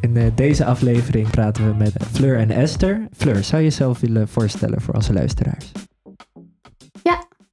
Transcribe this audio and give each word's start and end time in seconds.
In 0.00 0.16
eh, 0.16 0.26
deze 0.34 0.64
aflevering 0.64 1.30
praten 1.30 1.70
we 1.70 1.74
met 1.74 1.92
Fleur 2.12 2.38
en 2.38 2.50
Esther. 2.50 3.08
Fleur, 3.16 3.44
zou 3.44 3.62
je 3.62 3.68
jezelf 3.68 4.00
willen 4.00 4.28
voorstellen 4.28 4.80
voor 4.80 4.94
onze 4.94 5.12
luisteraars? 5.12 5.72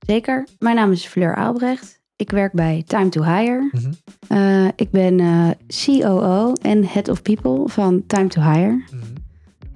Zeker. 0.07 0.47
Mijn 0.59 0.75
naam 0.75 0.91
is 0.91 1.05
Fleur 1.05 1.35
Aalbrecht. 1.35 2.01
Ik 2.15 2.31
werk 2.31 2.53
bij 2.53 2.83
Time 2.85 3.09
to 3.09 3.23
Hire. 3.23 3.69
Mhm. 3.71 3.91
Eh, 4.27 4.67
ik 4.75 4.91
ben 4.91 5.19
eh, 5.19 5.49
COO 5.67 6.53
en 6.61 6.83
Head 6.85 7.09
of 7.09 7.21
People 7.21 7.63
van 7.65 8.03
Time 8.05 8.27
to 8.27 8.41
Hire. 8.41 8.83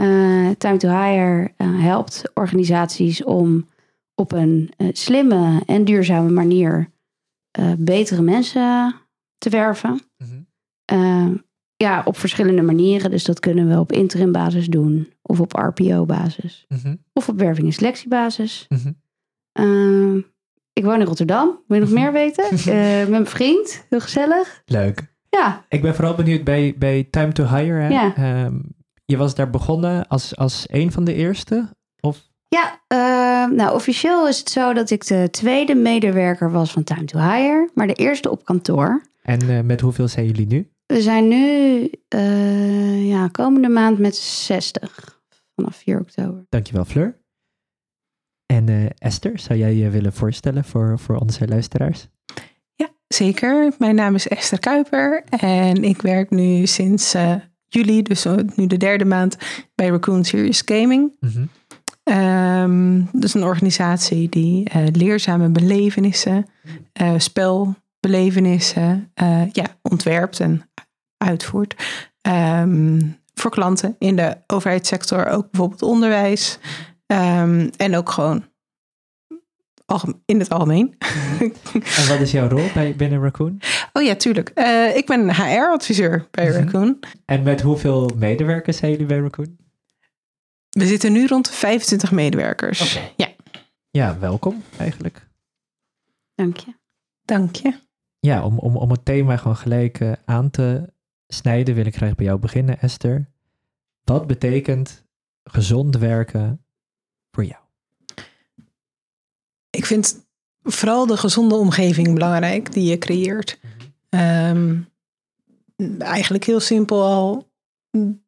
Eh, 0.02 0.50
Time 0.58 0.78
to 0.78 0.90
Hire 0.90 1.54
eh, 1.58 1.82
helpt 1.82 2.24
organisaties 2.34 3.23
om 3.23 3.68
op 4.16 4.32
een 4.32 4.73
eh, 4.78 4.88
slimme 4.92 5.62
en 5.66 5.86
duurzame 5.86 6.30
manier 6.30 6.90
betere 7.78 8.22
mensen 8.22 8.95
te 9.38 9.50
werven. 9.50 10.00
Mhm. 10.18 11.38
Ja, 11.76 12.02
op 12.06 12.18
verschillende 12.18 12.62
manieren. 12.62 13.12
Dus 13.12 13.23
dat 13.23 13.40
kunnen 13.40 13.68
we 13.70 13.80
op 13.80 13.92
interim 13.92 14.32
basis 14.32 14.68
doen. 14.68 15.14
Of 15.22 15.40
op 15.40 15.54
RPO 15.54 16.06
basis. 16.06 16.66
Mhm. 16.68 16.95
Of 17.14 17.30
op 17.30 17.38
werving- 17.40 17.68
en 17.68 17.73
selectiebasis. 17.73 18.68
Mhm. 18.70 20.18
Ik 20.73 20.84
woon 20.84 21.00
in 21.00 21.06
Rotterdam. 21.06 21.64
Wil 21.68 21.78
je 21.78 21.84
nog 21.84 21.94
meer 21.94 22.12
weten? 22.12 22.45
Met 23.00 23.09
mijn 23.09 23.26
vriend. 23.26 23.86
Heel 23.90 24.00
gezellig. 24.02 24.62
Leuk. 24.66 25.14
Ja, 25.30 25.66
Ik 25.70 25.81
ben 25.81 25.95
vooral 25.95 26.16
benieuwd 26.16 26.44
bij, 26.44 26.76
bij 26.78 27.08
Time 27.09 27.31
to 27.31 27.44
Hire. 27.45 27.80
Hè? 27.80 27.88
Ja. 27.88 28.16
Ehm, 28.16 28.59
je 29.12 29.18
was 29.18 29.36
daar 29.36 29.50
begonnen 29.50 30.08
als, 30.08 30.36
als 30.36 30.66
een 30.70 30.92
van 30.92 31.04
de 31.04 31.14
eerste? 31.14 31.70
Of? 32.00 32.30
ja 32.48 32.82
eh, 32.88 33.56
nou 33.56 33.76
officieel 33.76 34.28
is 34.28 34.40
het 34.40 34.50
zo 34.50 34.74
dat 34.74 34.90
ik 34.90 35.08
de 35.08 35.28
tweede 35.31 35.76
medewerker 35.76 36.52
was 36.52 36.72
van 36.72 36.84
Time 36.84 37.06
to 37.06 37.20
Hire. 37.20 37.70
Maar 37.73 37.88
de 37.88 37.94
eerste 37.94 38.30
op 38.30 38.45
kantoor. 38.45 39.02
En 39.22 39.50
eh, 39.50 39.62
met 39.62 39.81
hoeveel 39.81 40.08
zijn 40.08 40.26
jullie 40.26 40.48
nu? 40.48 40.72
We 40.86 41.02
zijn 41.02 41.28
nu 41.28 41.90
eh, 42.08 43.08
ja, 43.09 43.28
komende 43.28 43.70
maand 43.70 44.00
met 44.00 44.16
60. 44.16 45.22
Vanaf 45.56 45.75
4 45.75 46.00
oktober. 46.00 46.46
Dankjewel, 46.50 46.86
Fleur. 46.86 47.20
En 48.46 48.70
eh, 48.70 48.86
Esther, 48.98 49.40
zou 49.40 49.59
jij 49.59 49.73
je 49.75 49.90
willen 49.90 50.14
voorstellen 50.14 50.64
voor, 50.64 51.00
voor 51.00 51.16
onze 51.16 51.48
luisteraars? 51.48 52.08
Ja, 52.75 52.90
zeker. 53.08 53.73
Mijn 53.78 53.96
naam 53.96 54.16
is 54.16 54.28
Esther 54.28 54.59
Kuiper 54.59 55.23
en 55.30 55.84
ik 55.84 56.02
werk 56.02 56.30
nu 56.30 56.66
sinds 56.66 57.14
eh, 57.14 57.36
juli, 57.73 58.02
dus 58.02 58.25
nu 58.55 58.67
de 58.67 58.77
derde 58.77 59.05
maand, 59.05 59.38
bij 59.75 59.88
Raccoon 59.88 60.23
Serious 60.23 60.61
Gaming. 60.66 61.17
Ehm, 62.03 63.02
dat 63.11 63.23
is 63.23 63.33
een 63.33 63.44
organisatie 63.44 64.30
die 64.30 64.69
eh, 64.69 64.88
leerzame 64.91 65.50
belevenissen, 65.50 66.45
eh, 66.94 67.13
spelbelevenissen, 67.17 69.11
eh, 69.13 69.52
ja, 69.52 69.66
ontwerpt 69.81 70.39
en 70.39 70.69
uitvoert. 71.17 71.75
Ehm, 72.22 73.02
voor 73.33 73.52
klanten 73.52 73.95
in 74.00 74.16
de 74.16 74.38
overheidssector, 74.47 75.28
ook 75.28 75.52
bijvoorbeeld 75.52 75.81
onderwijs. 75.81 76.59
Ehm, 77.06 77.69
en 77.78 77.95
ook 77.95 78.09
gewoon 78.09 78.44
in 80.25 80.39
het 80.39 80.50
algemeen. 80.50 80.95
En 81.97 82.08
wat 82.08 82.20
is 82.20 82.31
jouw 82.31 82.47
rol 82.47 82.67
bij, 82.73 82.95
binnen 82.95 83.22
Raccoon? 83.22 83.61
Oh 83.94 84.03
ja, 84.03 84.16
tuurlijk. 84.16 84.50
Eh, 84.50 84.95
ik 84.95 85.06
ben 85.06 85.36
HR-adviseur 85.36 86.28
bij 86.31 86.47
Mhm. 86.50 86.58
Raccoon. 86.58 87.00
En 87.25 87.44
met 87.44 87.61
hoeveel 87.61 88.12
medewerkers 88.16 88.78
zijn 88.78 88.92
jullie 88.92 89.06
bij 89.06 89.17
Raccoon? 89.19 89.58
We 90.69 90.86
zitten 90.86 91.12
nu 91.12 91.28
rond 91.28 91.45
de 91.45 91.52
25 91.53 92.12
medewerkers. 92.12 93.00
Ja, 93.17 93.28
Ja, 93.92 94.19
welkom 94.19 94.64
eigenlijk. 94.78 95.28
Dank 96.36 96.58
je. 96.58 96.73
dank 97.25 97.56
je. 97.56 97.80
Ja, 98.19 98.44
om, 98.45 98.59
om, 98.59 98.75
om 98.78 98.91
het 98.91 99.06
thema 99.06 99.38
gewoon 99.38 99.58
gelijk 99.58 100.00
eh, 100.00 100.12
aan 100.25 100.50
te 100.50 100.94
snijden, 101.28 101.75
wil 101.75 101.85
ik 101.85 101.96
graag 101.96 102.16
bij 102.16 102.25
jou 102.25 102.40
beginnen, 102.40 102.79
Esther. 102.79 103.29
Wat 104.03 104.28
betekent 104.28 105.06
gezond 105.44 105.97
werken 105.97 106.66
voor 107.31 107.46
jou? 107.46 107.59
Ik 109.72 109.86
vind 109.86 110.26
vooral 110.64 111.06
de 111.06 111.18
gezonde 111.18 111.56
omgeving 111.56 112.14
belangrijk 112.14 112.74
die 112.74 112.90
je 112.90 112.98
creëert. 112.98 113.59
Ehm, 114.09 114.78
eigenlijk 116.00 116.44
heel 116.44 116.59
simpel 116.59 117.04
al 117.04 117.50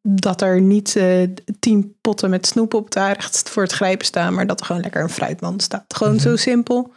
dat 0.02 0.40
er 0.42 0.60
niet 0.60 0.96
eh, 0.96 1.28
tien 1.58 1.96
potten 2.00 2.30
met 2.30 2.46
snoep 2.46 2.74
op 2.74 2.84
het 2.84 2.96
aardig 2.96 3.30
voor 3.32 3.62
het 3.62 3.72
grijpen 3.72 4.06
staan, 4.06 4.34
maar 4.34 4.46
dat 4.46 4.60
er 4.60 4.66
gewoon 4.66 4.82
lekker 4.82 5.02
een 5.02 5.08
fruitmand 5.10 5.62
staat. 5.62 5.94
Gewoon 5.94 6.12
Mhm. 6.14 6.22
zo 6.22 6.36
simpel. 6.36 6.92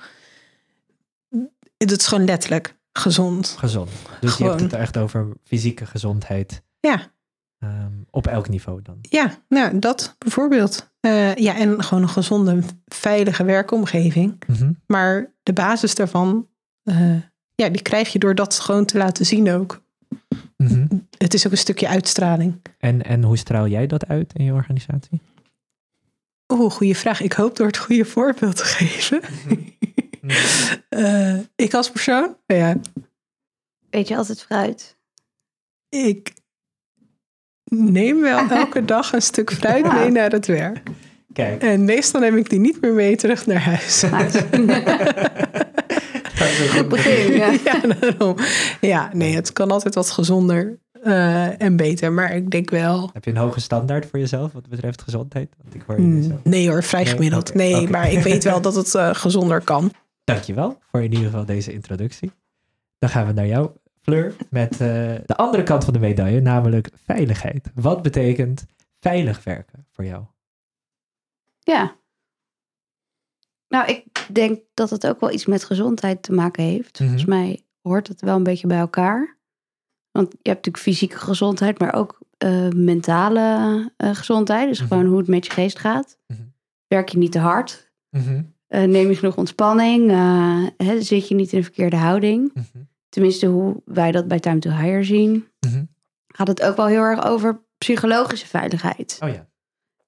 Het 1.78 1.92
is 2.00 2.08
gewoon 2.08 2.26
letterlijk 2.26 2.76
gezond. 2.94 3.56
Gezond. 3.60 3.90
Dus 4.20 4.38
je 4.38 4.44
hebt 4.44 4.60
het 4.62 4.74
echt 4.74 4.98
over 4.98 5.28
fysieke 5.44 5.86
gezondheid 5.86 6.62
Ja, 6.80 7.12
ehm, 7.60 7.92
op 8.10 8.28
elk 8.28 8.50
niveau 8.50 8.82
dan. 8.82 8.98
ja 9.02 9.38
nou 9.48 9.80
dat 9.80 10.16
bijvoorbeeld. 10.18 10.92
Eh, 11.00 11.36
ja, 11.36 11.56
en 11.56 11.84
gewoon 11.84 12.04
een 12.04 12.10
gezonde, 12.10 12.62
veilige 12.86 13.44
werkomgeving. 13.44 14.44
Mhm. 14.48 14.72
Maar 14.88 15.34
de 15.44 15.54
basis 15.54 15.96
daarvan, 15.96 16.48
eh, 16.84 17.16
ja, 17.56 17.70
die 17.70 17.82
krijg 17.82 18.14
je 18.14 18.20
door 18.20 18.36
dat 18.36 18.60
gewoon 18.60 18.86
te 18.86 18.98
laten 18.98 19.26
zien 19.26 19.52
ook. 19.52 19.84
Mhm. 20.58 20.88
Het 21.18 21.34
is 21.34 21.46
ook 21.46 21.52
een 21.52 21.58
stukje 21.58 21.88
uitstraling. 21.88 22.62
En, 22.78 23.04
en 23.04 23.24
hoe 23.24 23.38
straal 23.38 23.68
jij 23.68 23.88
dat 23.88 24.08
uit 24.08 24.34
in 24.34 24.44
je 24.44 24.54
organisatie? 24.54 25.22
Oeh, 26.54 26.72
goede 26.72 26.96
vraag. 26.96 27.22
Ik 27.22 27.34
hoop 27.34 27.56
door 27.56 27.68
het 27.68 27.78
goede 27.78 28.06
voorbeeld 28.06 28.56
te 28.56 28.64
geven. 28.66 29.22
Eh, 30.90 31.40
ik 31.56 31.74
als 31.74 31.92
persoon, 31.92 32.38
ja, 32.46 32.76
Weet 33.90 34.08
je 34.08 34.18
altijd 34.18 34.42
fruit? 34.42 34.98
ik 35.90 36.34
neem 37.70 38.22
wel 38.22 38.50
elke 38.50 38.86
dag 38.96 39.14
een 39.14 39.22
stuk 39.22 39.52
fruit 39.54 39.94
mee 39.94 40.10
naar 40.10 40.32
het 40.32 40.48
werk. 40.48 40.90
Kijk, 41.34 41.62
En 41.62 41.86
meestal 41.86 42.22
neem 42.22 42.38
ik 42.38 42.50
die 42.50 42.60
niet 42.60 42.82
meer 42.82 42.94
mee 42.94 43.16
terug 43.16 43.46
naar 43.46 43.62
huis. 43.62 44.00
dat 44.10 44.34
is 44.34 44.42
een 46.60 46.70
Goed 46.70 46.90
begin. 46.90 47.34
Ja. 47.34 47.52
ja, 47.64 47.82
daarom. 48.00 48.36
Ja, 48.82 49.10
nee, 49.14 49.36
het 49.36 49.54
kan 49.54 49.72
altijd 49.72 49.96
wat 49.96 50.10
gezonder 50.12 50.78
eh, 51.04 51.62
en 51.62 51.76
beter. 51.76 52.12
Maar 52.12 52.36
ik 52.36 52.52
denk 52.52 52.70
wel... 52.70 53.10
Heb 53.14 53.24
je 53.24 53.32
een 53.32 53.38
hoge 53.38 53.60
standaard 53.60 54.06
voor 54.06 54.20
jezelf 54.20 54.52
wat 54.54 54.68
betreft 54.70 55.02
gezondheid? 55.02 55.50
Want 55.64 55.76
ik 55.76 55.82
hoor 55.88 55.96
je 55.96 56.02
mm, 56.02 56.24
zo. 56.24 56.40
Nee 56.44 56.70
hoor, 56.70 56.84
vrij 56.84 57.04
Nee? 57.04 57.14
gemiddeld. 57.14 57.54
Nee, 57.54 57.90
maar 57.90 58.12
ik 58.12 58.20
weet 58.20 58.44
wel 58.44 58.62
dat 58.62 58.76
het 58.76 58.96
eh, 58.96 59.10
gezonder 59.14 59.62
kan. 59.62 59.92
Dankjewel 60.24 60.78
voor 60.92 61.04
in 61.04 61.12
ieder 61.12 61.26
geval 61.26 61.46
deze 61.46 61.74
introductie. 61.74 62.32
Dan 63.00 63.10
gaan 63.10 63.28
we 63.28 63.34
naar 63.34 63.48
jou, 63.48 63.70
Fleur, 64.10 64.36
met 64.50 64.72
eh, 64.72 64.78
de 65.26 65.36
andere 65.36 65.64
kant 65.64 65.84
van 65.84 65.94
de 65.94 66.00
medaille, 66.00 66.40
namelijk 66.42 66.90
veiligheid. 67.06 67.72
Wat 67.76 68.02
betekent 68.02 68.66
veilig 69.00 69.44
werken 69.44 69.86
voor 69.92 70.06
jou? 70.06 70.24
Ja. 71.60 71.96
Nou, 73.68 73.88
ik 73.90 74.04
denk 74.32 74.60
dat 74.74 74.90
het 74.90 75.08
ook 75.08 75.20
wel 75.20 75.32
iets 75.32 75.46
met 75.46 75.64
gezondheid 75.64 76.24
te 76.24 76.32
maken 76.34 76.64
heeft. 76.64 76.94
Mhm. 77.00 77.04
Volgens 77.04 77.26
mij 77.30 77.62
hoort 77.82 78.08
het 78.08 78.22
wel 78.22 78.36
een 78.36 78.44
beetje 78.44 78.68
bij 78.68 78.78
elkaar. 78.80 79.38
Want 80.12 80.32
je 80.32 80.38
hebt 80.50 80.66
natuurlijk 80.66 80.84
fysieke 80.84 81.18
gezondheid, 81.18 81.80
maar 81.80 81.94
ook 81.94 82.20
eh, 82.38 82.70
mentale 82.70 83.92
eh, 83.98 84.16
gezondheid. 84.16 84.68
Dus 84.68 84.80
Mhm. 84.80 84.88
gewoon 84.88 85.06
hoe 85.06 85.18
het 85.18 85.28
met 85.28 85.46
je 85.46 85.52
geest 85.52 85.80
gaat. 85.80 86.18
Mhm. 86.28 86.42
Werk 86.88 87.10
je 87.10 87.18
niet 87.18 87.32
te 87.32 87.40
hard? 87.40 87.92
Neem 88.68 89.10
je 89.10 89.16
genoeg 89.16 89.38
ontspanning? 89.38 90.10
Hè, 90.78 91.02
zit 91.02 91.28
je 91.28 91.36
niet 91.36 91.52
in 91.52 91.58
de 91.58 91.64
verkeerde 91.64 91.96
houding? 91.96 92.52
Mhm. 92.54 92.84
Tenminste, 93.18 93.46
hoe 93.46 93.82
wij 93.86 94.12
dat 94.12 94.28
bij 94.28 94.40
Time 94.40 94.60
to 94.60 94.70
Hire 94.70 95.04
zien. 95.04 95.48
Mhm. 95.60 95.84
Gaat 96.28 96.48
het 96.48 96.62
ook 96.62 96.76
wel 96.76 96.86
heel 96.86 97.02
erg 97.02 97.26
over 97.26 97.66
psychologische 97.78 98.48
veiligheid. 98.48 99.20
Oh 99.24 99.30
ja. 99.30 99.50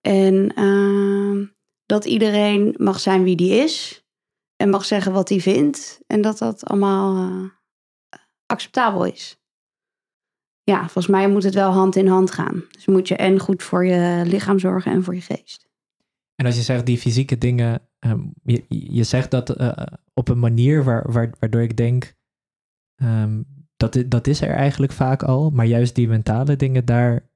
En 0.01 0.53
ehm, 0.55 1.45
dat 1.85 2.05
iedereen 2.05 2.75
mag 2.77 2.99
zijn 2.99 3.23
wie 3.23 3.35
die 3.35 3.51
is. 3.51 4.05
En 4.55 4.69
mag 4.69 4.85
zeggen 4.85 5.11
wat 5.11 5.29
hij 5.29 5.39
vindt. 5.39 5.99
En 6.07 6.21
dat 6.21 6.37
dat 6.37 6.65
allemaal 6.65 7.15
eh, 7.15 7.45
acceptabel 8.45 9.05
is. 9.05 9.39
Ja, 10.63 10.79
volgens 10.79 11.07
mij 11.07 11.29
moet 11.29 11.43
het 11.43 11.53
wel 11.53 11.71
hand 11.71 11.95
in 11.95 12.07
hand 12.07 12.31
gaan. 12.31 12.63
Dus 12.71 12.85
moet 12.85 13.07
je 13.07 13.15
en 13.15 13.39
goed 13.39 13.63
voor 13.63 13.85
je 13.85 14.23
lichaam 14.25 14.59
zorgen 14.59 14.91
en 14.91 15.03
voor 15.03 15.15
je 15.15 15.21
geest. 15.21 15.69
En 16.35 16.45
als 16.45 16.55
je 16.55 16.61
zegt 16.61 16.85
die 16.85 16.97
fysieke 16.97 17.37
dingen, 17.37 17.81
ehm, 17.99 18.21
je, 18.43 18.65
je 18.67 19.03
zegt 19.03 19.31
dat 19.31 19.49
eh, 19.49 19.71
op 20.13 20.27
een 20.27 20.39
manier 20.39 20.83
waar, 20.83 21.11
waar, 21.11 21.33
waardoor 21.39 21.61
ik 21.61 21.77
denk, 21.77 22.17
ehm, 22.99 23.41
dat, 23.77 24.03
dat 24.07 24.27
is 24.27 24.41
er 24.41 24.49
eigenlijk 24.49 24.91
vaak 24.91 25.23
al, 25.23 25.49
maar 25.49 25.65
juist 25.65 25.95
die 25.95 26.07
mentale 26.07 26.55
dingen, 26.55 26.85
daar 26.85 27.29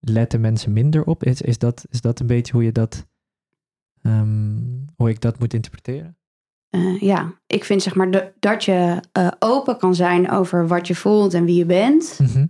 letten 0.00 0.40
mensen 0.40 0.72
minder 0.72 1.04
op. 1.04 1.24
Is, 1.24 1.40
is, 1.42 1.58
dat, 1.58 1.84
is 1.90 2.00
dat 2.00 2.20
een 2.20 2.26
beetje 2.26 2.52
hoe 2.52 2.64
je 2.64 2.72
dat, 2.72 3.06
ehm, 4.02 4.58
hoe 4.96 5.08
ik 5.08 5.20
dat 5.20 5.38
moet 5.38 5.54
interpreteren? 5.54 6.16
Eh, 6.68 7.00
ja, 7.00 7.40
ik 7.46 7.64
vind 7.64 7.82
zeg 7.82 7.94
maar 7.94 8.10
de- 8.10 8.32
dat 8.38 8.64
je 8.64 9.02
eh, 9.12 9.30
open 9.38 9.78
kan 9.78 9.94
zijn 9.94 10.30
over 10.30 10.66
wat 10.66 10.86
je 10.86 10.94
voelt 10.94 11.34
en 11.34 11.44
wie 11.44 11.56
je 11.56 11.66
bent. 11.66 12.18
Mhm. 12.18 12.46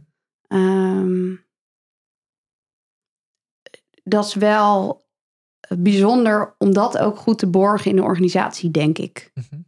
Ehm, 0.47 1.35
dat 4.03 4.25
is 4.25 4.35
wel 4.35 5.07
bijzonder 5.79 6.55
om 6.59 6.73
dat 6.73 6.99
ook 6.99 7.17
goed 7.17 7.39
te 7.39 7.47
borgen 7.51 7.91
in 7.91 7.97
de 7.97 8.03
organisatie, 8.03 8.71
denk 8.71 8.99
ik. 8.99 9.31
Mhm. 9.35 9.61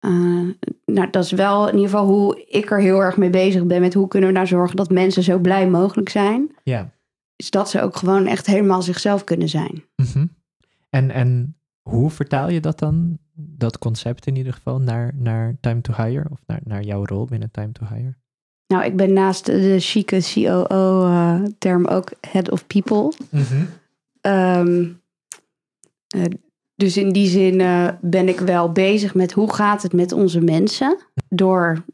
Uh, 0.00 0.50
nou, 0.84 1.10
dat 1.10 1.24
is 1.24 1.30
wel 1.30 1.68
in 1.68 1.74
ieder 1.74 1.90
geval 1.90 2.06
hoe 2.06 2.44
ik 2.46 2.70
er 2.70 2.80
heel 2.80 3.02
erg 3.02 3.16
mee 3.16 3.30
bezig 3.30 3.66
ben. 3.66 3.80
Met 3.80 3.94
hoe 3.94 4.08
kunnen 4.08 4.28
we 4.28 4.34
nou 4.34 4.46
zorgen 4.46 4.76
dat 4.76 4.90
mensen 4.90 5.22
zo 5.22 5.38
blij 5.38 5.68
mogelijk 5.68 6.08
zijn. 6.08 6.54
Ja. 6.62 6.90
Is 7.36 7.50
dat 7.50 7.70
ze 7.70 7.82
ook 7.82 7.96
gewoon 7.96 8.26
echt 8.26 8.46
helemaal 8.46 8.82
zichzelf 8.82 9.24
kunnen 9.24 9.48
zijn. 9.48 9.84
Mhm. 9.96 10.26
en, 10.90 11.10
en 11.10 11.56
hoe 11.82 12.10
vertaal 12.10 12.50
je 12.50 12.60
dat 12.60 12.78
dan, 12.78 13.18
dat 13.32 13.78
concept 13.78 14.26
in 14.26 14.36
ieder 14.36 14.52
geval, 14.52 14.80
naar, 14.80 15.14
naar 15.14 15.56
Time 15.60 15.80
to 15.80 15.92
Hire? 16.02 16.26
Of 16.30 16.42
naar, 16.46 16.60
naar 16.64 16.82
jouw 16.82 17.04
rol 17.04 17.24
binnen 17.24 17.50
Time 17.50 17.72
to 17.72 17.86
Hire? 17.86 18.14
Nou, 18.66 18.84
ik 18.84 18.96
ben 18.96 19.12
naast 19.12 19.46
de 19.46 19.76
chique 19.80 20.20
COO-term 20.34 21.86
ook 21.86 22.12
Head 22.20 22.50
of 22.50 22.66
People. 22.66 23.12
Um, 24.22 25.00
uh, 26.16 26.24
dus 26.80 26.96
in 26.96 27.12
die 27.12 27.28
zin 27.28 27.60
uh, 27.60 27.88
ben 28.00 28.28
ik 28.28 28.38
wel 28.38 28.72
bezig 28.72 29.14
met 29.14 29.32
hoe 29.32 29.52
gaat 29.52 29.82
het 29.82 29.92
met 29.92 30.12
onze 30.12 30.40
mensen. 30.40 30.98
Door 31.28 31.84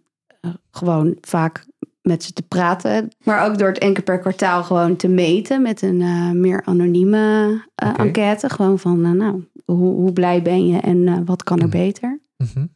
uh, 0.40 0.54
gewoon 0.70 1.16
vaak 1.20 1.66
met 2.02 2.22
ze 2.22 2.32
te 2.32 2.42
praten. 2.42 3.10
Maar 3.24 3.50
ook 3.50 3.58
door 3.58 3.68
het 3.68 3.78
keer 3.78 4.02
per 4.02 4.18
kwartaal 4.18 4.64
gewoon 4.64 4.96
te 4.96 5.08
meten 5.08 5.62
met 5.62 5.82
een 5.82 6.00
uh, 6.00 6.30
meer 6.30 6.62
anonieme 6.64 7.64
okay. 7.76 7.94
enquête. 7.94 8.48
Gewoon 8.48 8.78
van, 8.78 9.16
nou, 9.16 9.44
hoe, 9.64 9.94
hoe, 9.94 10.12
blij 10.12 10.42
ben 10.42 10.66
je 10.66 10.78
en 10.78 11.24
wat 11.24 11.42
kan 11.42 11.60
er 11.60 11.68
beter? 11.68 12.20
Mm 12.36 12.48
-hmm. 12.54 12.74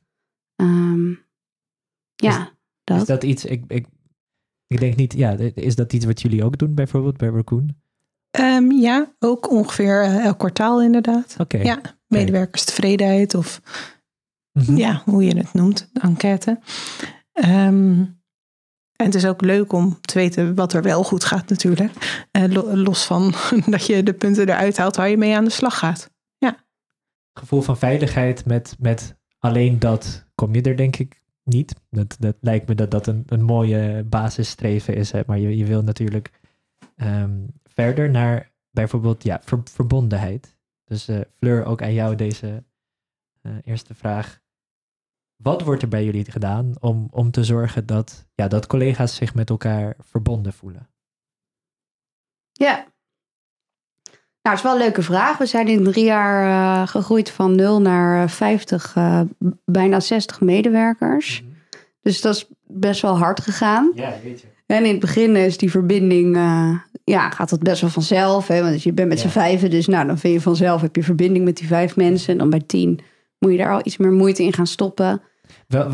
um, 0.56 1.18
ja, 2.14 2.40
is, 2.40 2.52
dat. 2.84 3.00
Is 3.00 3.06
dat 3.06 3.24
iets, 3.24 3.44
ik, 3.44 3.64
ik, 3.68 3.86
ik 4.66 4.80
denk 4.80 4.96
niet, 4.96 5.12
ja, 5.12 5.36
is 5.54 5.74
dat 5.74 5.92
iets 5.92 6.04
wat 6.04 6.20
jullie 6.20 6.44
ook 6.44 6.58
doen 6.58 6.74
bijvoorbeeld 6.74 7.16
bij 7.16 7.28
Raccoon? 7.28 7.76
Um, 8.38 8.72
ja, 8.72 9.12
ook 9.18 9.50
ongeveer 9.50 10.02
elk 10.02 10.38
kwartaal 10.38 10.82
inderdaad. 10.82 11.34
Oké. 11.38 11.56
Okay. 11.56 11.66
Ja, 11.66 11.80
medewerkerstevredenheid 12.06 13.34
of 13.34 13.60
mm 14.52 14.62
-hmm. 14.64 14.76
ja, 14.76 15.02
hoe 15.04 15.24
je 15.24 15.36
het 15.36 15.52
noemt, 15.52 15.88
de 15.92 16.00
enquête. 16.00 16.58
Um, 17.32 18.20
en 19.00 19.06
het 19.06 19.14
is 19.14 19.26
ook 19.26 19.40
leuk 19.40 19.72
om 19.72 19.98
te 20.00 20.18
weten 20.18 20.54
wat 20.54 20.72
er 20.72 20.82
wel 20.82 21.04
goed 21.04 21.24
gaat 21.24 21.48
natuurlijk. 21.48 21.92
Uh, 22.32 22.74
los 22.74 23.04
van 23.04 23.34
dat 23.66 23.86
je 23.86 24.02
de 24.02 24.12
punten 24.12 24.48
eruit 24.48 24.76
haalt 24.76 24.96
waar 24.96 25.08
je 25.08 25.16
mee 25.16 25.36
aan 25.36 25.44
de 25.44 25.50
slag 25.50 25.78
gaat. 25.78 26.10
Ja. 26.38 26.56
Gevoel 27.32 27.62
van 27.62 27.78
veiligheid 27.78 28.46
met, 28.46 28.76
met 28.78 29.16
alleen 29.38 29.78
dat 29.78 30.26
kom 30.34 30.54
je 30.54 30.62
er 30.62 30.76
denk 30.76 30.96
ik 30.96 31.22
niet. 31.44 31.74
Dat, 31.90 32.16
dat 32.18 32.36
lijkt 32.40 32.68
me 32.68 32.74
dat 32.74 32.90
dat 32.90 33.06
een, 33.06 33.22
een 33.26 33.42
mooie 33.42 34.04
basisstreven 34.04 34.94
is. 34.94 35.10
Hè? 35.10 35.20
Maar 35.26 35.38
je, 35.38 35.56
je 35.56 35.64
wil 35.64 35.82
natuurlijk 35.82 36.30
um, 36.96 37.46
verder 37.80 38.10
naar 38.10 38.52
bijvoorbeeld 38.70 39.22
ja, 39.22 39.40
ver, 39.42 39.60
verbondenheid. 39.64 40.56
Dus 40.84 41.08
uh, 41.08 41.20
Fleur, 41.36 41.64
ook 41.64 41.82
aan 41.82 41.92
jou 41.92 42.14
deze 42.14 42.64
uh, 43.42 43.52
eerste 43.64 43.94
vraag. 43.94 44.40
Wat 45.36 45.62
wordt 45.62 45.82
er 45.82 45.88
bij 45.88 46.04
jullie 46.04 46.30
gedaan 46.30 46.74
om, 46.80 47.08
om 47.10 47.30
te 47.30 47.44
zorgen 47.44 47.86
dat, 47.86 48.26
ja, 48.34 48.48
dat 48.48 48.66
collega's 48.66 49.14
zich 49.14 49.34
met 49.34 49.50
elkaar 49.50 49.94
verbonden 49.98 50.52
voelen? 50.52 50.88
Ja. 52.52 52.74
Nou, 54.42 54.56
het 54.56 54.58
is 54.58 54.62
wel 54.62 54.72
een 54.72 54.78
leuke 54.78 55.02
vraag. 55.02 55.38
We 55.38 55.46
zijn 55.46 55.68
in 55.68 55.84
drie 55.84 56.04
jaar 56.04 56.44
uh, 56.46 56.88
gegroeid 56.88 57.30
van 57.30 57.54
0 57.54 57.80
naar 57.80 58.30
50, 58.30 58.96
uh, 58.96 59.20
bijna 59.64 60.00
60 60.00 60.40
medewerkers. 60.40 61.40
Mm 61.40 61.48
-hmm. 61.48 61.56
Dus 62.00 62.20
dat 62.20 62.34
is 62.34 62.48
best 62.66 63.02
wel 63.02 63.18
hard 63.18 63.40
gegaan. 63.40 63.92
Ja, 63.94 64.14
weet 64.22 64.40
je. 64.40 64.46
En 64.70 64.84
in 64.84 64.90
het 64.90 65.00
begin 65.00 65.36
is 65.36 65.58
die 65.58 65.70
verbinding, 65.70 66.36
uh, 66.36 66.78
ja, 67.04 67.30
gaat 67.30 67.50
dat 67.50 67.62
best 67.62 67.80
wel 67.80 67.90
vanzelf. 67.90 68.46
Hè? 68.46 68.62
Want 68.62 68.82
je 68.82 68.92
bent 68.92 69.08
met 69.08 69.20
ja. 69.20 69.28
z'n 69.28 69.32
vijven, 69.32 69.70
dus 69.70 69.86
nou, 69.86 70.06
dan 70.06 70.18
vind 70.18 70.34
je 70.34 70.40
vanzelf, 70.40 70.80
heb 70.80 70.96
je 70.96 71.02
verbinding 71.02 71.44
met 71.44 71.56
die 71.56 71.66
vijf 71.66 71.96
mensen. 71.96 72.32
En 72.32 72.38
dan 72.38 72.50
bij 72.50 72.60
tien 72.60 73.00
moet 73.38 73.52
je 73.52 73.58
daar 73.58 73.72
al 73.72 73.80
iets 73.82 73.96
meer 73.96 74.12
moeite 74.12 74.42
in 74.42 74.52
gaan 74.52 74.66
stoppen. 74.66 75.22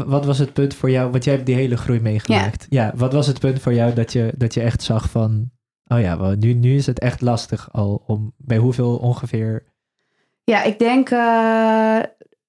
Wat 0.06 0.24
was 0.24 0.38
het 0.38 0.52
punt 0.52 0.74
voor 0.74 0.90
jou, 0.90 1.10
want 1.10 1.24
jij 1.24 1.34
hebt 1.34 1.46
die 1.46 1.54
hele 1.54 1.76
groei 1.76 2.00
meegemaakt. 2.00 2.66
Ja, 2.68 2.84
ja 2.84 2.92
wat 2.96 3.12
was 3.12 3.26
het 3.26 3.40
punt 3.40 3.60
voor 3.60 3.74
jou 3.74 3.94
dat 3.94 4.12
je, 4.12 4.32
dat 4.36 4.54
je 4.54 4.60
echt 4.60 4.82
zag 4.82 5.10
van, 5.10 5.50
oh 5.86 6.00
ja, 6.00 6.34
nu, 6.34 6.52
nu 6.52 6.74
is 6.74 6.86
het 6.86 6.98
echt 6.98 7.20
lastig 7.20 7.68
al 7.72 8.02
om, 8.06 8.32
bij 8.36 8.56
hoeveel 8.56 8.96
ongeveer? 8.96 9.64
Ja, 10.44 10.62
ik 10.62 10.78
denk 10.78 11.10
uh, 11.10 11.18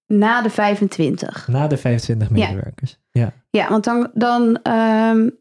na 0.06 0.41
de 0.41 0.50
25. 0.50 1.47
Na 1.47 1.68
de 1.68 1.77
25 1.77 2.29
medewerkers, 2.29 3.00
ja. 3.12 3.21
Ja, 3.21 3.33
ja 3.50 3.69
want 3.69 3.83
dan, 3.83 4.09
dan 4.13 4.59
um, 4.74 5.31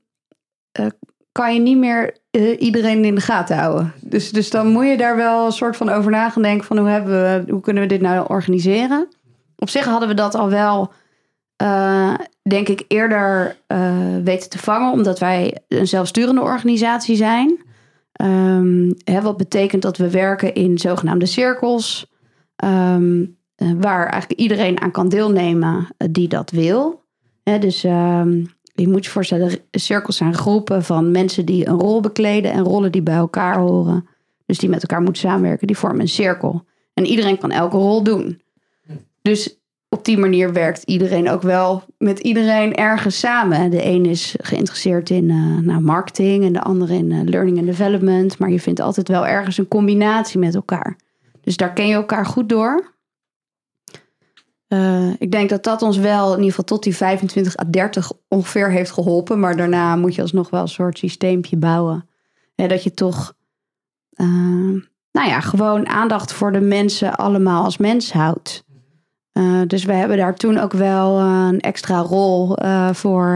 uh, 0.81 0.87
kan 1.33 1.55
je 1.55 1.61
niet 1.61 1.79
meer 1.79 2.17
uh, 2.31 2.61
iedereen 2.61 3.05
in 3.05 3.15
de 3.15 3.21
gaten 3.21 3.57
houden. 3.57 3.93
Dus, 4.01 4.31
dus 4.31 4.51
dan 4.51 4.67
moet 4.73 4.87
je 4.87 4.97
daar 4.97 5.17
wel 5.17 5.47
een 5.47 5.53
soort 5.53 5.77
van 5.77 5.89
over 5.89 6.11
na 6.11 6.33
denken 6.35 6.67
van 6.67 6.79
hoe, 6.79 6.89
hebben 6.89 7.13
we, 7.13 7.53
hoe 7.53 7.61
kunnen 7.61 7.83
we 7.83 7.89
dit 7.89 8.01
nou 8.01 8.27
organiseren? 8.29 9.09
Op 9.57 9.69
zich 9.69 9.85
hadden 9.85 10.09
we 10.09 10.15
dat 10.15 10.35
al 10.35 10.49
wel 10.49 10.93
uh, 11.63 12.15
denk 12.43 12.69
ik, 12.69 12.85
eerder 12.89 13.57
weten 14.25 14.51
te 14.51 14.59
vangen, 14.59 14.93
omdat 14.93 15.19
wij 15.19 15.59
een 15.69 15.89
zelfsturende 15.89 16.41
organisatie 16.41 17.17
zijn. 17.17 17.65
Um, 18.23 18.95
hè, 19.05 19.21
wat 19.21 19.37
betekent 19.37 19.83
dat 19.83 19.97
we 19.97 20.11
werken 20.11 20.55
in 20.55 20.79
zogenaamde 20.79 21.27
cirkels, 21.27 22.13
uh, 22.65 22.97
waar 23.57 24.07
eigenlijk 24.09 24.41
iedereen 24.41 24.81
aan 24.81 24.91
kan 24.91 25.09
deelnemen 25.09 25.89
die 26.11 26.29
dat 26.29 26.51
wil. 26.51 27.05
Dus 27.43 27.85
um, 27.85 28.47
je 28.77 28.89
moet 28.89 29.05
je 29.05 29.11
voorstellen, 29.11 29.59
cirkels 29.71 30.17
zijn 30.17 30.35
groepen 30.35 30.85
van 30.85 31.11
mensen 31.11 31.45
die 31.45 31.69
een 31.69 31.79
rol 31.79 32.01
bekleden 32.01 32.53
en 32.53 32.63
rollen 32.63 32.93
die 32.93 33.03
bij 33.03 33.15
elkaar 33.15 33.59
horen. 33.59 34.07
Dus 34.47 34.59
die 34.59 34.69
met 34.69 34.83
elkaar 34.83 35.03
moeten 35.03 35.23
samenwerken, 35.23 35.67
die 35.67 35.79
vormen 35.79 36.01
een 36.01 36.09
cirkel. 36.09 36.65
En 36.95 37.07
iedereen 37.07 37.39
kan 37.39 37.51
elke 37.51 37.77
rol 37.77 38.03
doen. 38.03 38.41
Dus 39.23 39.59
op 39.89 40.05
die 40.05 40.19
manier 40.19 40.53
werkt 40.53 40.83
iedereen 40.83 41.31
ook 41.31 41.43
wel 41.43 41.83
met 41.99 42.19
iedereen 42.19 42.75
ergens 42.75 43.19
samen. 43.19 43.71
De 43.71 43.85
een 43.85 44.07
is 44.07 44.35
geïnteresseerd 44.41 45.11
in 45.11 45.29
uh, 45.29 45.59
nou, 45.59 45.81
marketing 45.81 46.45
en 46.45 46.53
de 46.53 46.61
andere 46.61 46.95
in 46.95 47.11
uh, 47.11 47.23
learning 47.25 47.59
and 47.59 47.67
development. 47.67 48.39
Maar 48.39 48.51
je 48.51 48.61
vindt 48.61 48.81
altijd 48.81 49.09
wel 49.09 49.27
ergens 49.27 49.59
een 49.59 49.69
combinatie 49.69 50.39
met 50.39 50.55
elkaar. 50.55 50.97
Dus 51.41 51.57
daar 51.57 51.73
ken 51.73 51.87
je 51.87 51.95
elkaar 51.95 52.27
goed 52.27 52.49
door. 52.49 52.95
Uh, 54.69 55.13
ik 55.19 55.31
denk 55.31 55.49
dat 55.49 55.63
dat 55.63 55.83
ons 55.83 55.97
wel 55.97 56.27
in 56.31 56.37
ieder 56.37 56.51
geval 56.51 56.65
tot 56.65 56.83
die 56.83 56.97
25 56.97 57.59
à 57.59 57.65
30 57.71 58.13
ongeveer 58.29 58.71
heeft 58.71 58.91
geholpen. 58.91 59.41
Maar 59.41 59.57
daarna 59.57 59.97
moet 59.97 60.15
je 60.15 60.23
alsnog 60.23 60.51
wel 60.51 60.61
een 60.61 60.69
soort 60.69 60.99
systeempje 60.99 61.57
bouwen. 61.57 62.09
Dat 62.55 62.83
je 62.83 62.95
toch, 62.95 63.35
nou 64.17 65.29
ja, 65.29 65.41
gewoon 65.41 65.89
aandacht 65.89 66.33
voor 66.33 66.53
de 66.53 66.61
mensen 66.61 67.17
allemaal 67.17 67.65
als 67.65 67.77
mens 67.77 68.13
houdt. 68.13 68.65
Uh, 69.33 69.61
dus 69.67 69.85
we 69.85 69.93
hebben 69.93 70.17
daar 70.17 70.35
toen 70.35 70.59
ook 70.59 70.73
wel 70.73 71.19
een 71.19 71.61
extra 71.61 71.99
rol 71.99 72.57
voor, 72.93 73.35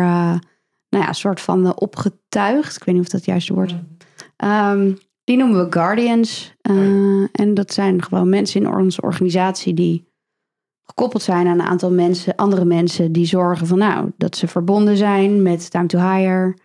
nou 0.88 1.04
ja, 1.04 1.08
een 1.08 1.14
soort 1.14 1.40
van 1.40 1.78
opgetuigd. 1.78 2.76
Ik 2.76 2.84
weet 2.84 2.94
niet 2.94 3.04
of 3.04 3.10
dat 3.10 3.20
het 3.20 3.30
juiste 3.30 3.54
woord 3.54 3.70
is. 3.70 4.06
Um, 4.46 4.98
die 5.24 5.36
noemen 5.36 5.64
we 5.64 5.72
Guardians. 5.72 6.54
en 7.32 7.54
dat 7.54 7.72
zijn 7.72 8.02
gewoon 8.02 8.28
mensen 8.28 8.60
in 8.60 8.74
onze 8.74 9.00
organisatie 9.00 9.74
die 9.74 10.09
gekoppeld 10.90 11.22
zijn 11.22 11.46
aan 11.46 11.60
een 11.60 11.66
aantal 11.66 11.90
mensen, 11.90 12.34
andere 12.34 12.64
mensen 12.64 13.12
die 13.12 13.26
zorgen 13.26 13.66
van 13.66 13.78
nou, 13.78 14.12
dat 14.16 14.36
ze 14.36 14.48
verbonden 14.48 14.96
zijn 14.96 15.42
met 15.42 15.70
Time 15.70 15.86
to 15.86 15.98
Hire, 15.98 16.56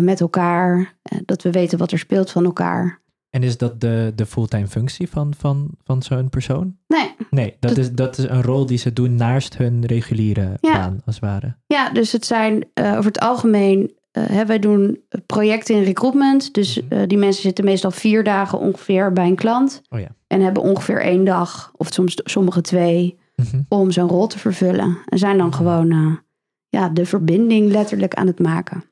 met 0.00 0.20
elkaar. 0.20 0.96
dat 1.24 1.42
we 1.42 1.50
weten 1.50 1.78
wat 1.78 1.92
er 1.92 1.98
speelt 1.98 2.30
van 2.30 2.44
elkaar. 2.44 3.00
En 3.30 3.42
is 3.42 3.56
dat 3.56 3.80
de, 3.80 4.12
de 4.14 4.26
fulltime 4.26 4.66
functie 4.66 5.08
van, 5.08 5.34
van, 5.38 5.70
van 5.84 6.02
zo'n 6.02 6.28
persoon? 6.28 6.76
Nee. 6.86 7.14
Nee, 7.30 7.56
dat, 7.60 7.70
dat, 7.70 7.78
is, 7.78 7.92
dat 7.92 8.18
is 8.18 8.28
een 8.28 8.42
rol 8.42 8.66
die 8.66 8.78
ze 8.78 8.92
doen 8.92 9.14
naast 9.14 9.56
hun 9.56 9.86
reguliere 9.86 10.56
ja. 10.60 10.72
baan, 10.72 11.00
als 11.04 11.14
het 11.14 11.24
ware. 11.24 11.56
Ja, 11.66 11.90
dus 11.90 12.12
het 12.12 12.26
zijn 12.26 12.64
uh, 12.74 12.90
over 12.90 13.04
het 13.04 13.20
algemeen, 13.20 13.92
uh, 14.12 14.40
wij 14.40 14.58
doen 14.58 15.00
projecten 15.26 15.74
in 15.74 15.82
recruitment. 15.82 16.54
Dus 16.54 16.80
uh, 16.88 17.02
die 17.06 17.18
mensen 17.18 17.42
zitten 17.42 17.64
meestal 17.64 17.90
vier 17.90 18.24
dagen 18.24 18.58
ongeveer 18.58 19.12
bij 19.12 19.26
een 19.26 19.34
klant. 19.34 19.82
Oh 19.88 20.00
ja. 20.00 20.08
En 20.26 20.40
hebben 20.40 20.62
ongeveer 20.62 21.00
één 21.00 21.24
dag, 21.24 21.72
of 21.76 21.92
soms 21.92 22.20
sommige 22.24 22.60
twee, 22.60 23.18
mm 23.38 23.46
-hmm. 23.50 23.66
om 23.68 23.90
zo'n 23.90 24.08
rol 24.08 24.26
te 24.26 24.38
vervullen. 24.38 24.98
En 25.06 25.18
zijn 25.18 25.38
dan 25.38 25.54
gewoon 25.54 26.20
ja, 26.68 26.88
de 26.88 27.06
verbinding 27.06 27.70
letterlijk 27.70 28.14
aan 28.14 28.26
het 28.26 28.38
maken. 28.38 28.84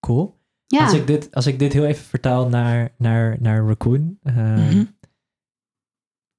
Cool. 0.00 0.36
Ja. 0.66 0.84
Als, 0.84 0.92
ik 0.94 1.06
dit, 1.06 1.34
als 1.34 1.46
ik 1.46 1.58
dit 1.58 1.72
heel 1.72 1.84
even 1.84 2.04
vertaal 2.04 2.48
naar, 2.48 2.92
naar, 2.98 3.36
naar 3.40 3.66
Raccoon. 3.66 4.18
Uh, 4.22 4.34
mm 4.34 4.68
-hmm. 4.68 4.96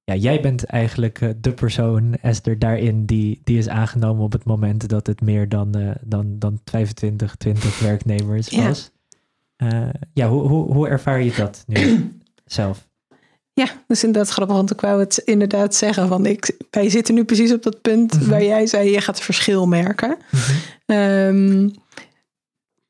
Ja, 0.04 0.14
jij 0.14 0.40
bent 0.40 0.64
eigenlijk 0.64 1.20
uh, 1.20 1.30
de 1.40 1.52
persoon, 1.52 2.14
Esther, 2.14 2.58
daarin 2.58 3.06
die, 3.06 3.40
die 3.44 3.58
is 3.58 3.68
aangenomen 3.68 4.24
op 4.24 4.32
het 4.32 4.44
moment 4.44 4.88
dat 4.88 5.06
het 5.06 5.20
meer 5.20 5.48
dan, 5.48 5.78
uh, 5.78 5.90
dan, 6.00 6.38
dan 6.38 6.60
25, 6.64 7.36
20 7.36 7.78
werknemers 7.88 8.48
ja. 8.48 8.66
was. 8.66 8.92
ja, 10.12 10.28
hoe, 10.28 10.48
hoe, 10.48 10.72
hoe 10.72 10.88
ervaar 10.88 11.22
je 11.22 11.32
dat 11.36 11.64
nu 11.66 12.12
zelf? 12.44 12.85
Ja, 13.56 13.66
dus 13.86 14.04
inderdaad 14.04 14.32
grappig, 14.32 14.56
want 14.56 14.70
ik 14.70 14.80
wou 14.80 15.00
het 15.00 15.18
inderdaad 15.18 15.74
zeggen. 15.74 16.08
Van 16.08 16.26
ik, 16.26 16.56
wij 16.70 16.90
zitten 16.90 17.14
nu 17.14 17.24
precies 17.24 17.52
op 17.52 17.62
dat 17.62 17.80
punt 17.80 18.14
mm 18.14 18.20
-hmm. 18.20 18.28
waar 18.28 18.44
jij 18.44 18.66
zei, 18.66 18.90
je 18.90 19.00
gaat 19.00 19.20
verschil 19.20 19.66
merken. 19.66 20.16
Mm 20.30 20.40
-hmm. 20.86 20.96
um, 20.96 21.74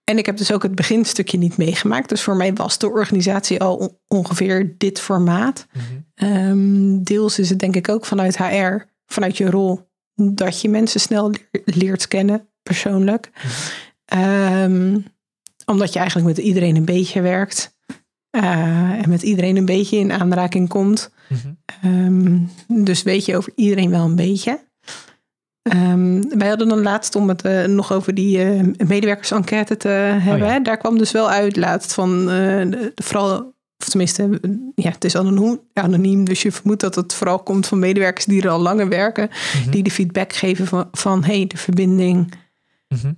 en 0.05 0.19
ik 0.19 0.27
heb 0.27 0.37
dus 0.37 0.53
ook 0.53 0.63
het 0.63 0.75
beginstukje 0.75 1.39
niet 1.39 1.57
meegemaakt. 1.57 2.09
Dus 2.09 2.23
voor 2.23 2.37
mij 2.37 2.55
was 2.55 2.79
de 2.79 2.91
organisatie 2.91 3.61
al 3.61 3.77
on- 3.77 3.99
ongeveer 4.09 4.75
dit 4.79 5.01
formaat. 5.01 5.67
Mhm. 5.73 5.85
Ehm, 6.15 7.03
deels 7.03 7.39
is 7.39 7.51
het 7.51 7.59
denk 7.59 7.77
ik 7.77 7.89
ook 7.89 8.07
vanuit 8.07 8.39
HR, 8.39 8.85
vanuit 9.07 9.37
je 9.37 9.51
rol, 9.51 9.89
dat 10.15 10.61
je 10.61 10.69
mensen 10.69 11.01
snel 11.01 11.31
leer- 11.31 11.63
leert 11.65 12.09
kennen, 12.09 12.49
persoonlijk. 12.63 13.31
Ehm, 14.05 14.99
omdat 15.65 15.93
je 15.93 15.99
eigenlijk 15.99 16.29
met 16.29 16.39
iedereen 16.39 16.77
een 16.77 16.85
beetje 16.85 17.21
werkt. 17.21 17.76
Eh, 18.43 19.03
en 19.03 19.09
met 19.09 19.23
iedereen 19.23 19.57
een 19.57 19.65
beetje 19.65 19.97
in 19.97 20.13
aanraking 20.13 20.69
komt. 20.69 21.11
Mhm. 21.29 21.53
Ehm, 21.83 22.39
dus 22.85 23.03
weet 23.03 23.25
je 23.25 23.37
over 23.37 23.53
iedereen 23.55 23.91
wel 23.91 24.05
een 24.05 24.17
beetje. 24.17 24.65
Ehm, 25.63 26.23
wij 26.39 26.49
hadden 26.49 26.69
dan 26.69 26.83
laatst 26.83 27.15
om 27.15 27.29
het 27.29 27.43
eh, 27.43 27.65
nog 27.65 27.93
over 27.93 28.15
die 28.15 28.43
eh, 28.45 28.61
medewerkersenquête 28.89 29.77
te 29.77 29.89
hebben. 29.89 30.47
ja. 30.47 30.53
hè. 30.53 30.61
Daar 30.61 30.77
kwam 30.77 30.99
dus 30.99 31.11
wel 31.13 31.31
uit 31.31 31.57
laatst 31.57 31.93
van 31.95 32.27
de, 32.27 32.67
de- 32.71 32.93
vooral, 33.03 33.55
of 33.79 33.89
tenminste, 33.89 34.41
ja, 34.75 34.91
het 34.91 35.05
is 35.05 35.17
anoniem, 35.17 35.61
anoniem, 35.73 36.25
dus 36.25 36.43
je 36.43 36.53
vermoedt 36.53 36.81
dat 36.81 36.95
het 36.95 37.15
vooral 37.15 37.39
komt 37.39 37.67
van 37.67 37.79
medewerkers 37.79 38.25
die 38.25 38.43
er 38.43 38.49
al 38.49 38.61
langer 38.61 38.89
werken, 38.89 39.29
Mhm. 39.63 39.71
die 39.71 39.83
de 39.83 39.91
feedback 39.91 40.33
geven 40.33 40.67
van, 40.67 40.89
van 40.93 41.25
hey, 41.25 41.47
de 41.47 41.57
verbinding 41.57 42.33
Mhm. 42.89 43.13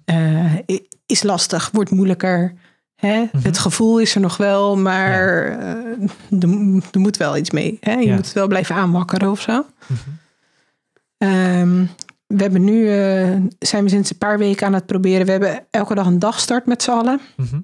is 1.06 1.22
lastig, 1.22 1.70
wordt 1.72 1.90
moeilijker. 1.90 2.52
Hè? 2.98 3.20
Mhm. 3.32 3.42
Het 3.42 3.58
gevoel 3.58 3.98
is 4.00 4.14
er 4.14 4.20
nog 4.20 4.36
wel, 4.36 4.76
maar 4.76 5.44
eh, 5.44 6.40
er, 6.42 6.48
mo- 6.48 6.80
er 6.92 7.00
moet 7.00 7.16
wel 7.16 7.36
iets 7.36 7.50
mee. 7.50 7.78
Hè? 7.80 7.92
Je 7.92 8.06
Ja. 8.06 8.14
moet 8.14 8.24
het 8.24 8.34
wel 8.34 8.46
blijven 8.48 8.74
aanwakkeren 8.74 9.30
of 9.30 9.40
zo. 9.40 9.64
Mhm. 9.86 9.98
Ehm, 11.18 11.84
we 12.26 12.42
hebben 12.42 12.64
nu, 12.64 12.88
eh, 12.88 13.36
zijn 13.58 13.84
we 13.84 13.88
sinds 13.90 14.10
een 14.10 14.18
paar 14.18 14.38
weken 14.38 14.66
aan 14.66 14.72
het 14.74 14.86
proberen. 14.86 15.26
We 15.26 15.30
hebben 15.32 15.66
elke 15.70 15.94
dag 15.94 16.06
een 16.06 16.18
dagstart 16.18 16.66
met 16.66 16.82
z'n 16.82 16.90
allen. 16.90 17.20
Mhm. 17.36 17.60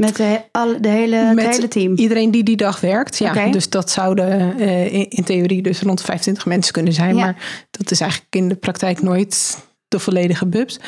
Met 0.00 0.16
de, 0.16 0.40
alle, 0.52 0.80
de 0.80 0.88
hele, 0.88 1.16
het 1.16 1.40
hele 1.40 1.68
team. 1.68 1.94
Iedereen 1.96 2.30
die 2.30 2.42
die 2.42 2.56
dag 2.56 2.80
werkt. 2.80 3.18
Ja. 3.18 3.50
Dus 3.50 3.68
dat 3.70 3.90
zouden 3.90 4.58
eh, 4.58 4.92
in, 4.92 5.08
in 5.10 5.24
theorie 5.24 5.62
dus 5.62 5.80
rond 5.80 6.00
25 6.02 6.46
mensen 6.46 6.72
kunnen 6.72 6.92
zijn. 6.92 7.16
Ja. 7.16 7.24
Maar 7.24 7.66
dat 7.70 7.90
is 7.90 8.00
eigenlijk 8.00 8.34
in 8.34 8.48
de 8.48 8.54
praktijk 8.54 9.02
nooit 9.02 9.58
de 9.88 9.98
volledige 9.98 10.46
bubs. 10.46 10.80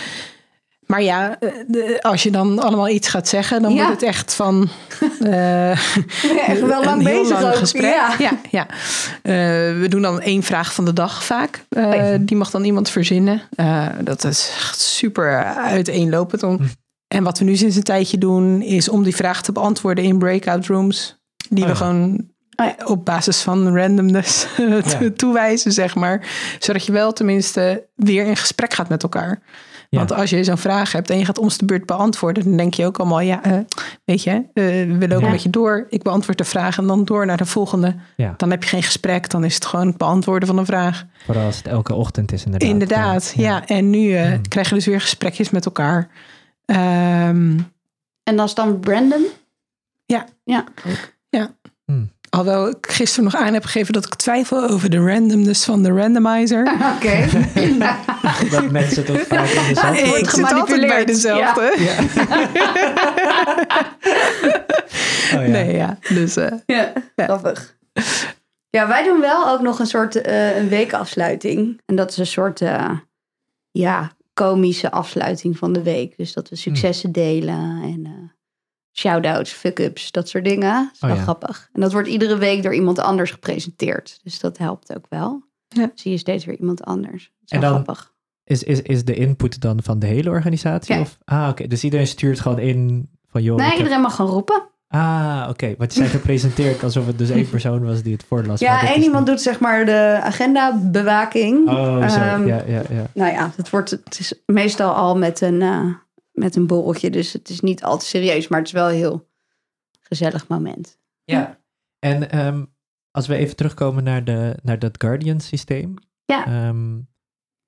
Maar 0.88 1.02
ja, 1.02 1.37
eh, 1.40 1.49
de- 1.66 1.99
als 2.02 2.23
je 2.23 2.30
dan 2.30 2.59
allemaal 2.59 2.88
iets 2.88 3.09
gaat 3.09 3.28
zeggen, 3.28 3.62
dan 3.62 3.75
Ja. 3.75 3.76
wordt 3.85 4.00
het 4.00 4.09
echt 4.11 4.35
van. 4.35 4.68
eh, 5.21 5.71
Echt 5.71 6.61
wel 6.61 6.85
lang 6.85 7.00
een 7.00 7.07
heel 7.07 7.21
bezig 7.23 7.40
lang 7.40 7.57
gesprek. 7.57 7.83
ja. 7.95 8.14
ja, 8.18 8.30
ja. 8.50 8.66
Eh, 9.23 9.33
we 9.80 9.87
doen 9.88 10.02
dan 10.02 10.21
één 10.21 10.42
vraag 10.42 10.75
van 10.75 10.85
de 10.85 10.92
dag 10.92 11.25
vaak. 11.25 11.64
Eh, 11.68 11.85
Hey. 11.85 12.25
Die 12.25 12.37
mag 12.37 12.50
dan 12.50 12.64
iemand 12.64 12.90
verzinnen. 12.90 13.42
Eh, 13.54 13.87
dat 14.00 14.25
is 14.25 14.50
echt 14.57 14.80
super 14.80 15.45
uiteenlopend. 15.54 16.42
Om, 16.42 16.57
Hm. 16.57 16.62
En 17.09 17.23
wat 17.25 17.38
we 17.38 17.45
nu 17.45 17.57
sinds 17.57 17.76
een 17.76 17.83
tijdje 17.83 18.18
doen, 18.18 18.62
is 18.62 18.88
om 18.88 19.02
die 19.02 19.16
vraag 19.16 19.42
te 19.42 19.52
beantwoorden 19.52 20.04
in 20.04 20.18
breakout 20.18 20.66
rooms. 20.66 21.18
Die 21.49 21.59
Oh 21.64 21.71
we 21.71 21.75
ja. 21.76 21.78
gewoon 21.78 22.26
Oh 22.57 22.66
ja. 22.66 22.75
op 22.87 23.04
basis 23.04 23.40
van 23.40 23.76
randomness 23.76 24.47
toewijzen, 25.16 25.73
zeg 25.73 25.95
maar. 25.95 26.26
Zodat 26.59 26.85
je 26.85 26.92
wel 26.92 27.12
tenminste 27.12 27.87
weer 27.95 28.26
in 28.26 28.37
gesprek 28.37 28.73
gaat 28.75 28.88
met 28.88 29.02
elkaar. 29.02 29.40
Ja. 29.90 29.99
Want 29.99 30.12
als 30.12 30.30
je 30.30 30.45
zo'n 30.45 30.59
vraag 30.59 30.92
hebt 30.92 31.11
en 31.11 31.18
je 31.18 31.25
gaat 31.25 31.38
om 31.38 31.49
de 31.57 31.64
beurt 31.64 31.87
beantwoorden, 31.87 32.45
dan 32.45 32.57
denk 32.57 32.75
je 32.75 32.87
ook 32.87 32.99
allemaal, 32.99 33.21
ja, 33.21 33.42
eh, 33.42 33.59
weet 34.04 34.23
je, 34.23 34.30
eh, 34.30 34.45
we 34.64 34.97
willen 34.99 35.16
ook 35.16 35.21
Ja. 35.21 35.26
een 35.26 35.33
beetje 35.33 35.50
door. 35.50 35.87
Ik 35.88 36.02
beantwoord 36.02 36.38
de 36.38 36.45
vraag 36.45 36.78
en 36.78 36.87
dan 36.87 37.04
door 37.04 37.26
naar 37.26 37.37
de 37.37 37.47
volgende. 37.47 37.95
Ja. 38.16 38.35
Dan 38.37 38.50
heb 38.50 38.62
je 38.62 38.68
geen 38.68 38.83
gesprek, 38.83 39.30
dan 39.30 39.45
is 39.45 39.54
het 39.54 39.64
gewoon 39.66 39.87
het 39.87 39.97
beantwoorden 39.97 40.49
van 40.49 40.59
een 40.59 40.66
vraag. 40.66 41.04
Vooral 41.25 41.45
als 41.45 41.57
het 41.57 41.66
elke 41.66 41.95
ochtend 41.95 42.33
is 42.33 42.45
inderdaad. 42.45 42.68
Inderdaad, 42.71 43.33
Ja. 43.37 43.42
ja. 43.42 43.66
En 43.66 43.90
nu 43.90 44.14
eh, 44.14 44.26
Hmm. 44.26 44.49
krijg 44.49 44.68
je 44.68 44.75
dus 44.75 44.87
weer 44.87 45.00
gesprekjes 45.00 45.50
met 45.50 45.64
elkaar. 45.64 46.09
Ehm, 46.64 47.59
En 48.23 48.37
dat 48.37 48.47
is 48.47 48.54
dan 48.54 48.80
Brandon? 48.80 49.26
Ja. 50.07 50.26
Ja. 50.45 50.64
Hmm. 50.83 51.57
Alhoewel 52.38 52.68
ik 52.68 52.87
gisteren 52.90 53.25
nog 53.25 53.35
aan 53.35 53.54
heb 53.54 53.64
gegeven 53.64 53.92
dat 53.92 54.04
ik 54.04 54.14
twijfel 54.14 54.68
over 54.68 54.90
de 54.90 54.99
randomness 54.99 55.64
van 55.64 55.83
de 55.83 55.88
randomizer. 55.88 56.73
Oké. 56.97 57.28
Dat 58.50 58.71
mensen 58.71 59.04
toch 59.04 59.21
vaak 59.21 59.49
in 59.49 59.68
dezelfde... 59.68 60.07
wordt 60.07 60.23
ik 60.23 60.30
zit 60.30 60.52
altijd 60.52 60.87
bij 60.87 61.04
dezelfde. 61.04 61.75
Oh, 65.35 65.47
ja. 65.47 65.50
Nee, 65.50 65.76
ja. 65.76 65.99
Dus 66.09 66.37
eh, 66.37 66.52
Ja, 66.66 66.92
Ja. 67.16 67.25
grappig. 67.25 67.76
Ja, 68.71 68.88
wij 68.88 69.04
doen 69.04 69.21
wel 69.21 69.49
ook 69.49 69.61
nog 69.61 69.78
een 69.78 69.87
soort 69.87 70.21
eh, 70.21 70.57
een 70.57 70.68
weekafsluiting. 70.68 71.80
En 71.87 71.97
dat 71.97 72.11
is 72.11 72.16
een 72.16 72.26
soort 72.26 72.61
eh, 72.61 72.90
ja, 73.71 74.12
komische 74.35 74.90
afsluiting 74.90 75.59
van 75.59 75.73
de 75.73 75.83
week. 75.83 76.16
Dus 76.16 76.33
dat 76.33 76.49
we 76.49 76.57
successen 76.57 77.12
delen 77.12 77.83
en 77.83 78.00
eh 78.04 78.38
shout-outs, 78.99 79.52
fuck-ups, 79.52 80.11
dat 80.11 80.28
soort 80.28 80.45
dingen. 80.45 80.73
Dat 80.85 80.90
is 80.95 81.00
Oh, 81.00 81.09
wel 81.09 81.17
ja. 81.17 81.23
grappig. 81.23 81.69
En 81.73 81.81
dat 81.81 81.93
wordt 81.93 82.09
iedere 82.09 82.37
week 82.38 82.62
door 82.62 82.75
iemand 82.75 82.99
anders 82.99 83.31
gepresenteerd. 83.31 84.21
Dus 84.23 84.40
dat 84.40 84.59
helpt 84.59 84.97
ook 84.97 85.07
wel. 85.09 85.43
Ja. 85.69 85.90
Zie 85.95 86.11
je 86.11 86.19
steeds 86.19 86.45
weer 86.45 86.59
iemand 86.59 86.85
anders. 86.85 87.23
Dat 87.25 87.43
is 87.45 87.50
En 87.50 87.61
wel 87.61 87.73
dan- 87.73 87.83
grappig. 87.83 88.12
Is, 88.45 88.62
is, 88.62 88.83
is 88.83 89.05
de 89.05 89.14
input 89.14 89.61
dan 89.61 89.83
van 89.83 89.99
de 89.99 90.07
hele 90.07 90.31
organisatie? 90.31 90.95
Ja. 90.95 91.00
Of? 91.00 91.19
Ah, 91.25 91.49
oké. 91.50 91.67
Dus 91.67 91.85
iedereen 91.85 92.07
stuurt 92.07 92.40
gewoon 92.40 92.59
in 92.59 93.09
van 93.31 93.43
joh. 93.43 93.57
Nee, 93.57 93.69
heb- 93.69 93.76
iedereen 93.78 94.00
mag 94.00 94.14
gaan 94.14 94.26
roepen. 94.26 94.62
Ah, 94.88 95.47
oké. 95.49 95.75
Want 95.78 95.93
je 95.95 95.99
zijn 95.99 96.11
gepresenteerd 96.11 96.83
alsof 96.85 97.07
het 97.07 97.19
dus 97.19 97.31
één 97.31 97.49
persoon 97.57 97.85
was 97.85 98.02
die 98.02 98.12
het 98.12 98.25
voorlas. 98.28 98.61
maar 98.61 98.83
Ja, 98.85 98.88
één 98.95 99.02
iemand 99.02 99.25
niet- 99.26 99.35
doet 99.35 99.40
zeg 99.43 99.61
maar 99.61 99.85
de 99.87 100.19
agenda-bewaking. 100.23 101.69
Oh, 101.69 102.09
zo. 102.09 102.19
Ehm, 102.21 102.47
ja, 102.47 102.62
ja, 102.67 102.83
ja. 102.90 103.07
Nou 103.14 103.33
ja, 103.33 103.50
het, 103.57 103.71
wordt, 103.71 103.90
het 103.90 104.17
is 104.19 104.35
meestal 104.47 104.93
al 104.93 105.17
met 105.17 105.40
een, 105.40 105.62
eh, 105.62 105.85
met 106.38 106.57
een 106.57 106.66
borreltje. 106.66 107.11
Dus 107.11 107.33
het 107.33 107.49
is 107.49 107.61
niet 107.61 107.83
al 107.83 107.99
te 107.99 108.04
serieus, 108.04 108.49
maar 108.49 108.59
het 108.59 108.68
is 108.68 108.75
wel 108.75 108.88
een 108.88 108.95
heel 108.95 109.28
gezellig 110.00 110.49
moment. 110.49 110.99
Ja. 111.25 111.61
En 111.99 112.30
ehm, 112.30 112.64
als 113.11 113.26
we 113.26 113.35
even 113.35 113.57
terugkomen 113.57 114.04
naar, 114.04 114.25
de, 114.25 114.57
naar 114.62 114.78
dat 114.78 115.02
Guardian 115.02 115.40
systeem. 115.40 115.95
Ja. 116.25 116.47
ehm, 116.47 116.99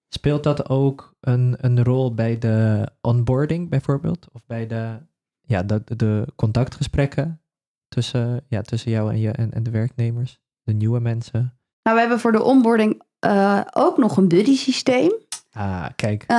speelt 0.09 0.43
dat 0.43 0.69
ook 0.69 1.15
een, 1.21 1.57
een 1.59 1.85
rol 1.85 2.15
bij 2.15 2.39
de 2.39 2.89
onboarding 3.01 3.69
bijvoorbeeld? 3.69 4.29
Of 4.33 4.47
bij 4.47 4.67
de, 4.67 4.99
ja, 5.41 5.63
de, 5.63 5.83
de 5.97 6.27
contactgesprekken 6.37 7.43
tussen, 7.89 8.45
ja, 8.49 8.63
tussen 8.63 8.91
jou 8.91 9.11
en, 9.11 9.19
je, 9.19 9.31
en, 9.31 9.53
en 9.53 9.63
de 9.63 9.71
werknemers? 9.71 10.41
De 10.63 10.73
nieuwe 10.73 11.01
mensen? 11.01 11.59
Nou, 11.83 11.97
we 11.97 12.01
hebben 12.01 12.21
voor 12.21 12.33
de 12.33 12.43
onboarding 12.43 13.03
eh, 13.19 13.61
ook 13.73 13.97
nog 13.97 14.17
een 14.17 14.29
buddy 14.29 14.57
systeem. 14.57 15.13
Ah, 15.53 15.87
kijk. 15.97 16.25
Eh, 16.27 16.37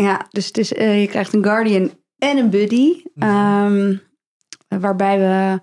ja, 0.00 0.26
dus 0.30 0.46
het 0.46 0.58
is, 0.58 0.72
eh, 0.72 1.00
je 1.00 1.08
krijgt 1.08 1.34
een 1.34 1.44
guardian 1.44 1.90
en 2.18 2.36
een 2.38 2.50
buddy. 2.50 3.02
Mhm. 3.14 3.28
Ehm, 3.28 3.96
waarbij 4.80 5.18
we 5.18 5.60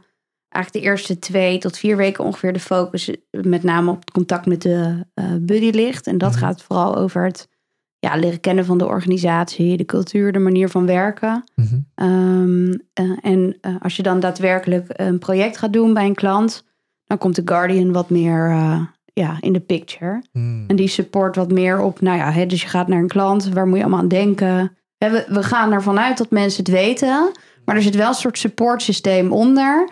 eigenlijk 0.50 0.86
de 0.86 0.92
eerste 0.92 1.20
twee 1.20 1.58
tot 1.58 1.78
vier 1.78 1.98
weken 1.98 2.24
ongeveer 2.24 2.54
de 2.54 2.60
focus 2.60 3.12
met 3.32 3.64
name 3.64 3.92
op 3.92 4.00
het 4.00 4.12
contact 4.12 4.46
met 4.46 4.62
de 4.62 5.06
eh, 5.14 5.26
buddy 5.40 5.70
ligt. 5.70 6.08
En 6.08 6.18
dat 6.18 6.32
Mhm. 6.32 6.40
gaat 6.40 6.62
vooral 6.64 6.96
over 6.96 7.24
het 7.26 7.48
ja, 8.00 8.16
leren 8.16 8.40
kennen 8.40 8.66
van 8.66 8.78
de 8.78 8.86
organisatie, 8.88 9.78
de 9.78 9.86
cultuur, 9.86 10.32
de 10.32 10.40
manier 10.40 10.70
van 10.70 10.86
werken. 10.86 11.44
Mhm. 11.56 11.80
Ehm, 11.96 12.72
eh, 12.94 13.12
en 13.22 13.58
eh, 13.62 13.76
als 13.82 13.96
je 13.96 14.04
dan 14.04 14.20
daadwerkelijk 14.20 14.86
een 14.88 15.20
project 15.20 15.58
gaat 15.58 15.74
doen 15.74 15.94
bij 15.94 16.06
een 16.06 16.16
klant, 16.16 16.66
dan 17.06 17.18
komt 17.18 17.36
de 17.36 17.42
Guardian 17.46 17.92
wat 17.92 18.10
meer 18.10 18.50
eh, 18.50 18.82
ja, 19.20 19.38
in 19.40 19.54
de 19.54 19.60
picture. 19.60 20.24
Hmm. 20.32 20.64
En 20.68 20.76
die 20.76 20.88
support 20.88 21.36
wat 21.36 21.52
meer 21.52 21.80
op, 21.82 22.02
nou 22.02 22.18
ja, 22.18 22.32
hè, 22.32 22.46
dus 22.46 22.62
je 22.62 22.68
gaat 22.68 22.88
naar 22.88 23.00
een 23.00 23.08
klant, 23.08 23.50
waar 23.50 23.68
moet 23.68 23.78
je 23.78 23.84
allemaal 23.84 24.00
aan 24.02 24.08
denken? 24.08 24.78
We, 24.98 25.26
we 25.28 25.44
gaan 25.44 25.72
ervan 25.72 26.00
uit 26.00 26.18
dat 26.18 26.30
mensen 26.32 26.64
het 26.64 26.72
weten, 26.74 27.32
maar 27.66 27.76
er 27.76 27.82
zit 27.82 27.96
wel 27.96 28.08
een 28.08 28.14
soort 28.14 28.38
supportsysteem 28.38 29.32
onder. 29.32 29.90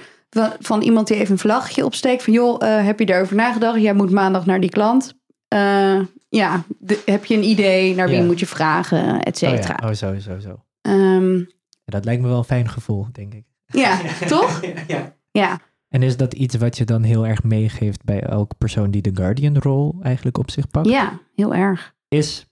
Van, 0.60 0.82
iemand 0.82 1.08
die 1.08 1.18
even 1.18 1.32
een 1.32 1.38
vlaggetje 1.40 1.86
opsteekt 1.86 2.24
van, 2.24 2.34
joh, 2.34 2.64
eh, 2.68 2.86
heb 2.86 3.00
je 3.00 3.10
erover 3.14 3.36
nagedacht? 3.36 3.82
Jij 3.82 3.94
moet 3.94 4.12
maandag 4.12 4.46
naar 4.46 4.60
die 4.60 4.70
klant. 4.70 5.14
Eh, 5.48 6.00
ja, 6.30 6.64
de- 6.80 7.02
heb 7.06 7.26
je 7.26 7.36
een 7.36 7.44
idee 7.44 7.96
naar 7.96 8.08
wie 8.10 8.24
moet 8.24 8.40
je 8.40 8.46
vragen, 8.46 9.22
et 9.24 9.44
Oh 9.44 9.50
cetera. 9.50 9.78
ja, 9.82 9.88
oh 9.88 9.94
zo, 9.96 10.20
zo, 10.20 10.40
zo. 10.40 10.64
Ehm, 10.82 11.36
Ja, 11.38 11.46
dat 11.94 12.06
lijkt 12.06 12.22
me 12.22 12.28
wel 12.28 12.38
een 12.38 12.44
fijn 12.44 12.70
gevoel, 12.70 13.08
denk 13.12 13.34
ik. 13.34 13.44
ja, 13.66 13.98
toch? 14.28 14.62
ja. 14.88 15.16
Ja. 15.32 15.60
En 15.90 16.04
is 16.04 16.18
dat 16.18 16.34
iets 16.34 16.56
wat 16.56 16.78
je 16.78 16.86
dan 16.86 17.04
heel 17.04 17.28
erg 17.28 17.44
meegeeft 17.44 18.04
bij 18.04 18.22
elke 18.22 18.56
persoon 18.58 18.92
die 18.92 19.02
de 19.02 19.12
Guardian-rol 19.14 19.96
eigenlijk 20.02 20.38
op 20.38 20.52
zich 20.52 20.68
pakt? 20.70 20.88
Ja, 20.90 21.20
heel 21.36 21.54
erg. 21.54 21.96
Is 22.08 22.46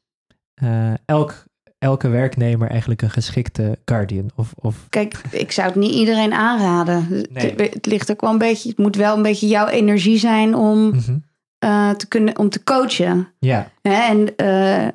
eh, 0.54 0.94
elk, 1.06 1.44
elke 1.78 2.08
werknemer 2.08 2.70
eigenlijk 2.70 3.02
een 3.02 3.10
geschikte 3.10 3.80
Guardian? 3.86 4.30
Of, 4.36 4.54
of 4.56 4.86
Kijk, 4.90 5.22
ik 5.32 5.52
zou 5.52 5.68
het 5.68 5.76
niet 5.78 5.94
iedereen 5.94 6.34
aanraden. 6.34 7.06
Het- 7.06 7.32
Nee. 7.32 7.54
Het, 7.56 7.86
ligt 7.86 8.12
ook 8.12 8.22
wel 8.22 8.32
een 8.32 8.38
beetje, 8.38 8.70
het 8.70 8.78
moet 8.78 8.96
wel 8.96 9.16
een 9.16 9.22
beetje 9.24 9.48
jouw 9.48 9.68
energie 9.68 10.18
zijn 10.18 10.56
om, 10.56 10.88
Mhm. 10.90 11.18
eh, 11.60 11.90
te, 11.92 12.08
kunnen, 12.08 12.38
om 12.38 12.50
te 12.50 12.64
coachen. 12.64 13.28
Ja? 13.40 13.72
En 13.82 14.36
eh, 14.36 14.88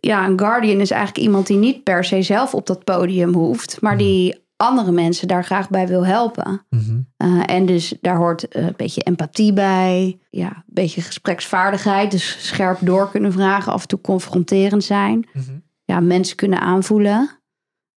ja, 0.00 0.26
een 0.26 0.38
guardian 0.38 0.80
is 0.80 0.90
eigenlijk 0.90 1.26
iemand 1.26 1.46
die 1.46 1.56
niet 1.56 1.82
per 1.82 2.04
se 2.04 2.22
zelf 2.22 2.54
op 2.54 2.66
dat 2.66 2.84
podium 2.84 3.32
hoeft, 3.34 3.80
maar 3.80 3.94
Mhm. 3.94 4.02
die 4.02 4.38
andere 4.60 4.90
mensen 4.92 5.28
daar 5.28 5.44
graag 5.44 5.68
bij 5.70 5.86
wil 5.86 6.06
helpen. 6.06 6.66
mhm. 6.70 7.00
Eh, 7.16 7.42
en 7.46 7.66
dus 7.66 7.94
daar 8.00 8.16
hoort 8.16 8.48
eh, 8.48 8.66
een 8.66 8.74
beetje 8.76 9.02
empathie 9.02 9.52
bij, 9.52 10.18
ja, 10.30 10.46
een 10.56 10.62
beetje 10.66 11.00
gespreksvaardigheid, 11.02 12.10
dus 12.10 12.46
scherp 12.46 12.78
door 12.80 13.10
kunnen 13.10 13.32
vragen, 13.32 13.72
af 13.72 13.82
en 13.82 13.88
toe 13.88 14.00
confronterend 14.00 14.84
zijn. 14.84 15.28
Mhm. 15.32 15.50
ja, 15.84 16.00
mensen 16.00 16.36
kunnen 16.36 16.60
aanvoelen. 16.60 17.30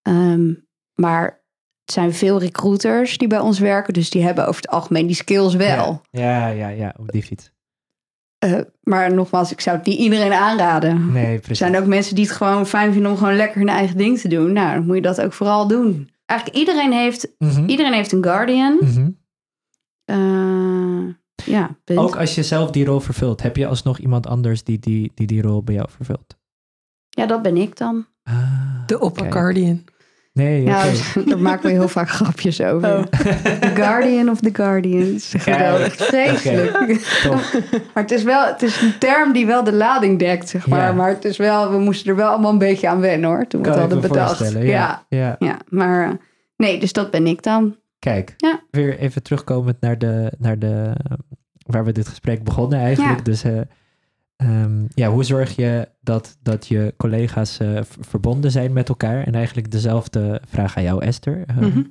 Ehm, 0.02 0.52
Maar 0.95 1.25
het 1.85 1.92
zijn 1.92 2.14
veel 2.14 2.38
recruiters 2.40 3.19
die 3.19 3.28
bij 3.28 3.38
ons 3.40 3.59
werken. 3.59 3.92
Dus 3.95 4.11
die 4.11 4.23
hebben 4.23 4.47
over 4.47 4.61
het 4.62 4.71
algemeen 4.71 5.07
die 5.07 5.16
skills 5.16 5.54
wel. 5.54 6.02
Ja, 6.11 6.47
ja, 6.47 6.69
ja, 6.69 6.95
op 6.99 7.12
die 7.12 7.23
fiets. 7.23 7.50
Eh, 8.38 8.59
maar 8.83 9.14
nogmaals, 9.14 9.52
ik 9.52 9.61
zou 9.61 9.76
het 9.76 9.87
niet 9.87 9.99
iedereen 9.99 10.33
aanraden. 10.33 11.12
Nee, 11.12 11.35
Er 11.35 11.38
precies. 11.40 11.59
zijn 11.59 11.76
ook 11.76 11.87
mensen 11.87 12.14
die 12.14 12.25
het 12.25 12.35
gewoon 12.35 12.66
fijn 12.66 12.92
vinden 12.92 13.11
om 13.11 13.16
gewoon 13.16 13.37
lekker 13.37 13.59
hun 13.59 13.69
eigen 13.69 13.97
ding 13.97 14.19
te 14.19 14.28
doen. 14.28 14.52
Nou, 14.52 14.75
dan 14.75 14.87
moet 14.87 14.95
je 14.97 15.02
dat 15.02 15.21
ook 15.21 15.33
vooral 15.33 15.66
doen. 15.69 16.11
Eigenlijk 16.33 16.59
iedereen 16.59 16.93
heeft, 16.93 17.35
Mhm, 17.39 17.69
iedereen 17.69 17.93
heeft 17.93 18.12
een 18.12 18.23
guardian. 18.25 18.77
mhm. 18.81 19.11
Eh, 20.05 21.15
ja, 21.45 21.77
punt. 21.85 21.99
Ook 21.99 22.17
als 22.17 22.35
je 22.35 22.43
zelf 22.43 22.71
die 22.71 22.85
rol 22.85 23.01
vervult, 23.01 23.43
heb 23.43 23.57
je 23.57 23.67
alsnog 23.67 23.99
iemand 23.99 24.27
anders 24.27 24.65
die 24.65 24.79
die, 24.79 25.12
die, 25.15 25.27
die 25.27 25.43
rol 25.43 25.62
bij 25.62 25.75
jou 25.75 25.91
vervult? 25.91 26.37
Ja, 27.09 27.27
dat 27.27 27.43
ben 27.43 27.57
ik 27.57 27.77
dan. 27.77 28.07
Ah, 28.23 28.87
De 28.87 29.01
Opper 29.01 29.29
Nee, 30.33 30.62
Ja, 30.62 30.85
oké. 30.87 31.25
daar 31.31 31.39
maken 31.39 31.62
we 31.67 31.71
heel 31.71 31.89
vaak 31.89 32.09
grapjes 32.11 32.61
over. 32.61 32.97
Oh. 32.99 33.03
The 33.61 33.71
Guardian 33.75 34.29
of 34.29 34.41
the 34.41 34.51
Guardians. 34.53 35.35
Geweldig. 35.39 35.95
Vreselijk. 35.97 36.79
Maar 37.95 38.03
het 38.03 38.11
is 38.12 38.23
wel, 38.23 38.47
het 38.47 38.62
is 38.62 38.81
een 38.81 38.99
term 38.99 39.33
die 39.33 39.47
wel 39.47 39.65
de 39.65 39.73
lading 39.73 40.19
dekt, 40.19 40.49
zeg 40.49 40.67
maar. 40.67 40.81
Ja. 40.89 40.93
Maar 40.93 41.09
het 41.09 41.25
is 41.25 41.37
wel, 41.37 41.71
we 41.71 41.79
moesten 41.79 42.11
er 42.11 42.17
wel 42.17 42.29
allemaal 42.29 42.51
een 42.53 42.59
beetje 42.59 42.89
aan 42.89 43.01
wennen 43.01 43.31
hoor. 43.31 43.47
Toen 43.47 43.62
we 43.62 43.69
het 43.69 43.79
hadden 43.79 44.01
bedacht. 44.01 44.53
Ja. 44.53 44.59
ja. 44.61 45.05
ja. 45.09 45.37
ja, 45.39 45.59
maar 45.69 46.09
eh, 46.09 46.15
nee, 46.57 46.81
dus 46.81 46.93
dat 46.93 47.11
ben 47.11 47.27
ik 47.27 47.43
dan. 47.43 47.77
Kijk, 47.99 48.35
Ja. 48.37 48.61
weer 48.71 48.99
even 48.99 49.23
terugkomend 49.23 49.77
naar 49.81 49.99
de, 49.99 50.33
naar 50.39 50.59
de 50.59 50.93
waar 51.67 51.85
we 51.85 51.93
dit 51.93 52.09
gesprek 52.09 52.45
begonnen 52.45 52.79
eigenlijk. 52.79 53.17
Ja. 53.19 53.25
Dus 53.25 53.45
eh, 53.45 53.61
ehm, 54.43 54.85
ja, 54.95 55.11
hoe 55.11 55.25
zorg 55.25 55.57
je 55.57 55.89
dat, 56.01 56.37
dat 56.43 56.67
je 56.67 56.95
collega's 56.97 57.59
eh, 57.59 57.81
verbonden 58.01 58.51
zijn 58.51 58.73
met 58.73 58.89
elkaar? 58.89 59.25
En 59.27 59.35
eigenlijk 59.35 59.71
dezelfde 59.71 60.41
vraag 60.49 60.77
aan 60.77 60.83
jou, 60.83 61.03
Esther. 61.05 61.45
Ehm, 61.47 61.65
Mhm. 61.65 61.83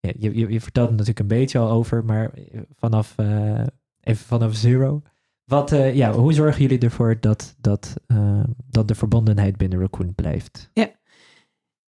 ja, 0.00 0.10
je, 0.18 0.36
je, 0.38 0.52
je 0.52 0.60
vertelt 0.60 0.86
er 0.86 0.92
natuurlijk 0.92 1.18
een 1.20 1.26
beetje 1.38 1.58
al 1.58 1.70
over, 1.70 2.04
maar 2.04 2.30
vanaf, 2.76 3.12
eh, 3.16 3.60
even 4.00 4.26
vanaf 4.26 4.54
zero. 4.54 5.02
Wat, 5.44 5.72
eh, 5.72 5.94
ja, 5.94 6.12
hoe 6.12 6.32
zorgen 6.32 6.62
jullie 6.62 6.78
ervoor 6.78 7.16
dat, 7.20 7.54
dat, 7.60 7.94
eh, 8.06 8.40
dat 8.70 8.88
de 8.88 8.94
verbondenheid 8.94 9.56
binnen 9.56 9.80
Raccoon 9.80 10.14
blijft? 10.14 10.70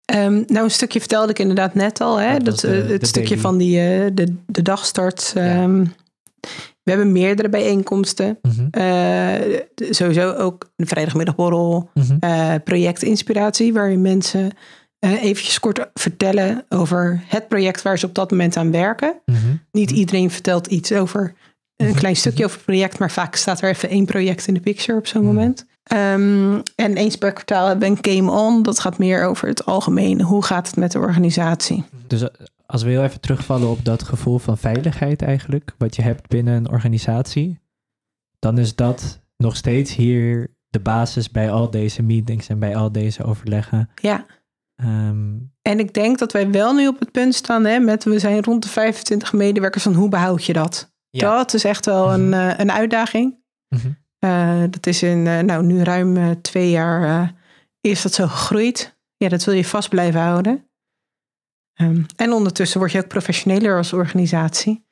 Ehm, 0.04 0.42
nou, 0.46 0.64
een 0.64 0.70
stukje 0.70 0.98
vertelde 0.98 1.30
ik 1.30 1.38
inderdaad 1.38 1.74
net 1.74 2.00
al. 2.00 2.20
Hè? 2.20 2.32
Dat 2.32 2.44
Dat, 2.44 2.60
was 2.60 2.60
de- 2.60 2.82
eh, 2.82 2.88
het 2.88 3.00
de 3.00 3.06
stukje 3.06 3.28
daily. 3.28 3.42
van 3.42 3.58
die, 3.58 3.78
eh, 3.80 4.10
de, 4.14 4.34
de 4.46 4.62
dagstart. 4.62 5.32
ehm, 5.36 5.84
We 6.88 6.94
hebben 6.94 7.12
meerdere 7.12 7.48
bijeenkomsten. 7.48 8.38
Mhm, 8.42 8.66
Eh, 8.70 9.60
sowieso 9.90 10.32
ook 10.32 10.70
een 10.76 10.86
vrijdagmiddagborrel. 10.86 11.90
mhm, 11.94 12.16
eh 12.20 12.54
projectinspiratie, 12.64 13.72
waarin 13.72 14.02
mensen 14.02 14.50
eh 14.98 15.22
eventjes 15.22 15.60
kort 15.60 15.86
vertellen 15.94 16.64
over 16.68 17.22
het 17.26 17.48
project 17.48 17.82
waar 17.82 17.98
ze 17.98 18.06
op 18.06 18.14
dat 18.14 18.30
moment 18.30 18.56
aan 18.56 18.70
werken. 18.70 19.20
mhm. 19.24 19.38
Niet 19.72 19.90
iedereen 19.90 20.30
vertelt 20.30 20.66
iets 20.66 20.92
over 20.92 21.34
een 21.76 21.94
klein 21.94 22.16
stukje 22.16 22.44
over 22.44 22.56
het 22.56 22.66
project, 22.66 22.98
maar 22.98 23.10
vaak 23.10 23.34
staat 23.36 23.60
er 23.60 23.68
even 23.68 23.88
één 23.88 24.04
project 24.04 24.46
in 24.46 24.54
de 24.54 24.60
picture 24.60 24.98
op 24.98 25.06
zo'n 25.06 25.22
Mhm. 25.24 25.34
moment. 25.34 25.66
Ehm, 25.82 26.60
en 26.74 26.96
eens 26.96 27.16
per 27.16 27.32
kwartaal 27.32 27.66
hebben 27.66 27.88
we 27.92 27.96
een 28.08 28.16
Game 28.16 28.30
On. 28.30 28.62
Dat 28.62 28.80
gaat 28.80 28.98
meer 28.98 29.24
over 29.24 29.48
het 29.48 29.64
algemene. 29.64 30.22
Hoe 30.22 30.44
gaat 30.44 30.66
het 30.66 30.76
met 30.76 30.92
de 30.92 30.98
organisatie? 30.98 31.84
Dus 32.06 32.22
als 32.72 32.82
we 32.82 32.90
heel 32.90 33.02
even 33.02 33.20
terugvallen 33.20 33.68
op 33.68 33.84
dat 33.84 34.02
gevoel 34.02 34.38
van 34.38 34.58
veiligheid 34.58 35.22
eigenlijk, 35.22 35.74
wat 35.78 35.96
je 35.96 36.02
hebt 36.02 36.28
binnen 36.28 36.54
een 36.54 36.70
organisatie, 36.70 37.60
dan 38.38 38.58
is 38.58 38.74
dat 38.74 39.20
nog 39.36 39.56
steeds 39.56 39.94
hier 39.94 40.56
de 40.68 40.80
basis 40.80 41.30
bij 41.30 41.50
al 41.50 41.70
deze 41.70 42.02
meetings 42.02 42.48
en 42.48 42.58
bij 42.58 42.76
al 42.76 42.92
deze 42.92 43.24
overleggen. 43.24 43.90
Ja. 43.94 44.26
Ehm, 44.74 45.36
En 45.62 45.78
ik 45.78 45.94
denk 45.94 46.18
dat 46.18 46.32
wij 46.32 46.50
wel 46.50 46.74
nu 46.74 46.86
op 46.88 46.98
het 46.98 47.10
punt 47.12 47.34
staan 47.34 47.64
hè, 47.64 47.78
met 47.78 48.04
we 48.04 48.18
zijn 48.18 48.42
rond 48.42 48.62
de 48.62 48.68
25 48.68 49.32
medewerkers 49.32 49.82
van 49.82 49.94
hoe 49.94 50.08
behoud 50.08 50.44
je 50.44 50.52
dat? 50.52 50.92
Ja. 51.10 51.36
Dat 51.36 51.54
is 51.54 51.64
echt 51.64 51.86
wel 51.86 52.12
een, 52.12 52.28
Mhm. 52.28 52.38
eh, 52.40 52.58
een 52.58 52.72
uitdaging. 52.72 53.36
mhm. 53.68 53.88
Eh, 54.18 54.62
dat 54.70 54.86
is 54.86 55.02
in 55.02 55.26
eh, 55.26 55.38
nou, 55.40 55.64
nu 55.64 55.82
ruim 55.82 56.42
twee 56.42 56.70
jaar 56.70 57.34
is 57.80 58.02
dat 58.02 58.12
zo 58.14 58.26
gegroeid. 58.26 58.98
Ja, 59.16 59.28
dat 59.28 59.44
wil 59.44 59.54
je 59.54 59.64
vast 59.64 59.88
blijven 59.88 60.20
houden. 60.20 60.67
Ehm, 61.78 62.02
en 62.16 62.32
ondertussen 62.32 62.78
word 62.78 62.92
je 62.92 62.98
ook 62.98 63.08
professioneler 63.08 63.76
als 63.76 63.92
organisatie. 63.92 64.86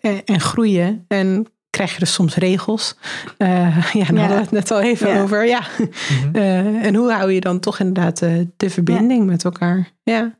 En, 0.00 0.24
en 0.24 0.40
groeien. 0.40 1.04
En 1.08 1.46
krijg 1.70 1.92
je 1.92 1.98
dus 1.98 2.12
soms 2.12 2.34
regels. 2.36 2.96
Eh, 3.38 3.92
ja, 3.92 4.04
daar 4.04 4.14
Ja. 4.14 4.20
hadden 4.20 4.28
we 4.28 4.42
het 4.42 4.50
net 4.50 4.70
al 4.70 4.80
even 4.80 5.08
Ja. 5.08 5.22
over. 5.22 5.46
Ja. 5.46 5.62
Mhm. 5.78 6.36
Eh, 6.36 6.84
en 6.86 6.94
hoe 6.94 7.12
hou 7.12 7.32
je 7.32 7.40
dan 7.40 7.60
toch 7.60 7.78
inderdaad 7.78 8.22
eh, 8.22 8.40
de 8.56 8.70
verbinding 8.70 9.26
met 9.26 9.44
elkaar? 9.44 9.90
Ja. 10.02 10.38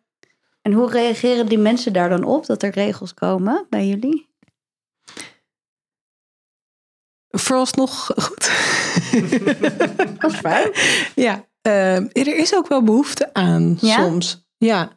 En 0.63 0.73
hoe 0.73 0.91
reageren 0.91 1.47
die 1.47 1.59
mensen 1.59 1.93
daar 1.93 2.09
dan 2.09 2.25
op 2.25 2.47
dat 2.47 2.63
er 2.63 2.71
regels 2.71 3.15
komen 3.15 3.67
bij 3.71 3.87
jullie? 3.89 4.31
Vooralsnog 7.29 8.05
goed. 8.17 8.51
Dat 10.21 10.33
is 10.33 10.39
fijn. 10.39 10.71
Ja, 11.15 11.45
eh, 11.63 11.97
er 11.97 12.37
is 12.37 12.55
ook 12.55 12.69
wel 12.69 12.83
behoefte 12.83 13.35
aan 13.35 13.77
Ja? 13.81 13.95
soms. 14.05 14.47
Ja, 14.59 14.93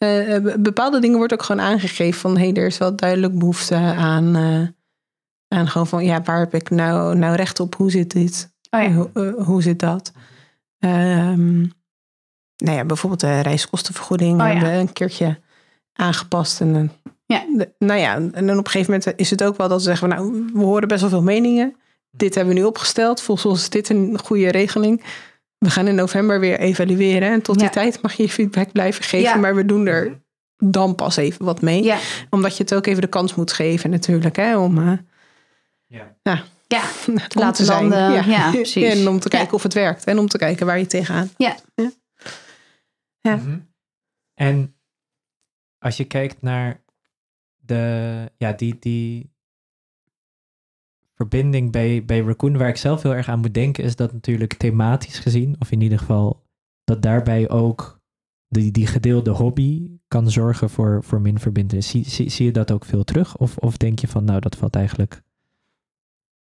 Eh, 0.00 0.34
eh, 0.36 0.42
be- 0.42 0.58
bepaalde 0.60 1.00
dingen 1.00 1.16
wordt 1.18 1.32
ook 1.32 1.42
gewoon 1.42 1.64
aangegeven 1.66 2.20
van... 2.20 2.36
hé, 2.36 2.48
hey, 2.48 2.54
er 2.54 2.66
is 2.66 2.78
wel 2.78 2.96
duidelijk 2.96 3.38
behoefte 3.38 3.74
aan... 3.74 4.36
eh, 4.36 4.66
aan 5.58 5.68
gewoon 5.68 5.86
van, 5.86 6.04
ja, 6.04 6.22
waar 6.22 6.38
heb 6.38 6.54
ik 6.54 6.70
nou, 6.70 7.16
nou 7.16 7.34
recht 7.36 7.60
op? 7.60 7.74
Hoe 7.74 7.90
zit 7.90 8.10
dit? 8.12 8.52
Oh 8.70 8.82
ja. 8.82 8.90
Hoe, 8.92 9.34
hoe 9.42 9.62
zit 9.62 9.78
dat? 9.78 10.12
Ehm, 10.78 11.58
nou 12.56 12.76
ja, 12.76 12.84
bijvoorbeeld 12.84 13.20
de 13.20 13.40
reiskostenvergoeding 13.40 14.32
Oh 14.40 14.46
ja. 14.46 14.52
hebben 14.52 14.70
we 14.70 14.76
een 14.78 14.92
keertje 14.92 15.38
aangepast. 15.92 16.60
En, 16.60 16.92
Ja. 17.26 17.44
de- 17.56 17.72
nou 17.78 18.00
ja, 18.00 18.14
en 18.14 18.46
dan 18.46 18.58
op 18.58 18.64
een 18.64 18.70
gegeven 18.70 18.92
moment 18.98 19.18
is 19.18 19.30
het 19.30 19.42
ook 19.44 19.56
wel 19.56 19.68
dat 19.68 19.82
ze 19.82 19.84
zeggen... 19.88 20.08
van, 20.08 20.18
nou, 20.18 20.50
we 20.52 20.58
horen 20.64 20.88
best 20.88 21.00
wel 21.00 21.10
veel 21.10 21.22
meningen. 21.22 21.76
Dit 22.10 22.34
hebben 22.34 22.54
we 22.54 22.60
nu 22.60 22.66
opgesteld. 22.66 23.20
Volgens 23.22 23.46
ons 23.46 23.60
is 23.60 23.70
dit 23.70 23.88
een 23.88 24.18
goede 24.24 24.50
regeling. 24.50 25.02
We 25.60 25.70
gaan 25.70 25.86
in 25.88 25.94
november 25.94 26.40
weer 26.40 26.58
evalueren. 26.58 27.28
En 27.32 27.42
tot 27.42 27.54
die 27.54 27.64
Ja. 27.64 27.70
tijd 27.70 28.02
mag 28.02 28.12
je 28.12 28.22
je 28.22 28.28
feedback 28.28 28.72
blijven 28.72 29.04
geven. 29.04 29.28
Ja. 29.30 29.36
Maar 29.36 29.54
we 29.54 29.64
doen 29.64 29.86
er 29.86 30.20
dan 30.56 30.94
pas 30.94 31.16
even 31.16 31.44
wat 31.44 31.60
mee. 31.60 31.82
Ja, 31.82 31.98
Omdat 32.30 32.56
je 32.56 32.62
het 32.62 32.74
ook 32.74 32.86
even 32.86 33.00
de 33.00 33.08
kans 33.08 33.34
moet 33.34 33.52
geven 33.52 33.90
natuurlijk. 33.90 34.36
Hè, 34.36 34.56
om, 34.58 34.78
eh, 34.78 34.98
Ja. 35.86 36.16
ja, 36.22 36.42
ja. 36.66 36.82
om 37.08 37.14
laten 37.32 37.52
te 37.52 37.64
zijn. 37.64 37.88
landen, 37.88 38.30
ja, 38.30 38.50
precies. 38.52 38.84
En 38.94 39.08
om 39.08 39.18
te 39.20 39.28
Ja. 39.30 39.38
kijken 39.38 39.54
of 39.54 39.62
het 39.62 39.74
werkt. 39.74 40.04
En 40.04 40.18
om 40.18 40.26
te 40.28 40.38
kijken 40.38 40.66
waar 40.66 40.78
je 40.78 40.86
tegenaan. 40.86 41.30
Ja. 41.36 41.56
Ja. 43.20 43.36
Mhm. 43.36 43.58
En 44.34 44.74
als 45.78 45.96
je 45.96 46.04
kijkt 46.04 46.42
naar 46.42 46.80
de, 47.56 48.30
ja, 48.36 48.52
die, 48.52 48.76
die 48.80 49.30
verbinding 51.20 51.72
bij, 51.72 52.04
bij 52.04 52.20
Raccoon, 52.20 52.56
waar 52.56 52.68
ik 52.68 52.76
zelf 52.76 53.02
heel 53.02 53.14
erg 53.14 53.28
aan 53.28 53.38
moet 53.40 53.54
denken, 53.54 53.84
is 53.84 53.96
dat 53.96 54.12
natuurlijk 54.12 54.54
thematisch 54.54 55.18
gezien, 55.18 55.56
of 55.58 55.70
in 55.70 55.80
ieder 55.80 55.98
geval 55.98 56.42
dat 56.84 57.02
daarbij 57.02 57.48
ook 57.48 58.00
die, 58.48 58.70
die 58.70 58.86
gedeelde 58.86 59.30
hobby 59.30 59.90
kan 60.08 60.30
zorgen 60.30 60.70
voor, 60.70 61.04
voor 61.04 61.20
min 61.20 61.38
verbindenis. 61.38 61.88
Zie, 61.88 62.08
zie, 62.10 62.30
zie 62.30 62.46
je 62.46 62.52
dat 62.52 62.70
ook 62.70 62.84
veel 62.84 63.04
terug? 63.04 63.36
Of, 63.36 63.56
of 63.56 63.76
denk 63.76 63.98
je 63.98 64.08
van, 64.08 64.24
nou, 64.24 64.40
dat 64.40 64.56
valt 64.56 64.74
eigenlijk 64.76 65.22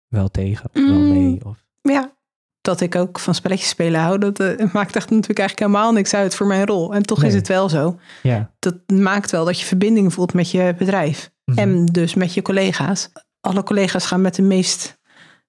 wel 0.07 0.29
tegen, 0.29 0.65
of 0.73 0.87
wel 0.87 0.99
Mm. 0.99 1.09
mee? 1.09 1.45
Of, 1.45 1.65
ja. 1.81 2.13
Dat 2.61 2.81
ik 2.81 2.95
ook 2.95 3.19
van 3.19 3.35
spelletjes 3.35 3.69
spelen 3.69 4.01
hou, 4.01 4.17
dat 4.17 4.39
eh, 4.39 4.73
maakt 4.73 4.95
echt 4.95 5.09
natuurlijk 5.09 5.39
eigenlijk 5.39 5.59
helemaal 5.59 5.93
niks 5.93 6.13
uit 6.13 6.35
voor 6.35 6.47
mijn 6.47 6.65
rol. 6.65 6.93
En 6.93 7.03
toch 7.03 7.23
is 7.23 7.33
het 7.33 7.47
wel 7.47 7.69
zo. 7.69 7.99
ja. 8.23 8.53
Dat 8.59 8.75
maakt 8.87 9.31
wel 9.31 9.45
dat 9.45 9.59
je 9.59 9.65
verbinding 9.65 10.13
voelt 10.13 10.33
met 10.33 10.51
je 10.51 10.75
bedrijf. 10.77 11.31
Mhm. 11.45 11.59
En 11.59 11.85
dus 11.85 12.13
met 12.13 12.33
je 12.33 12.41
collega's. 12.41 13.09
Alle 13.45 13.63
collega's 13.63 14.05
gaan 14.05 14.21
met 14.21 14.35
de 14.35 14.41
meest 14.41 14.97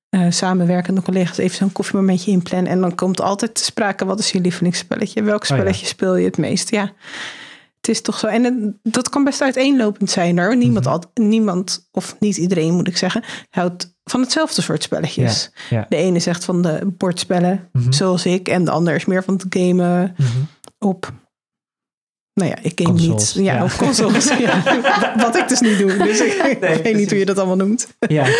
eh, 0.08 0.26
samenwerkende 0.30 1.02
collega's 1.02 1.38
even 1.38 1.56
zo'n 1.56 1.72
koffiemomentje 1.72 2.30
inplannen. 2.30 2.70
En 2.72 2.80
dan 2.80 2.94
komt 2.94 3.20
altijd 3.20 3.54
te 3.54 3.64
sprake, 3.64 4.04
wat 4.04 4.18
is 4.18 4.30
je 4.30 4.40
lievelingsspelletje? 4.40 5.22
Welk 5.22 5.42
Oh 5.42 5.48
ja. 5.48 5.54
spelletje 5.54 5.86
speel 5.86 6.16
je 6.16 6.24
het 6.26 6.36
meest? 6.38 6.70
Ja, 6.70 6.92
het 7.76 7.88
is 7.88 8.00
toch 8.02 8.18
zo. 8.18 8.26
En 8.26 8.44
het- 8.44 8.94
dat 8.94 9.08
kan 9.08 9.24
best 9.24 9.40
uiteenlopend 9.42 10.10
zijn 10.10 10.38
hoor. 10.38 10.56
Niemand, 10.56 10.84
Mhm. 10.84 10.94
al- 10.94 11.10
niemand, 11.14 11.88
of 11.92 12.16
niet 12.20 12.36
iedereen 12.36 12.74
moet 12.74 12.88
ik 12.88 12.96
zeggen, 12.96 13.22
houdt 13.50 13.94
van 14.04 14.20
hetzelfde 14.20 14.62
soort 14.62 14.82
spelletjes. 14.82 15.50
De 15.88 15.96
ene 15.96 16.18
zegt 16.18 16.44
van 16.44 16.62
de 16.62 16.94
bordspellen, 16.96 17.68
Mhm. 17.72 17.92
zoals 17.92 18.26
ik. 18.26 18.48
En 18.48 18.64
de 18.64 18.70
ander 18.70 18.94
is 18.94 19.04
meer 19.04 19.24
van 19.24 19.34
het 19.34 19.44
gamen 19.48 20.14
Mhm. 20.16 20.28
op. 20.78 21.12
Nou 22.40 22.50
ja, 22.50 22.56
ik 22.62 22.80
game 22.80 22.90
Consoles, 22.98 23.34
niet. 23.34 23.44
Ja, 23.44 23.54
ja. 23.54 23.64
op 23.64 23.70
consoles. 23.70 24.36
ja. 24.38 24.62
Wat 25.24 25.36
ik 25.36 25.48
dus 25.48 25.60
niet 25.60 25.78
doe. 25.78 25.96
Dus 25.96 26.20
ik, 26.20 26.40
weet 26.42 26.60
precies. 26.60 26.96
niet 26.96 27.10
hoe 27.10 27.18
je 27.18 27.24
dat 27.24 27.38
allemaal 27.38 27.56
noemt. 27.56 27.88
Ja, 28.08 28.26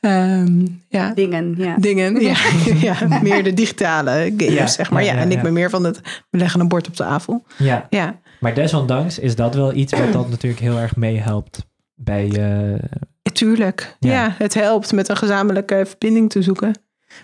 Ehm, 0.00 0.66
ja, 0.88 1.12
dingen, 1.14 1.54
ja. 1.56 1.76
dingen. 1.78 2.20
Ja, 2.20 2.36
ja, 2.88 2.96
meer 3.22 3.42
de 3.44 3.54
digitale 3.54 4.32
games, 4.36 4.54
Ja, 4.54 4.66
zeg 4.66 4.90
maar. 4.90 5.02
ja, 5.04 5.08
Ja, 5.12 5.14
ja, 5.16 5.22
en 5.22 5.30
ik 5.32 5.42
ben 5.42 5.52
meer 5.52 5.70
van 5.70 5.84
het, 5.84 6.00
we 6.30 6.38
leggen 6.38 6.60
een 6.60 6.68
bord 6.68 6.86
op 6.88 6.96
de 6.96 7.02
tafel. 7.02 7.44
ja. 7.56 7.86
Ja, 7.90 8.18
Maar 8.40 8.54
desondanks 8.54 9.18
is 9.18 9.36
dat 9.36 9.54
wel 9.54 9.72
iets 9.74 9.92
wat 9.92 10.12
dan 10.12 10.26
natuurlijk 10.30 10.62
heel 10.62 10.78
erg 10.78 10.96
meehelpt 10.96 11.66
bij... 11.94 12.28
eh, 12.30 13.32
tuurlijk. 13.32 13.96
Ja. 13.98 14.12
Ja. 14.12 14.34
het 14.38 14.54
helpt 14.54 14.92
met 14.92 15.08
een 15.08 15.16
gezamenlijke 15.16 15.82
verbinding 15.86 16.30
te 16.30 16.42
zoeken. 16.42 16.72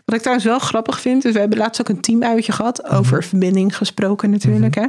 Wat 0.05 0.15
ik 0.15 0.21
trouwens 0.21 0.47
wel 0.47 0.59
grappig 0.59 1.01
vind, 1.01 1.25
is 1.25 1.33
we 1.33 1.39
hebben 1.39 1.59
laatst 1.59 1.81
ook 1.81 1.89
een 1.89 2.01
teamuitje 2.01 2.53
gehad. 2.53 2.85
Over 2.91 3.17
Mhm. 3.19 3.27
verbinding 3.29 3.77
gesproken 3.77 4.31
natuurlijk. 4.31 4.75
Hè. 4.75 4.85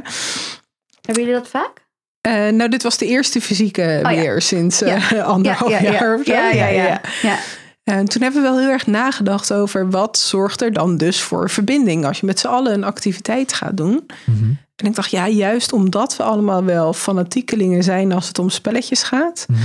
Hebben 1.06 1.24
jullie 1.24 1.38
dat 1.40 1.48
vaak? 1.48 1.84
Eh, 2.20 2.32
nou, 2.48 2.68
dit 2.70 2.82
was 2.82 2.96
de 2.98 3.06
eerste 3.06 3.40
fysieke 3.40 4.00
Oh 4.04 4.10
ja. 4.12 4.18
weer 4.20 4.42
sinds 4.42 4.82
eh, 4.82 5.10
Ja. 5.10 5.22
anderhalf 5.22 5.70
ja, 5.70 5.78
ja, 5.80 5.92
jaar 5.92 6.08
ja. 6.08 6.14
of 6.18 6.24
zo. 6.26 6.32
Ja, 6.32 6.50
ja, 6.50 6.66
ja. 6.66 7.00
ja. 7.22 7.38
En 7.84 8.04
toen 8.08 8.22
hebben 8.22 8.42
we 8.42 8.48
wel 8.48 8.58
heel 8.58 8.68
erg 8.70 8.86
nagedacht 8.86 9.52
over 9.52 9.90
wat 9.90 10.18
zorgt 10.18 10.60
er 10.62 10.72
dan 10.72 10.96
dus 10.96 11.20
voor 11.20 11.50
verbinding 11.50 12.04
als 12.06 12.20
je 12.20 12.26
met 12.26 12.38
z'n 12.38 12.46
allen 12.46 12.72
een 12.72 12.84
activiteit 12.84 13.52
gaat 13.52 13.76
doen. 13.76 14.06
Mhm. 14.24 14.44
En 14.76 14.86
ik 14.86 14.94
dacht, 14.94 15.10
ja, 15.10 15.28
juist 15.28 15.72
omdat 15.72 16.16
we 16.16 16.22
allemaal 16.22 16.64
wel 16.64 16.92
fanatiekelingen 16.92 17.82
zijn 17.82 18.12
als 18.12 18.28
het 18.28 18.38
om 18.38 18.50
spelletjes 18.50 19.02
gaat, 19.02 19.46
Mhm. 19.48 19.60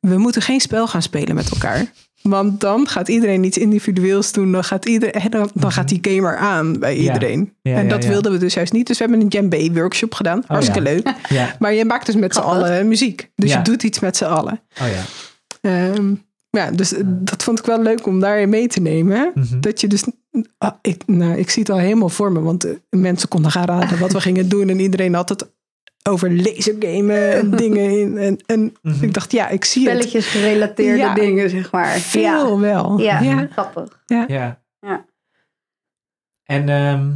we 0.00 0.18
moeten 0.18 0.42
geen 0.42 0.60
spel 0.60 0.86
gaan 0.88 1.02
spelen 1.02 1.34
met 1.34 1.50
elkaar. 1.50 1.86
Want 2.22 2.60
dan 2.60 2.88
gaat 2.88 3.08
iedereen 3.08 3.44
iets 3.44 3.58
individueels 3.58 4.32
doen. 4.32 4.52
Dan 4.52 4.64
gaat, 4.64 4.86
iedereen, 4.86 5.30
dan, 5.30 5.50
dan 5.54 5.72
gaat 5.72 5.88
die 5.88 5.98
gamer 6.02 6.36
aan 6.36 6.78
bij. 6.78 6.96
Ja. 6.96 7.12
iedereen. 7.12 7.52
Ja, 7.62 7.76
en 7.76 7.88
dat 7.88 8.04
wilden 8.04 8.32
we 8.32 8.38
dus 8.38 8.54
juist 8.54 8.72
niet. 8.72 8.86
Dus 8.86 8.98
we 8.98 9.04
hebben 9.04 9.22
een 9.22 9.28
djembe 9.28 9.72
workshop 9.72 10.14
gedaan. 10.14 10.42
Hartstikke 10.46 10.82
ja. 10.82 10.94
leuk. 10.94 11.14
Maar 11.58 11.74
je 11.74 11.84
maakt 11.84 12.06
dus 12.06 12.14
met 12.14 12.34
z'n 12.34 12.40
allen 12.40 12.88
muziek. 12.88 13.30
Dus 13.34 13.52
je 13.52 13.62
doet 13.62 13.82
iets 13.82 13.98
met 13.98 14.16
z'n 14.16 14.24
allen. 14.24 14.60
oh 14.80 14.86
ja. 14.88 15.02
Ehm, 15.60 16.14
ja, 16.50 16.70
dus 16.70 16.94
eh, 16.94 17.00
dat 17.04 17.42
vond 17.42 17.58
ik 17.58 17.66
wel 17.66 17.82
leuk 17.82 18.06
om 18.06 18.20
daarin 18.20 18.48
mee 18.48 18.66
te 18.66 18.80
nemen. 18.80 19.30
Mhm. 19.34 19.60
Dat 19.60 19.80
je 19.80 19.86
dus... 19.86 20.04
ah, 20.58 20.72
ik, 20.82 21.02
nou, 21.06 21.38
ik 21.38 21.50
zie 21.50 21.62
het 21.62 21.70
al 21.70 21.78
helemaal 21.78 22.08
voor 22.08 22.32
me. 22.32 22.40
Want 22.40 22.64
eh, 22.64 22.72
mensen 22.90 23.28
konden 23.28 23.50
gaan 23.50 23.64
raden 23.64 23.98
wat 23.98 24.12
we 24.12 24.20
gingen 24.20 24.48
doen. 24.48 24.68
En 24.68 24.80
iedereen 24.80 25.14
had 25.14 25.28
het 25.28 25.46
over 26.08 26.36
lasergamen 26.36 27.32
en 27.32 27.50
dingen. 27.64 27.90
In, 27.98 28.18
en 28.18 28.38
en 28.46 28.76
Mhm. 28.82 29.04
ik 29.04 29.14
dacht, 29.14 29.32
ja, 29.32 29.48
ik 29.48 29.64
zie 29.64 29.82
het. 29.88 29.92
Spelletjes 29.96 30.26
gerelateerde 30.26 30.98
Ja. 30.98 31.14
dingen, 31.14 31.50
zeg 31.50 31.72
maar. 31.72 31.86
Veel 31.98 32.60
wel. 32.60 32.98
Ja, 33.00 33.20
ja. 33.20 33.40
ja. 33.40 33.48
grappig. 33.50 34.02
Ja. 34.06 34.24
Ja. 34.80 35.06
En 36.44 36.68
ehm 36.68 37.10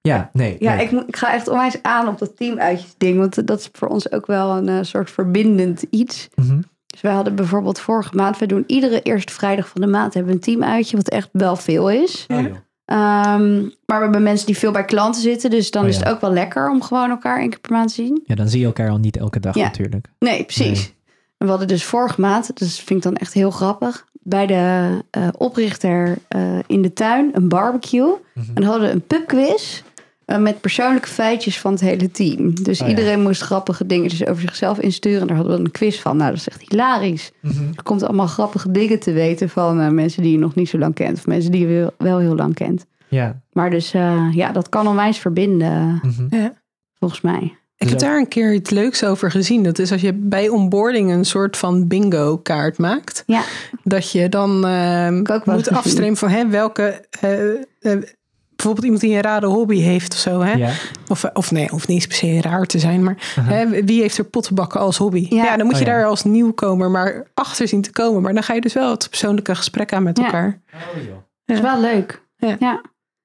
ja, 0.00 0.30
nee. 0.32 0.56
Ja, 0.58 0.72
ik, 0.78 0.90
ik 0.90 1.16
ga 1.16 1.32
echt 1.32 1.48
onwijs 1.48 1.82
aan 1.82 2.08
op 2.08 2.18
dat 2.18 2.36
teamuitjes 2.36 2.94
ding. 2.98 3.18
Want 3.18 3.46
dat 3.46 3.58
is 3.58 3.68
voor 3.72 3.88
ons 3.88 4.12
ook 4.12 4.26
wel 4.26 4.56
een 4.56 4.68
eh, 4.68 4.78
soort 4.82 5.10
verbindend 5.10 5.82
iets. 5.90 6.28
Mhm. 6.34 6.60
Dus 6.86 7.00
wij 7.00 7.12
hadden 7.12 7.34
bijvoorbeeld 7.34 7.80
vorige 7.80 8.16
maand... 8.16 8.38
We 8.38 8.46
doen 8.46 8.64
iedere 8.66 9.02
eerste 9.02 9.32
vrijdag 9.32 9.68
van 9.68 9.80
de 9.80 9.86
maand 9.86 10.14
hebben 10.14 10.32
we 10.32 10.38
een 10.38 10.44
teamuitje. 10.44 10.96
Wat 10.96 11.08
echt 11.08 11.28
wel 11.32 11.56
veel 11.56 11.90
is. 11.90 12.26
Oh, 12.28 12.44
Ehm, 12.84 13.60
maar 13.62 13.96
we 13.98 14.02
hebben 14.02 14.22
mensen 14.22 14.46
die 14.46 14.58
veel 14.58 14.72
bij 14.72 14.84
klanten 14.84 15.22
zitten. 15.22 15.50
Dus 15.50 15.70
dan 15.70 15.82
Oh, 15.82 15.88
is 15.88 15.96
het 15.96 16.08
ook 16.08 16.20
wel 16.20 16.32
lekker 16.32 16.70
om 16.70 16.82
gewoon 16.82 17.10
elkaar 17.10 17.38
één 17.38 17.50
keer 17.50 17.60
per 17.60 17.72
maand 17.72 17.88
te 17.88 17.94
zien. 17.94 18.22
Ja, 18.26 18.34
dan 18.34 18.48
zie 18.48 18.60
je 18.60 18.66
elkaar 18.66 18.90
al 18.90 18.98
niet 18.98 19.16
elke 19.16 19.40
dag 19.40 19.54
Ja. 19.54 19.62
natuurlijk. 19.62 20.06
Nee, 20.18 20.44
precies. 20.44 20.86
En 21.38 21.48
we 21.48 21.48
hadden 21.48 21.68
dus 21.68 21.84
vorige 21.84 22.20
maand, 22.20 22.58
dus 22.58 22.76
vind 22.80 22.98
ik 22.98 23.02
dan 23.04 23.16
echt 23.16 23.32
heel 23.32 23.50
grappig, 23.50 24.06
bij 24.12 24.46
de 24.46 24.88
eh, 25.10 25.28
oprichter 25.38 26.18
eh, 26.28 26.58
in 26.66 26.82
de 26.82 26.92
tuin 26.92 27.30
een 27.32 27.48
barbecue. 27.48 28.12
Mhm. 28.34 28.46
En 28.54 28.62
hadden 28.62 28.88
we 28.88 28.94
een 28.94 29.06
pubquiz 29.06 29.82
met 30.26 30.60
persoonlijke 30.60 31.08
feitjes 31.08 31.58
van 31.60 31.72
het 31.72 31.80
hele 31.80 32.10
team. 32.10 32.54
Dus 32.62 32.80
Oh 32.80 32.86
ja. 32.86 32.94
iedereen 32.94 33.22
moest 33.22 33.42
grappige 33.42 33.86
dingen 33.86 34.28
over 34.28 34.42
zichzelf 34.42 34.78
insturen. 34.78 35.20
En 35.20 35.26
daar 35.26 35.36
hadden 35.36 35.56
we 35.56 35.64
een 35.64 35.70
quiz 35.70 35.98
van. 36.00 36.16
Nou, 36.16 36.30
dat 36.30 36.38
is 36.38 36.48
echt 36.48 36.64
hilarisch. 36.68 37.30
Mhm. 37.40 37.62
Er 37.76 37.82
komt 37.82 38.02
allemaal 38.02 38.26
grappige 38.26 38.70
dingen 38.70 39.00
te 39.00 39.12
weten 39.12 39.48
van 39.48 39.80
eh, 39.80 39.88
mensen 39.88 40.22
die 40.22 40.32
je 40.32 40.38
nog 40.38 40.54
niet 40.54 40.68
zo 40.68 40.78
lang 40.78 40.94
kent. 40.94 41.16
Of 41.18 41.26
mensen 41.26 41.50
die 41.50 41.60
je 41.68 41.74
wel, 41.80 41.90
wel 41.98 42.18
heel 42.18 42.34
lang 42.36 42.54
kent. 42.54 42.86
Ja. 43.08 43.40
Maar 43.52 43.70
dus 43.70 43.94
eh, 43.94 44.28
ja, 44.32 44.52
dat 44.52 44.68
kan 44.68 44.86
onwijs 44.88 45.18
verbinden, 45.18 46.00
Mhm. 46.02 46.48
volgens 46.98 47.20
mij. 47.20 47.56
Ik 47.76 47.88
heb 47.88 47.98
Dus 47.98 48.08
daar 48.08 48.18
een 48.18 48.28
keer 48.28 48.54
iets 48.54 48.70
leuks 48.70 49.04
over 49.04 49.30
gezien. 49.30 49.62
Dat 49.62 49.78
is 49.78 49.92
als 49.92 50.00
je 50.00 50.12
bij 50.12 50.48
onboarding 50.48 51.10
een 51.10 51.24
soort 51.24 51.56
van 51.56 51.88
bingo 51.88 52.38
kaart 52.38 52.78
maakt. 52.78 53.22
Ja. 53.26 53.42
Dat 53.84 54.12
je 54.12 54.28
dan 54.28 54.66
ehm, 54.66 55.18
ook 55.18 55.44
wel 55.44 55.54
moet 55.54 55.68
afstremen 55.70 56.16
van 56.16 56.28
hè, 56.28 56.48
welke... 56.48 57.06
eh, 57.20 57.50
eh, 57.80 58.02
bijvoorbeeld 58.62 58.84
iemand 58.84 59.00
die 59.02 59.14
een 59.14 59.22
rare 59.22 59.46
hobby 59.46 59.80
heeft 59.80 60.12
of 60.12 60.18
zo. 60.18 60.40
Hè? 60.40 60.52
Ja. 60.52 60.70
Of, 61.08 61.24
of 61.32 61.50
nee, 61.50 61.68
hoeft 61.68 61.88
niet 61.88 62.08
per 62.08 62.16
se 62.16 62.40
raar 62.40 62.66
te 62.66 62.78
zijn. 62.78 63.02
Maar 63.04 63.32
hè, 63.40 63.84
wie 63.84 64.00
heeft 64.00 64.18
er 64.18 64.24
pottenbakken 64.24 64.80
als 64.80 64.96
hobby? 64.96 65.26
Ja. 65.28 65.44
Ja, 65.44 65.56
dan 65.56 65.66
moet 65.66 65.74
Oh 65.74 65.80
je 65.80 65.86
ja. 65.86 65.92
daar 65.92 66.04
als 66.06 66.24
nieuwkomer 66.24 66.90
maar 66.90 67.26
achter 67.34 67.68
zien 67.68 67.82
te 67.82 67.92
komen. 67.92 68.22
Maar 68.22 68.34
dan 68.34 68.42
ga 68.42 68.54
je 68.54 68.60
dus 68.60 68.72
wel 68.72 68.90
het 68.90 69.08
persoonlijke 69.08 69.54
gesprek 69.54 69.92
aan 69.92 70.02
met 70.02 70.18
Ja. 70.18 70.24
elkaar. 70.24 70.60
Oh, 70.74 71.02
joh. 71.04 71.16
Dat 71.44 71.56
is 71.56 71.62
wel 71.62 71.80
leuk. 71.80 72.22
Ja. 72.36 72.56
ja. 72.58 72.80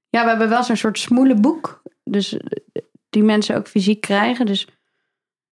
Ja, 0.09 0.23
we 0.23 0.29
hebben 0.29 0.49
wel 0.49 0.63
zo'n 0.63 0.75
soort 0.75 0.99
smoelenboek. 0.99 1.81
Dus 2.03 2.37
eh, 2.37 2.41
die 3.09 3.23
mensen 3.23 3.55
ook 3.55 3.67
fysiek 3.67 4.01
krijgen. 4.01 4.45
Dus 4.45 4.67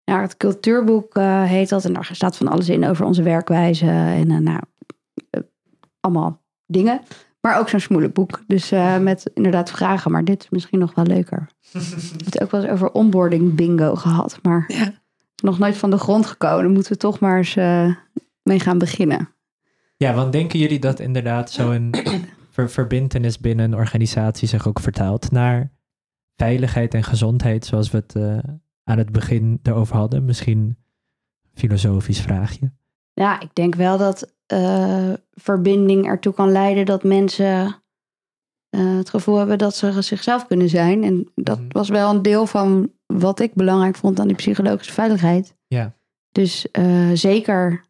ja, 0.04 0.20
het 0.20 0.36
cultuurboek 0.36 1.14
eh, 1.16 1.42
heet 1.44 1.68
dat. 1.68 1.84
En 1.84 1.92
daar 1.92 2.08
staat 2.12 2.36
van 2.36 2.48
alles 2.48 2.68
in 2.68 2.86
over 2.86 3.04
onze 3.04 3.22
werkwijze. 3.22 3.86
En 3.86 4.30
eh, 4.30 4.36
nou, 4.38 4.60
allemaal 6.00 6.42
dingen. 6.66 7.00
Maar 7.44 7.58
ook 7.58 7.68
zo'n 7.68 7.80
smoelenboek. 7.80 8.42
Dus 8.46 8.70
eh, 8.72 8.98
met 8.98 9.30
inderdaad 9.34 9.70
vragen. 9.70 10.10
Maar 10.12 10.24
dit 10.24 10.42
is 10.42 10.48
misschien 10.50 10.78
nog 10.78 10.94
wel 10.94 11.04
leuker. 11.06 11.48
We 11.72 11.78
hebben 11.78 12.24
het 12.24 12.42
ook 12.42 12.50
wel 12.50 12.62
eens 12.62 12.70
over 12.70 12.90
onboarding 12.90 13.54
bingo 13.54 13.94
gehad. 13.94 14.38
Maar 14.42 14.64
Ja. 14.66 14.92
nog 15.42 15.58
nooit 15.58 15.76
van 15.76 15.90
de 15.90 15.98
grond 15.98 16.26
gekomen. 16.26 16.72
Moeten 16.72 16.92
we 16.92 16.98
toch 16.98 17.18
maar 17.18 17.36
eens 17.36 17.56
eh, 17.56 17.94
mee 18.42 18.60
gaan 18.60 18.78
beginnen. 18.78 19.28
Ja, 19.96 20.14
want 20.14 20.32
denken 20.32 20.58
jullie 20.58 20.78
dat 20.78 21.00
inderdaad 21.00 21.50
zo'n 21.50 21.94
ver 22.50 22.70
verbintenis 22.70 23.38
binnen 23.38 23.64
een 23.64 23.78
organisatie 23.78 24.48
zich 24.48 24.68
ook 24.68 24.80
vertaalt 24.80 25.30
naar 25.30 25.72
veiligheid 26.36 26.94
en 26.94 27.04
gezondheid, 27.04 27.66
zoals 27.66 27.90
we 27.90 27.96
het 27.96 28.14
eh, 28.14 28.38
aan 28.84 28.98
het 28.98 29.12
begin 29.12 29.58
erover 29.62 29.96
hadden? 29.96 30.24
Misschien 30.24 30.58
een 30.58 30.76
filosofisch 31.54 32.20
vraagje. 32.20 32.72
Ja, 33.14 33.40
ik 33.40 33.54
denk 33.54 33.74
wel 33.74 33.98
dat 33.98 34.32
eh, 34.46 35.12
verbinding 35.32 36.06
ertoe 36.06 36.32
kan 36.34 36.52
leiden 36.52 36.86
dat 36.86 37.02
mensen 37.04 37.82
eh, 38.70 38.96
het 38.96 39.10
gevoel 39.10 39.36
hebben 39.36 39.58
dat 39.58 39.76
ze 39.76 40.02
zichzelf 40.02 40.46
kunnen 40.46 40.68
zijn. 40.68 41.04
En 41.04 41.30
dat 41.34 41.58
Mhm. 41.58 41.68
was 41.68 41.88
wel 41.88 42.10
een 42.10 42.22
deel 42.22 42.46
van 42.46 42.92
wat 43.06 43.40
ik 43.40 43.54
belangrijk 43.54 43.96
vond 43.96 44.20
aan 44.20 44.26
die 44.26 44.36
psychologische 44.36 44.92
veiligheid. 44.92 45.56
Ja. 45.66 45.92
Dus 46.32 46.70
eh, 46.70 47.10
zeker. 47.12 47.84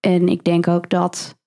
En 0.00 0.28
ik 0.28 0.44
denk 0.44 0.68
ook 0.68 0.88
dat, 0.90 1.38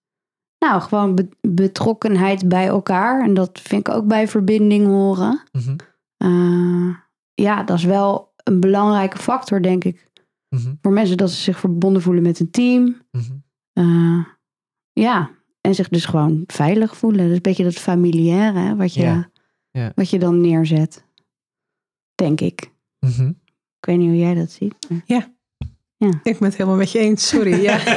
nou, 0.59 0.81
gewoon 0.81 1.15
be- 1.15 1.29
betrokkenheid 1.41 2.47
bij 2.47 2.67
elkaar. 2.67 3.23
En 3.23 3.33
dat 3.33 3.59
vind 3.63 3.87
ik 3.87 3.93
ook 3.93 4.07
bij 4.07 4.27
verbinding 4.27 4.85
horen. 4.85 5.41
Mhm, 5.51 5.75
Eh, 6.17 6.95
ja, 7.33 7.63
dat 7.63 7.77
is 7.77 7.83
wel 7.83 8.33
een 8.43 8.59
belangrijke 8.59 9.17
factor, 9.17 9.61
denk 9.61 9.83
ik. 9.83 10.09
Mhm, 10.55 10.73
Voor 10.81 10.91
mensen 10.91 11.17
dat 11.17 11.31
ze 11.31 11.41
zich 11.41 11.59
verbonden 11.59 12.01
voelen 12.01 12.23
met 12.23 12.39
een 12.39 12.51
team. 12.51 13.01
mhm. 13.11 13.31
Eh, 13.73 14.25
ja, 14.93 15.29
en 15.61 15.75
zich 15.75 15.89
dus 15.89 16.05
gewoon 16.05 16.43
veilig 16.47 16.97
voelen. 16.97 17.25
Dus 17.27 17.35
een 17.35 17.41
beetje 17.41 17.63
dat 17.63 17.73
familiaire 17.73 18.59
hè, 18.59 18.75
wat, 18.75 18.93
je, 18.93 19.01
Ja, 19.01 19.29
ja. 19.71 19.91
wat 19.95 20.09
je 20.09 20.19
dan 20.19 20.41
neerzet. 20.41 21.03
Denk 22.15 22.41
ik. 22.41 22.71
Mhm. 22.99 23.27
Ik 23.79 23.85
weet 23.91 23.97
niet 23.97 24.07
hoe 24.07 24.17
jij 24.17 24.33
dat 24.33 24.51
ziet. 24.51 24.75
maar- 24.89 25.29
Ik 26.23 26.39
ben 26.39 26.43
het 26.49 26.55
helemaal 26.57 26.77
met 26.77 26.91
je 26.91 26.99
eens, 26.99 27.27
sorry. 27.27 27.61
Ja. 27.61 27.79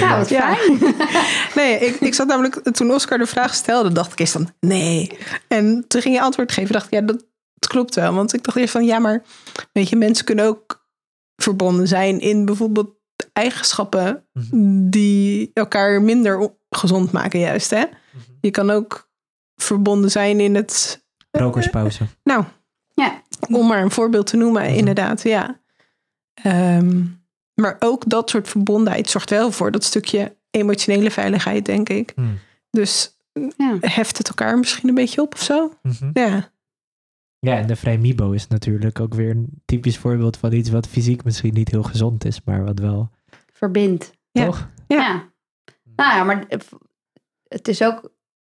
Ja, 0.00 0.18
wat 0.18 0.28
Ja. 0.28 0.54
fijn. 0.54 0.94
Nee, 1.54 1.78
ik, 1.78 1.94
ik 1.94 2.14
zat 2.14 2.26
namelijk, 2.26 2.54
toen 2.54 2.90
Oscar 2.90 3.18
de 3.18 3.26
vraag 3.26 3.54
stelde, 3.54 3.92
dacht 3.92 4.12
ik 4.12 4.18
eerst 4.18 4.32
van 4.32 4.48
nee. 4.60 5.18
En 5.48 5.84
toen 5.88 6.00
ging 6.00 6.14
je 6.14 6.20
antwoord 6.20 6.52
geven, 6.52 6.72
dacht 6.72 6.86
ik, 6.86 6.92
ja, 6.92 7.00
dat, 7.00 7.24
dat 7.64 7.72
klopt 7.72 7.94
wel. 7.94 8.14
Want 8.14 8.32
ik 8.34 8.42
dacht 8.44 8.56
eerst 8.56 8.72
van 8.72 8.84
ja, 8.84 8.98
maar 8.98 9.22
weet 9.72 9.88
je, 9.88 9.96
mensen 9.96 10.24
kunnen 10.24 10.44
ook 10.46 10.86
verbonden 11.36 11.88
zijn 11.88 12.20
in 12.20 12.44
bijvoorbeeld 12.44 12.94
eigenschappen 13.32 14.26
Mhm. 14.32 14.90
die 14.90 15.50
elkaar 15.54 16.02
minder 16.02 16.54
gezond 16.70 17.12
maken, 17.12 17.40
juist. 17.40 17.70
Hè? 17.70 17.84
Je 18.40 18.50
kan 18.50 18.70
ook 18.70 19.10
verbonden 19.56 20.10
zijn 20.10 20.40
in 20.40 20.54
het, 20.54 21.04
Rokerspauze. 21.30 22.04
nou, 22.22 22.44
Ja. 22.94 23.22
om 23.48 23.66
maar 23.66 23.82
een 23.82 23.90
voorbeeld 23.90 24.26
te 24.26 24.36
noemen, 24.36 24.62
Mhm. 24.62 24.74
inderdaad, 24.74 25.22
ja. 25.22 25.60
Ehm, 26.34 27.02
maar 27.54 27.76
ook 27.78 28.08
dat 28.08 28.30
soort 28.30 28.48
verbondenheid 28.48 29.10
zorgt 29.10 29.30
wel 29.30 29.50
voor 29.52 29.70
dat 29.70 29.84
stukje 29.84 30.36
emotionele 30.50 31.10
veiligheid, 31.10 31.64
denk 31.66 31.88
ik. 31.88 32.12
Mhm. 32.16 32.28
Dus 32.70 33.18
Ja. 33.56 33.76
heft 33.80 34.18
het 34.18 34.28
elkaar 34.28 34.58
misschien 34.58 34.88
een 34.88 34.94
beetje 34.94 35.20
op 35.22 35.34
of 35.34 35.42
zo? 35.42 35.72
Mhm. 35.82 36.10
Ja, 36.12 36.52
Ja, 37.44 37.56
en 37.56 37.66
de 37.66 37.76
Vrijmibo 37.76 38.30
is 38.30 38.46
natuurlijk 38.46 39.00
ook 39.00 39.14
weer 39.14 39.30
een 39.30 39.48
typisch 39.64 39.98
voorbeeld 39.98 40.36
van 40.36 40.52
iets 40.52 40.70
wat 40.70 40.86
fysiek 40.86 41.24
misschien 41.24 41.54
niet 41.54 41.70
heel 41.70 41.82
gezond 41.82 42.24
is, 42.24 42.40
maar 42.44 42.64
wat 42.64 42.78
wel, 42.78 43.10
Verbindt. 43.52 44.12
Ja. 44.30 44.44
toch? 44.44 44.68
Ja. 44.86 44.96
Ja. 44.96 45.32
Nou 45.96 46.16
ja, 46.16 46.24
maar 46.24 46.46
het 47.48 47.68
is 47.68 47.82
ook 47.82 48.02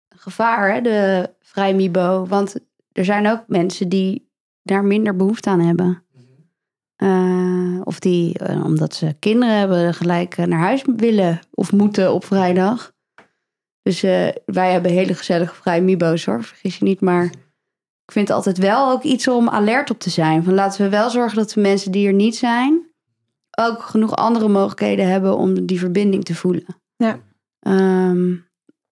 een 0.10 0.20
gevaar, 0.20 0.74
hè, 0.74 0.82
de 0.82 1.30
vrijmibo. 1.40 2.26
Want 2.26 2.56
er 2.92 3.06
zijn 3.06 3.28
ook 3.28 3.44
mensen 3.48 3.90
die 3.90 4.30
daar 4.64 4.84
minder 4.84 5.16
behoefte 5.16 5.50
aan 5.50 5.60
hebben. 5.60 6.04
Eh, 6.96 7.82
of 7.84 8.00
die, 8.00 8.38
eh, 8.38 8.66
omdat 8.66 8.96
ze 8.96 9.16
kinderen 9.20 9.58
hebben, 9.58 9.94
gelijk 9.94 10.38
eh, 10.38 10.46
naar 10.46 10.60
huis 10.60 10.84
willen 10.96 11.40
of 11.52 11.72
moeten 11.72 12.14
op 12.14 12.26
vrijdag. 12.26 12.94
Dus 13.82 14.04
eh, 14.04 14.28
wij 14.46 14.72
hebben 14.72 14.92
hele 14.92 15.14
gezellige 15.14 15.56
vrije 15.56 15.82
mibo's 15.82 16.26
hoor, 16.26 16.44
vergis 16.44 16.78
je 16.78 16.86
niet. 16.86 17.02
Maar 17.02 17.32
ik 18.12 18.18
vind 18.18 18.28
het 18.28 18.38
altijd 18.38 18.58
wel 18.58 18.92
ook 18.92 19.04
iets 19.04 19.28
om 19.28 19.50
alert 19.50 19.90
op 19.90 20.00
te 20.00 20.10
zijn. 20.10 20.44
Van 20.44 20.54
laten 20.54 20.84
we 20.84 20.90
wel 20.90 21.10
zorgen 21.10 21.38
dat 21.38 21.50
de 21.50 21.62
mensen 21.62 21.92
die 21.92 22.08
er 22.08 22.14
niet 22.14 22.36
zijn... 22.36 22.92
ook 23.60 23.82
genoeg 23.82 24.16
andere 24.16 24.48
mogelijkheden 24.48 25.08
hebben 25.08 25.38
om 25.38 25.66
die 25.66 25.80
verbinding 25.80 26.24
te 26.24 26.36
voelen. 26.36 26.66
Ja. 26.96 27.20
Ehm, 27.60 28.36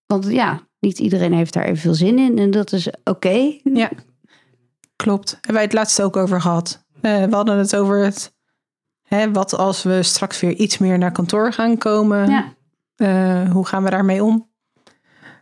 want 0.05 0.29
ja, 0.29 0.60
niet 0.79 0.99
iedereen 0.99 1.34
heeft 1.34 1.53
daar 1.53 1.63
evenveel 1.63 1.93
zin 1.93 2.19
in. 2.19 2.38
En 2.38 2.51
dat 2.51 2.71
is 2.71 2.89
oké. 3.03 3.60
Ja. 3.63 3.89
klopt. 4.95 5.32
Hebben 5.32 5.53
wij 5.53 5.63
het 5.63 5.73
laatst 5.73 6.01
ook 6.01 6.17
over 6.17 6.41
gehad. 6.41 6.86
Eh, 7.01 7.23
we 7.23 7.36
hadden 7.36 7.58
het 7.58 7.75
over 7.75 8.03
het, 8.03 8.34
hè, 9.01 9.32
wat 9.32 9.55
als 9.55 9.84
we 9.84 10.03
straks 10.03 10.39
weer 10.39 10.53
iets 10.53 10.77
meer 10.77 10.97
naar 10.97 11.12
kantoor 11.12 11.53
gaan 11.53 11.77
komen. 11.77 12.29
Ja. 12.29 12.53
Eh, 12.95 13.51
hoe 13.51 13.65
gaan 13.65 13.84
we 13.84 13.89
daarmee 13.89 14.23
om? 14.23 14.48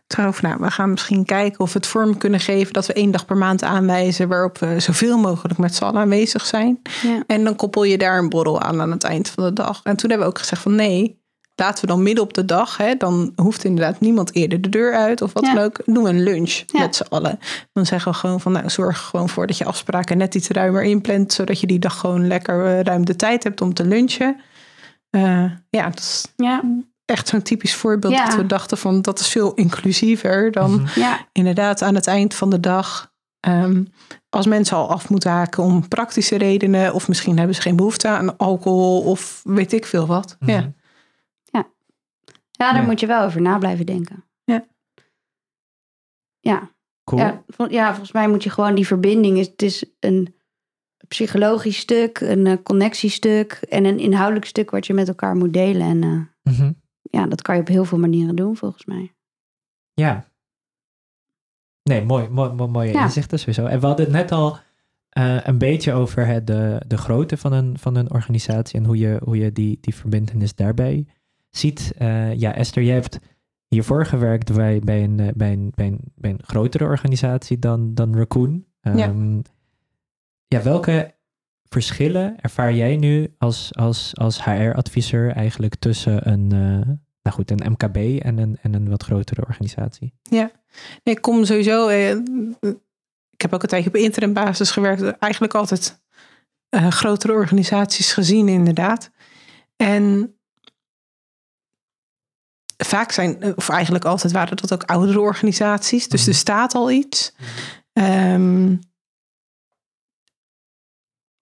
Trouwens, 0.08 0.40
nou, 0.40 0.56
we 0.60 0.70
gaan 0.70 0.90
misschien 0.90 1.24
kijken 1.24 1.60
of 1.60 1.72
we 1.72 1.78
het 1.78 1.86
vorm 1.88 2.18
kunnen 2.18 2.40
geven 2.40 2.72
dat 2.72 2.86
we 2.86 2.92
één 2.92 3.10
dag 3.10 3.24
per 3.24 3.36
maand 3.36 3.62
aanwijzen 3.62 4.28
waarop 4.28 4.58
we 4.58 4.80
zoveel 4.80 5.18
mogelijk 5.18 5.58
met 5.58 5.74
z'n 5.74 5.84
allen 5.84 6.00
aanwezig 6.00 6.46
zijn. 6.46 6.82
Ja. 7.02 7.22
En 7.26 7.44
dan 7.44 7.56
koppel 7.56 7.84
je 7.84 7.98
daar 7.98 8.18
een 8.18 8.28
borrel 8.28 8.60
aan 8.60 8.80
aan 8.80 8.90
het 8.90 9.04
eind 9.04 9.28
van 9.28 9.44
de 9.44 9.52
dag. 9.52 9.80
En 9.82 9.96
toen 9.96 10.10
hebben 10.10 10.28
we 10.28 10.32
ook 10.32 10.38
gezegd 10.38 10.62
van 10.62 10.74
nee, 10.74 11.20
laten 11.54 11.80
we 11.80 11.86
dan 11.90 12.02
midden 12.02 12.24
op 12.24 12.34
de 12.34 12.44
dag, 12.44 12.76
hè, 12.76 12.94
dan 12.94 13.32
hoeft 13.36 13.64
inderdaad 13.64 14.00
niemand 14.00 14.34
eerder 14.34 14.60
de 14.60 14.68
deur 14.68 14.94
uit 14.94 15.22
of 15.22 15.32
wat 15.32 15.46
Ja. 15.46 15.54
dan 15.54 15.64
ook. 15.64 15.80
Doen 15.84 16.02
we 16.02 16.08
een 16.08 16.22
lunch 16.22 16.62
Ja. 16.66 16.80
met 16.80 16.96
z'n 16.96 17.06
allen. 17.08 17.38
Dan 17.72 17.86
zeggen 17.86 18.12
we 18.12 18.18
gewoon 18.18 18.40
van 18.40 18.52
nou, 18.52 18.70
zorg 18.70 18.96
er 18.98 19.02
gewoon 19.04 19.28
voor 19.28 19.46
dat 19.46 19.58
je 19.58 19.64
afspraken 19.64 20.18
net 20.18 20.34
iets 20.34 20.48
ruimer 20.48 20.82
inplant, 20.82 21.32
zodat 21.32 21.60
je 21.60 21.66
die 21.66 21.78
dag 21.78 21.98
gewoon 21.98 22.26
lekker 22.26 22.66
eh, 22.66 22.80
ruim 22.80 23.04
de 23.04 23.16
tijd 23.16 23.44
hebt 23.44 23.60
om 23.60 23.74
te 23.74 23.84
lunchen. 23.84 24.40
Eh, 25.10 25.44
ja, 25.70 25.84
dat 25.88 25.98
is 25.98 26.32
Ja. 26.36 26.62
Echt 27.10 27.28
zo'n 27.28 27.42
typisch 27.42 27.74
voorbeeld 27.74 28.12
Ja. 28.12 28.24
dat 28.24 28.34
we 28.34 28.46
dachten 28.46 28.78
van 28.78 29.02
dat 29.02 29.18
is 29.18 29.28
veel 29.28 29.54
inclusiever 29.54 30.50
dan 30.52 30.70
Mhm. 30.82 31.00
Ja. 31.00 31.26
inderdaad 31.32 31.82
aan 31.82 31.94
het 31.94 32.06
eind 32.06 32.34
van 32.34 32.50
de 32.50 32.60
dag. 32.60 33.12
ehm, 33.40 33.84
als 34.28 34.46
mensen 34.46 34.76
al 34.76 34.90
af 34.90 35.08
moeten 35.08 35.30
haken 35.30 35.62
om 35.62 35.88
praktische 35.88 36.36
redenen, 36.38 36.94
of 36.94 37.08
misschien 37.08 37.36
hebben 37.38 37.54
ze 37.56 37.62
geen 37.62 37.76
behoefte 37.76 38.08
aan 38.08 38.36
alcohol 38.36 39.02
of 39.02 39.40
weet 39.44 39.72
ik 39.72 39.86
veel 39.86 40.06
wat. 40.06 40.36
Mhm. 40.40 40.50
Ja. 40.50 40.72
ja, 41.50 42.72
daar 42.72 42.74
Ja. 42.74 42.82
moet 42.82 43.00
je 43.00 43.06
wel 43.06 43.22
over 43.24 43.40
na 43.40 43.58
blijven 43.58 43.86
denken. 43.86 44.24
Ja. 44.44 44.66
Ja. 46.40 46.70
Cool. 47.04 47.20
Ja, 47.20 47.42
vol- 47.46 47.70
ja, 47.70 47.88
volgens 47.88 48.12
mij 48.12 48.28
moet 48.28 48.42
je 48.42 48.50
gewoon 48.50 48.74
die 48.74 48.86
verbinding. 48.86 49.38
is- 49.38 49.46
Het 49.46 49.62
is 49.62 49.84
een 50.00 50.34
psychologisch 51.08 51.78
stuk, 51.78 52.20
een 52.20 52.46
eh, 52.46 52.56
connectiestuk 52.62 53.52
en 53.52 53.84
een 53.84 53.98
inhoudelijk 53.98 54.46
stuk 54.46 54.70
wat 54.70 54.86
je 54.86 54.94
met 54.94 55.08
elkaar 55.08 55.36
moet 55.36 55.52
delen. 55.52 55.86
En 55.86 56.02
eh, 56.42 56.52
Mhm. 56.52 56.72
Ja, 57.10 57.26
dat 57.26 57.42
kan 57.42 57.54
je 57.54 57.60
op 57.60 57.68
heel 57.68 57.84
veel 57.84 57.98
manieren 57.98 58.36
doen, 58.36 58.56
volgens 58.56 58.84
mij. 58.84 59.12
Ja. 59.94 60.26
Nee, 61.82 62.04
mooi, 62.04 62.28
mooi, 62.28 62.52
mooi, 62.52 62.70
mooie 62.70 62.92
Ja. 62.92 63.02
inzichten 63.02 63.38
sowieso. 63.38 63.66
En 63.66 63.80
we 63.80 63.86
hadden 63.86 64.04
het 64.04 64.14
net 64.14 64.32
al 64.32 64.58
eh, 65.08 65.36
een 65.42 65.58
beetje 65.58 65.92
over 65.92 66.26
het, 66.26 66.46
de, 66.46 66.82
de 66.86 66.96
grootte 66.96 67.36
van 67.36 67.52
een, 67.52 67.78
van 67.78 67.94
een 67.94 68.10
organisatie 68.10 68.78
en 68.78 68.84
hoe 68.84 68.98
je, 68.98 69.20
hoe 69.24 69.36
je 69.38 69.52
die, 69.52 69.78
die 69.80 69.94
verbindenis 69.94 70.54
daarbij 70.54 71.06
ziet. 71.50 71.92
Eh, 71.96 72.34
ja, 72.34 72.54
Esther, 72.54 72.82
jij 72.82 72.94
hebt 72.94 73.18
hiervoor 73.68 74.06
gewerkt 74.06 74.54
bij, 74.54 74.78
bij, 74.78 75.04
een, 75.04 75.20
eh, 75.20 75.28
bij, 75.34 75.52
een, 75.52 75.72
bij, 75.74 75.86
een, 75.86 76.00
bij 76.14 76.30
een 76.30 76.42
grotere 76.42 76.84
organisatie 76.84 77.58
dan, 77.58 77.94
dan 77.94 78.16
Raccoon. 78.16 78.64
Ja. 78.80 78.92
Ehm, 79.08 79.40
ja, 80.46 80.62
welke 80.62 81.14
verschillen 81.68 82.36
ervaar 82.40 82.72
jij 82.74 82.96
nu 82.96 83.34
als, 83.38 83.74
als, 83.74 84.16
als 84.16 84.44
HR-adviseur 84.44 85.30
eigenlijk 85.30 85.74
tussen 85.74 86.28
een, 86.30 86.52
eh, 86.52 86.88
nou 87.22 87.36
goed, 87.36 87.50
een 87.50 87.70
MKB 87.72 88.22
en 88.22 88.38
een, 88.38 88.58
en 88.62 88.74
een 88.74 88.88
wat 88.88 89.02
grotere 89.02 89.40
organisatie? 89.46 90.12
Nee, 90.30 90.48
ik 91.02 91.20
kom 91.22 91.44
sowieso. 91.44 91.88
eh, 91.88 92.10
ik 93.30 93.40
heb 93.44 93.52
ook 93.54 93.62
een 93.62 93.68
tijdje 93.68 93.88
op 93.88 93.96
interim 93.96 94.32
basis 94.32 94.70
gewerkt. 94.70 95.18
Eigenlijk 95.18 95.54
altijd 95.54 96.00
eh, 96.68 96.88
grotere 96.90 97.32
organisaties 97.32 98.12
gezien, 98.12 98.48
inderdaad. 98.48 99.10
En 99.76 100.32
vaak 102.84 103.12
zijn, 103.12 103.56
of 103.56 103.68
eigenlijk 103.68 104.04
altijd 104.04 104.32
waren 104.32 104.56
dat 104.56 104.72
ook 104.72 104.82
oudere 104.82 105.20
organisaties. 105.20 106.08
Dus 106.08 106.20
Mhm. 106.20 106.30
er 106.30 106.34
staat 106.36 106.74
al 106.74 106.90
iets. 106.90 107.34
Ehm, 107.92 108.76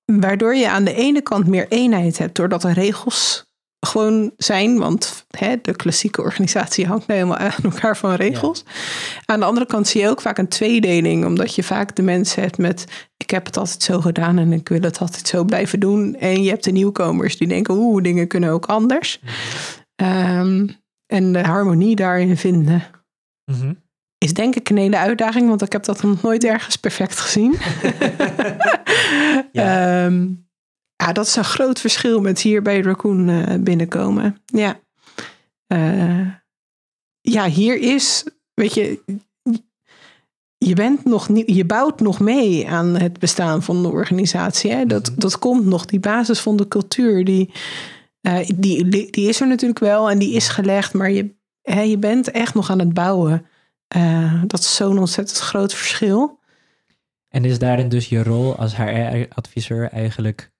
waardoor 0.06 0.54
je 0.54 0.70
aan 0.70 0.84
de 0.84 0.94
ene 0.94 1.20
kant 1.22 1.46
meer 1.46 1.68
eenheid 1.68 2.18
hebt, 2.18 2.36
doordat 2.36 2.64
er 2.64 2.72
regels 2.72 3.44
gewoon 3.86 4.32
zijn. 4.36 4.78
Want 4.78 5.26
hè, 5.38 5.56
de 5.62 5.76
klassieke 5.76 6.22
organisatie 6.22 6.86
hangt 6.86 7.06
nou 7.06 7.20
helemaal 7.20 7.48
aan 7.48 7.62
elkaar 7.62 7.96
van 7.96 8.14
regels. 8.14 8.64
Aan 9.24 9.40
de 9.40 9.46
andere 9.46 9.66
kant 9.66 9.88
zie 9.88 10.00
je 10.00 10.08
ook 10.08 10.20
vaak 10.20 10.38
een 10.38 10.48
tweedeling, 10.48 11.24
omdat 11.24 11.54
je 11.54 11.62
vaak 11.62 11.96
de 11.96 12.02
mensen 12.02 12.42
hebt 12.42 12.58
met: 12.58 13.08
ik 13.16 13.30
heb 13.30 13.46
het 13.46 13.56
altijd 13.56 13.82
zo 13.82 14.00
gedaan 14.00 14.38
en 14.38 14.52
ik 14.52 14.68
wil 14.68 14.80
het 14.80 14.98
altijd 14.98 15.28
zo 15.28 15.44
blijven 15.44 15.80
doen. 15.80 16.14
En 16.14 16.42
je 16.42 16.48
hebt 16.48 16.64
de 16.64 16.72
nieuwkomers 16.72 17.36
die 17.38 17.48
denken: 17.48 17.74
oeh, 17.74 18.02
dingen 18.02 18.28
kunnen 18.28 18.50
ook 18.50 18.66
anders. 18.66 19.20
Ehm, 19.94 20.68
en 21.06 21.32
de 21.32 21.40
harmonie 21.40 21.96
daarin 21.96 22.36
vinden 22.36 22.84
Mhm. 23.50 23.72
Is 24.18 24.34
denk 24.34 24.56
ik 24.56 24.68
een 24.68 24.76
hele 24.76 24.96
uitdaging, 24.98 25.48
want 25.48 25.62
ik 25.62 25.72
heb 25.72 25.84
dat 25.84 26.02
nog 26.02 26.22
nooit 26.22 26.44
ergens 26.44 26.76
perfect 26.76 27.18
gezien. 27.20 27.54
Ja. 29.52 30.04
Ehm, 30.04 30.28
ja, 30.96 31.12
dat 31.12 31.26
is 31.26 31.36
een 31.36 31.44
groot 31.44 31.80
verschil 31.80 32.20
met 32.20 32.40
hier 32.40 32.62
bij 32.62 32.80
Raccoon 32.80 33.28
eh, 33.28 33.54
binnenkomen. 33.60 34.36
Ja. 34.46 34.80
Eh, 35.66 36.26
ja, 37.20 37.48
hier 37.48 37.78
is, 37.80 38.24
weet 38.54 38.74
je, 38.74 39.02
je 40.58 40.74
bent 40.74 41.04
nog 41.04 41.28
niet, 41.28 41.50
je 41.54 41.64
bouwt 41.64 42.00
nog 42.00 42.20
mee 42.20 42.68
aan 42.68 42.96
het 42.96 43.18
bestaan 43.18 43.62
van 43.62 43.82
de 43.82 43.88
organisatie. 43.88 44.70
Hè? 44.72 44.86
Dat, 44.86 45.10
Mhm. 45.10 45.20
dat 45.20 45.38
komt 45.38 45.64
nog, 45.66 45.84
die 45.84 46.00
basis 46.00 46.40
van 46.40 46.56
de 46.56 46.68
cultuur, 46.68 47.24
die, 47.24 47.50
eh, 48.20 48.46
die, 48.54 48.88
die, 48.88 49.10
die 49.10 49.28
is 49.28 49.40
er 49.40 49.46
natuurlijk 49.46 49.80
wel 49.80 50.10
en 50.10 50.18
die 50.18 50.32
is 50.34 50.48
gelegd, 50.48 50.92
maar 50.94 51.10
je, 51.10 51.34
hè, 51.62 51.80
je 51.80 51.98
bent 51.98 52.30
echt 52.30 52.54
nog 52.54 52.70
aan 52.70 52.78
het 52.78 52.94
bouwen. 52.94 53.46
Eh, 53.88 54.42
dat 54.46 54.60
is 54.60 54.74
zo'n 54.74 54.98
ontzettend 54.98 55.38
groot 55.38 55.74
verschil. 55.74 56.38
En 57.28 57.44
is 57.44 57.58
daarin 57.58 57.88
dus 57.88 58.08
je 58.08 58.22
rol 58.22 58.56
als 58.56 58.76
HR-adviseur 58.76 59.88
eigenlijk... 59.88 60.52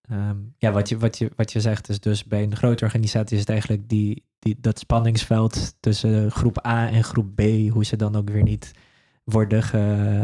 ehm, 0.00 0.36
ja, 0.58 0.72
wat 0.72 0.88
je, 0.88 0.98
wat, 0.98 1.18
je, 1.18 1.30
wat 1.36 1.52
je 1.52 1.60
zegt 1.60 1.88
is 1.88 2.00
dus 2.00 2.24
bij 2.24 2.42
een 2.42 2.56
grote 2.56 2.84
organisatie 2.84 3.34
is 3.34 3.40
het 3.40 3.50
eigenlijk 3.50 3.88
die, 3.88 4.24
die, 4.38 4.56
dat 4.60 4.78
spanningsveld 4.78 5.76
tussen 5.80 6.30
groep 6.30 6.66
A 6.66 6.88
en 6.90 7.04
groep 7.04 7.34
B, 7.34 7.40
hoe 7.70 7.84
ze 7.84 7.96
dan 7.96 8.16
ook 8.16 8.30
weer 8.30 8.42
niet 8.42 8.72
worden 9.24 9.62
ge, 9.62 10.22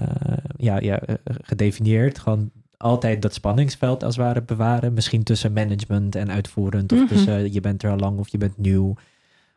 ja, 0.56 0.80
ja, 0.80 1.02
gedefinieerd. 1.24 2.18
Gewoon 2.18 2.50
altijd 2.76 3.22
dat 3.22 3.34
spanningsveld 3.34 4.04
als 4.04 4.16
het 4.16 4.24
ware 4.24 4.42
bewaren. 4.42 4.92
Misschien 4.92 5.22
tussen 5.22 5.52
management 5.52 6.14
en 6.14 6.30
uitvoerend. 6.30 6.92
Of 6.92 6.98
Mhm. 6.98 7.08
tussen 7.08 7.52
je 7.52 7.60
bent 7.60 7.82
er 7.82 7.90
al 7.90 7.96
lang 7.96 8.18
of 8.18 8.28
je 8.28 8.38
bent 8.38 8.56
nieuw. 8.58 8.94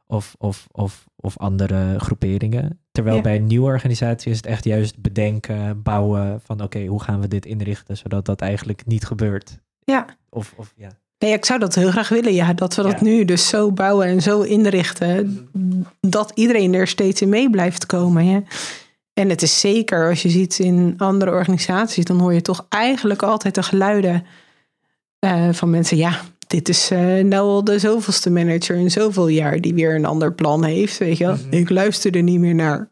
Of, 0.08 0.36
of, 0.38 0.68
of, 0.72 1.06
of 1.15 1.38
andere 1.38 2.00
groeperingen. 2.00 2.80
Terwijl 2.91 3.15
Ja. 3.15 3.22
bij 3.22 3.36
een 3.36 3.46
nieuwe 3.48 3.65
organisatie 3.68 4.32
is 4.32 4.38
het 4.38 4.46
echt 4.46 4.63
juist 4.63 5.02
bedenken, 5.02 5.82
bouwen 5.82 6.41
van 6.44 6.62
oké, 6.63 6.86
hoe 6.86 7.02
gaan 7.02 7.22
we 7.22 7.28
dit 7.28 7.46
inrichten 7.46 7.98
zodat 7.98 8.26
dat 8.26 8.41
eigenlijk 8.41 8.86
niet 8.86 9.06
gebeurt. 9.06 9.60
Ja. 9.80 10.06
Of, 10.30 10.54
of 10.58 10.74
ja. 10.76 10.89
Nee, 11.20 11.34
ik 11.34 11.46
zou 11.46 11.60
dat 11.60 11.76
heel 11.76 11.91
graag 11.91 12.10
willen, 12.10 12.34
ja. 12.34 12.54
Dat 12.54 12.76
we 12.76 12.82
dat 12.82 13.00
Ja. 13.00 13.04
nu 13.04 13.26
dus 13.26 13.48
zo 13.48 13.72
bouwen 13.72 14.08
en 14.08 14.22
zo 14.22 14.41
inrichten. 14.41 15.50
Dat 16.02 16.32
iedereen 16.36 16.74
er 16.74 16.88
steeds 16.88 17.22
in 17.22 17.30
mee 17.30 17.50
blijft 17.50 17.86
komen. 17.86 18.26
Ja. 18.26 18.44
En 19.13 19.30
het 19.30 19.41
is 19.41 19.60
zeker, 19.60 20.10
als 20.10 20.22
je 20.22 20.30
ziet 20.30 20.60
in 20.60 20.94
andere 20.98 21.32
organisaties, 21.32 22.06
dan 22.06 22.20
hoor 22.20 22.34
je 22.34 22.41
toch 22.41 22.65
eigenlijk 22.70 23.24
altijd 23.24 23.56
de 23.56 23.63
geluiden 23.63 24.26
eh, 25.20 25.50
van 25.52 25.70
mensen. 25.70 25.98
Ja, 25.98 26.20
dit 26.48 26.70
is 26.70 26.92
eh 26.92 27.00
nou 27.24 27.48
al 27.48 27.64
de 27.64 27.80
zoveelste 27.80 28.30
manager 28.32 28.76
in 28.76 28.92
zoveel 28.92 29.28
jaar 29.28 29.62
die 29.62 29.74
weer 29.74 29.96
een 29.96 30.06
ander 30.06 30.34
plan 30.34 30.64
heeft. 30.64 30.98
Weet 30.98 31.18
je 31.18 31.26
wel? 31.26 31.36
Mhm. 31.36 31.54
Ik 31.56 31.70
luister 31.70 32.16
er 32.16 32.24
niet 32.24 32.40
meer 32.40 32.56
naar. 32.56 32.90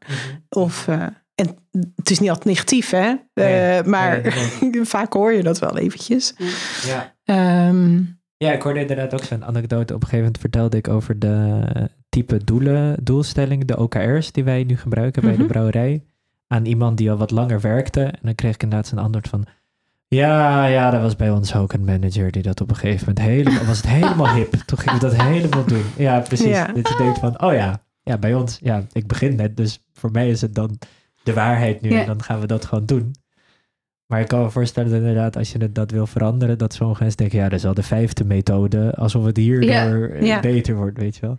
Of, 0.50 0.88
eh, 0.88 1.02
en 1.36 1.58
het 1.96 2.10
is 2.10 2.20
niet 2.20 2.30
altijd 2.30 2.48
negatief, 2.48 2.90
hè? 2.90 3.14
Eh, 3.34 3.44
Nee, 3.44 3.84
maar 3.84 4.22
nee, 4.62 4.86
vaak 4.96 5.14
hoor 5.14 5.34
je 5.34 5.44
dat 5.44 5.60
wel 5.60 5.78
eventjes. 5.78 6.34
Ja. 6.86 7.16
Ehm, 7.24 7.96
ja, 8.38 8.52
ik 8.52 8.62
hoorde 8.62 8.80
inderdaad 8.80 9.14
ook 9.14 9.24
zo'n 9.24 9.46
anekdote. 9.46 9.94
Op 9.94 10.02
een 10.02 10.08
gegeven 10.08 10.18
moment 10.18 10.38
vertelde 10.40 10.78
ik 10.78 10.88
over 10.88 11.20
de 11.20 11.62
type 12.10 12.44
doelen, 12.44 12.96
doelstellingen, 13.04 13.68
de 13.68 13.78
OKR's 13.78 14.32
die 14.32 14.44
wij 14.44 14.64
nu 14.64 14.78
gebruiken 14.78 15.22
bij 15.22 15.32
de 15.32 15.38
Mhm. 15.38 15.48
brouwerij. 15.48 16.04
Aan 16.48 16.66
iemand 16.66 16.98
die 16.98 17.12
al 17.12 17.18
wat 17.18 17.32
langer 17.32 17.62
werkte. 17.62 18.02
En 18.04 18.20
dan 18.22 18.36
kreeg 18.36 18.54
ik 18.54 18.64
inderdaad 18.64 18.88
zo'n 18.88 18.98
antwoord 18.98 19.28
van... 19.28 19.46
Ja, 20.14 20.66
ja, 20.66 20.90
dat 20.90 21.02
was 21.02 21.16
bij 21.16 21.30
ons 21.30 21.56
ook 21.56 21.74
een 21.74 21.84
manager 21.86 22.32
die 22.32 22.42
dat 22.42 22.62
op 22.62 22.70
een 22.70 22.76
gegeven 22.76 23.08
moment 23.08 23.26
helemaal... 23.26 23.66
was 23.66 23.78
het 23.78 23.88
helemaal 23.88 24.34
hip. 24.34 24.52
Toen 24.66 24.78
gingen 24.78 25.00
we 25.00 25.08
dat 25.08 25.22
helemaal 25.22 25.66
doen. 25.66 25.84
Ja, 25.98 26.20
precies. 26.20 26.48
Ja. 26.48 26.66
Dat 26.68 26.88
je 26.90 26.96
denkt 26.98 27.20
van, 27.20 27.42
oh 27.42 27.54
ja, 27.54 27.82
ja, 28.04 28.18
bij 28.18 28.34
ons... 28.34 28.58
Ja, 28.62 28.84
ik 28.94 29.08
begin 29.08 29.36
net, 29.36 29.58
dus 29.58 29.84
voor 29.94 30.12
mij 30.12 30.30
is 30.30 30.42
het 30.42 30.56
dan 30.56 30.78
de 31.24 31.34
waarheid 31.34 31.82
nu. 31.82 31.90
Ja. 31.92 32.00
En 32.00 32.06
dan 32.06 32.24
gaan 32.24 32.40
we 32.40 32.48
dat 32.48 32.66
gewoon 32.66 32.86
doen. 32.86 33.16
Maar 34.08 34.20
ik 34.22 34.28
kan 34.28 34.42
me 34.42 34.50
voorstellen 34.50 34.90
dat 34.90 35.00
inderdaad, 35.00 35.38
als 35.38 35.52
je 35.52 35.58
het, 35.58 35.76
dat 35.76 35.92
wil 35.92 36.08
veranderen... 36.08 36.58
dat 36.58 36.74
sommige 36.74 37.02
mensen 37.02 37.20
denken, 37.20 37.40
ja, 37.40 37.50
dat 37.50 37.60
is 37.60 37.66
al 37.66 37.74
de 37.74 37.84
vijfde 37.84 38.24
methode... 38.26 38.94
alsof 38.96 39.26
het 39.26 39.38
hierdoor 39.38 39.70
Ja. 40.16 40.24
Ja. 40.26 40.40
beter 40.40 40.76
wordt, 40.76 40.98
weet 40.98 41.16
je 41.16 41.22
wel. 41.22 41.38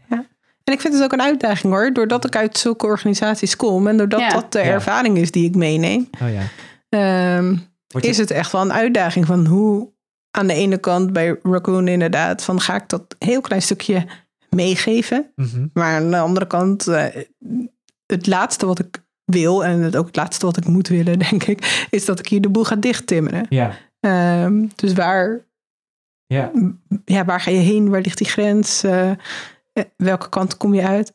En 0.65 0.73
ik 0.73 0.81
vind 0.81 0.95
het 0.95 1.03
ook 1.03 1.13
een 1.13 1.23
uitdaging 1.23 1.73
hoor, 1.73 1.93
doordat 1.93 2.25
ik 2.27 2.37
uit 2.37 2.59
zulke 2.59 2.87
organisaties 2.87 3.57
kom 3.57 3.87
en 3.87 3.97
doordat 3.97 4.21
Ja. 4.21 4.29
dat 4.29 4.53
de 4.53 4.59
Ja. 4.59 4.65
ervaring 4.65 5.19
is 5.19 5.31
die 5.31 5.45
ik 5.49 5.55
meeneem, 5.55 6.09
Oh 6.23 6.29
ja. 6.33 6.43
ehm, 6.89 7.57
Wordt 7.95 8.07
is 8.09 8.19
het 8.19 8.31
echt 8.31 8.53
wel 8.53 8.61
een 8.61 8.73
uitdaging 8.73 9.27
van 9.27 9.47
hoe 9.47 9.93
aan 10.31 10.47
de 10.47 10.55
ene 10.55 10.79
kant 10.79 11.13
bij 11.13 11.39
Raccoon 11.43 11.89
inderdaad, 11.89 12.45
van 12.45 12.61
ga 12.61 12.75
ik 12.77 12.89
dat 12.89 13.17
heel 13.19 13.41
klein 13.41 13.63
stukje 13.63 14.07
meegeven, 14.49 15.33
Mhm. 15.35 15.67
maar 15.73 15.95
aan 15.95 16.11
de 16.11 16.19
andere 16.19 16.47
kant, 16.47 16.87
eh, 16.87 17.05
het 18.07 18.27
laatste 18.27 18.67
wat 18.67 18.79
ik 18.79 19.03
wil, 19.25 19.65
en 19.65 19.81
het 19.81 19.97
ook 19.97 20.07
het 20.07 20.17
laatste 20.17 20.47
wat 20.47 20.57
ik 20.57 20.67
moet 20.67 20.89
willen, 20.89 21.19
denk 21.31 21.43
ik, 21.43 21.87
is 21.91 22.05
dat 22.05 22.19
ik 22.19 22.29
hier 22.29 22.41
de 22.41 22.49
boel 22.49 22.65
ga 22.65 22.77
dichttimmeren. 22.77 23.47
Ja, 23.49 23.73
Ehm, 24.01 24.67
dus 24.75 24.93
waar, 24.93 25.41
ja. 26.27 26.51
ja, 27.05 27.25
waar 27.25 27.41
ga 27.41 27.51
je 27.51 27.57
heen? 27.59 27.91
Waar 27.91 28.01
ligt 28.01 28.19
die 28.19 28.27
grens? 28.27 28.83
Eh, 28.83 29.11
eh, 29.11 29.17
welke 29.97 30.29
kant 30.29 30.57
kom 30.57 30.75
je 30.75 30.83
uit? 30.87 31.13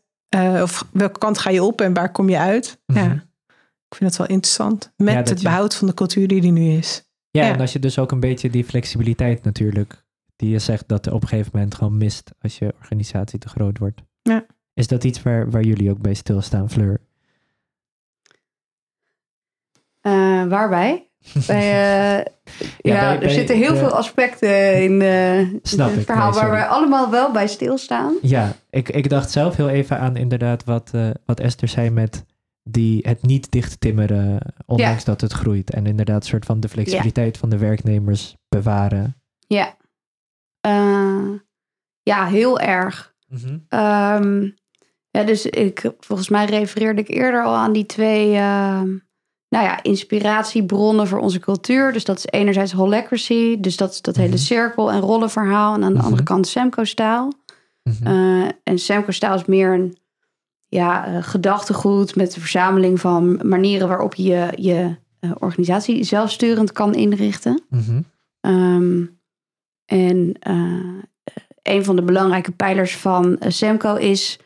Of 0.61 0.85
welke 0.91 1.19
kant 1.19 1.37
ga 1.37 1.49
je 1.49 1.63
op 1.63 1.81
en 1.81 1.93
waar 1.93 2.11
kom 2.11 2.29
je 2.29 2.37
uit? 2.37 2.79
Ja, 2.85 3.03
Mhm. 3.05 3.17
Ik 3.89 3.95
vind 3.95 4.09
dat 4.09 4.17
wel 4.27 4.35
interessant. 4.35 4.91
Met 4.97 5.13
Ja, 5.13 5.19
het 5.19 5.29
je- 5.29 5.43
behoud 5.43 5.75
van 5.75 5.87
de 5.87 5.93
cultuur 5.93 6.27
die 6.27 6.43
er 6.43 6.51
nu 6.51 6.69
is. 6.71 7.09
Ja, 7.31 7.45
Ja. 7.45 7.53
en 7.53 7.59
als 7.59 7.73
je 7.73 7.79
dus 7.79 7.99
ook 7.99 8.11
een 8.11 8.19
beetje 8.19 8.49
die 8.49 8.63
flexibiliteit 8.63 9.43
natuurlijk, 9.43 10.03
die 10.35 10.49
je 10.49 10.59
zegt 10.59 10.87
dat 10.87 11.05
er 11.05 11.13
op 11.13 11.21
een 11.21 11.27
gegeven 11.27 11.51
moment 11.53 11.75
gewoon 11.75 11.97
mist 11.97 12.31
als 12.41 12.57
je 12.57 12.73
organisatie 12.79 13.39
te 13.39 13.49
groot 13.49 13.77
wordt. 13.77 14.01
Ja. 14.21 14.45
Is 14.73 14.87
dat 14.87 15.03
iets 15.03 15.23
waar, 15.23 15.49
waar 15.51 15.63
jullie 15.63 15.89
ook 15.89 16.01
bij 16.01 16.13
stilstaan, 16.13 16.69
Fleur? 16.69 16.99
Eh, 20.01 20.45
waarbij? 20.45 21.03
Bij, 21.47 21.57
eh, 22.17 22.25
ja, 22.77 22.99
bij- 22.99 23.13
er 23.13 23.19
bij 23.19 23.29
zitten 23.29 23.55
heel 23.57 23.75
veel 23.75 23.89
aspecten 23.91 24.83
in, 24.83 25.01
eh, 25.01 25.37
het 25.37 25.97
ik, 25.97 26.05
verhaal 26.05 26.31
nee, 26.31 26.39
waar 26.39 26.49
wij 26.49 26.65
allemaal 26.67 27.09
wel 27.11 27.31
bij 27.31 27.47
stilstaan. 27.47 28.13
Ja, 28.21 28.55
ik, 28.69 28.89
ik 28.89 29.09
dacht 29.09 29.31
zelf 29.31 29.55
heel 29.55 29.69
even 29.69 29.99
aan 29.99 30.15
inderdaad 30.17 30.63
wat, 30.63 30.89
eh, 30.93 31.09
wat 31.25 31.39
Esther 31.39 31.67
zei 31.67 31.89
met 31.89 32.25
die, 32.71 32.99
het 33.07 33.21
niet 33.25 33.51
dichttimmeren, 33.51 34.39
ondanks 34.65 35.03
dat 35.03 35.21
het 35.21 35.33
groeit. 35.33 35.69
En 35.73 35.85
inderdaad 35.85 36.21
een 36.21 36.29
soort 36.29 36.45
van 36.45 36.59
de 36.59 36.69
flexibiliteit 36.69 37.37
van 37.37 37.49
de 37.49 37.57
werknemers 37.57 38.35
bewaren. 38.49 39.15
Ja. 39.47 39.77
Eh, 40.61 41.29
ja, 42.03 42.25
heel 42.27 42.59
erg. 42.59 43.13
Ehm, 43.69 44.49
ja, 45.09 45.23
dus 45.23 45.45
ik, 45.45 45.91
volgens 45.99 46.29
mij 46.29 46.45
refereerde 46.45 47.01
ik 47.01 47.07
eerder 47.09 47.43
al 47.43 47.55
aan 47.55 47.73
die 47.73 47.85
twee 47.85 48.35
ehm, 48.35 48.87
nou 49.49 49.65
ja, 49.65 49.83
inspiratiebronnen 49.83 51.07
voor 51.07 51.19
onze 51.19 51.39
cultuur. 51.39 51.91
Dus 51.93 52.03
dat 52.03 52.17
is 52.17 52.25
enerzijds 52.25 52.71
Holacracy, 52.71 53.59
dus 53.59 53.77
dat 53.77 53.91
is 53.91 54.01
dat 54.01 54.15
hele 54.15 54.27
Mhm. 54.29 54.37
cirkel- 54.37 54.91
en 54.91 54.99
rollenverhaal. 54.99 55.75
En 55.75 55.83
aan 55.83 55.91
de 55.91 55.95
Mhm. 55.97 56.05
andere 56.05 56.23
kant 56.23 56.47
Semco-staal. 56.47 57.33
Mhm. 57.83 58.07
Eh, 58.07 58.49
en 58.63 58.79
Semco-staal 58.79 59.35
is 59.35 59.45
meer 59.45 59.73
een 59.73 59.97
ja, 60.69 61.05
eh, 61.05 61.23
gedachtegoed 61.23 62.15
met 62.15 62.33
de 62.33 62.39
verzameling 62.39 62.99
van 62.99 63.39
manieren 63.43 63.87
waarop 63.87 64.15
je 64.15 64.47
je, 64.55 64.95
eh, 65.19 65.31
organisatie 65.39 66.03
zelfsturend 66.03 66.71
kan 66.71 66.95
inrichten. 66.95 67.61
Mhm. 67.69 68.01
Ehm, 68.41 69.05
en 69.85 70.33
eh, 70.39 71.33
een 71.61 71.83
van 71.83 71.95
de 71.95 72.01
belangrijke 72.01 72.51
pijlers 72.51 72.97
van 72.97 73.39
Semco 73.47 73.95
is 73.95 74.39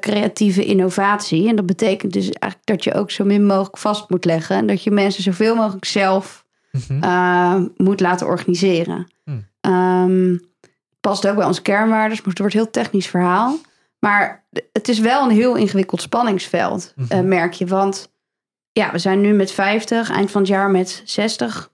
creatieve 0.00 0.64
innovatie. 0.64 1.48
En 1.48 1.56
dat 1.56 1.66
betekent 1.66 2.12
dus 2.12 2.30
eigenlijk 2.30 2.64
dat 2.64 2.84
je 2.84 2.94
ook 2.94 3.10
zo 3.10 3.24
min 3.24 3.46
mogelijk 3.46 3.78
vast 3.78 4.10
moet 4.10 4.24
leggen. 4.24 4.56
En 4.56 4.66
dat 4.66 4.82
je 4.82 4.90
mensen 4.90 5.22
zoveel 5.22 5.54
mogelijk 5.54 5.84
zelf 5.84 6.44
Mhm. 6.72 7.66
moet 7.76 8.00
laten 8.00 8.26
organiseren. 8.26 9.06
Hmm. 9.24 9.46
Ehm, 9.60 10.36
past 11.00 11.28
ook 11.28 11.36
bij 11.36 11.46
onze 11.46 11.62
kernwaarden, 11.62 12.08
maar 12.08 12.10
het 12.10 12.38
wordt 12.38 12.54
een 12.54 12.60
heel 12.60 12.70
technisch 12.70 13.06
verhaal. 13.06 13.58
Maar 14.00 14.44
het 14.72 14.88
is 14.88 14.98
wel 14.98 15.24
een 15.24 15.30
heel 15.36 15.54
ingewikkeld 15.56 16.00
spanningsveld, 16.02 16.92
Mhm. 16.96 17.12
eh, 17.12 17.20
merk 17.20 17.52
je. 17.52 17.66
Want 17.66 18.12
ja, 18.72 18.92
we 18.92 18.98
zijn 18.98 19.20
nu 19.20 19.32
met 19.32 19.52
50, 19.52 20.10
eind 20.10 20.30
van 20.30 20.40
het 20.40 20.50
jaar 20.50 20.70
met 20.70 21.02
60 21.04 21.70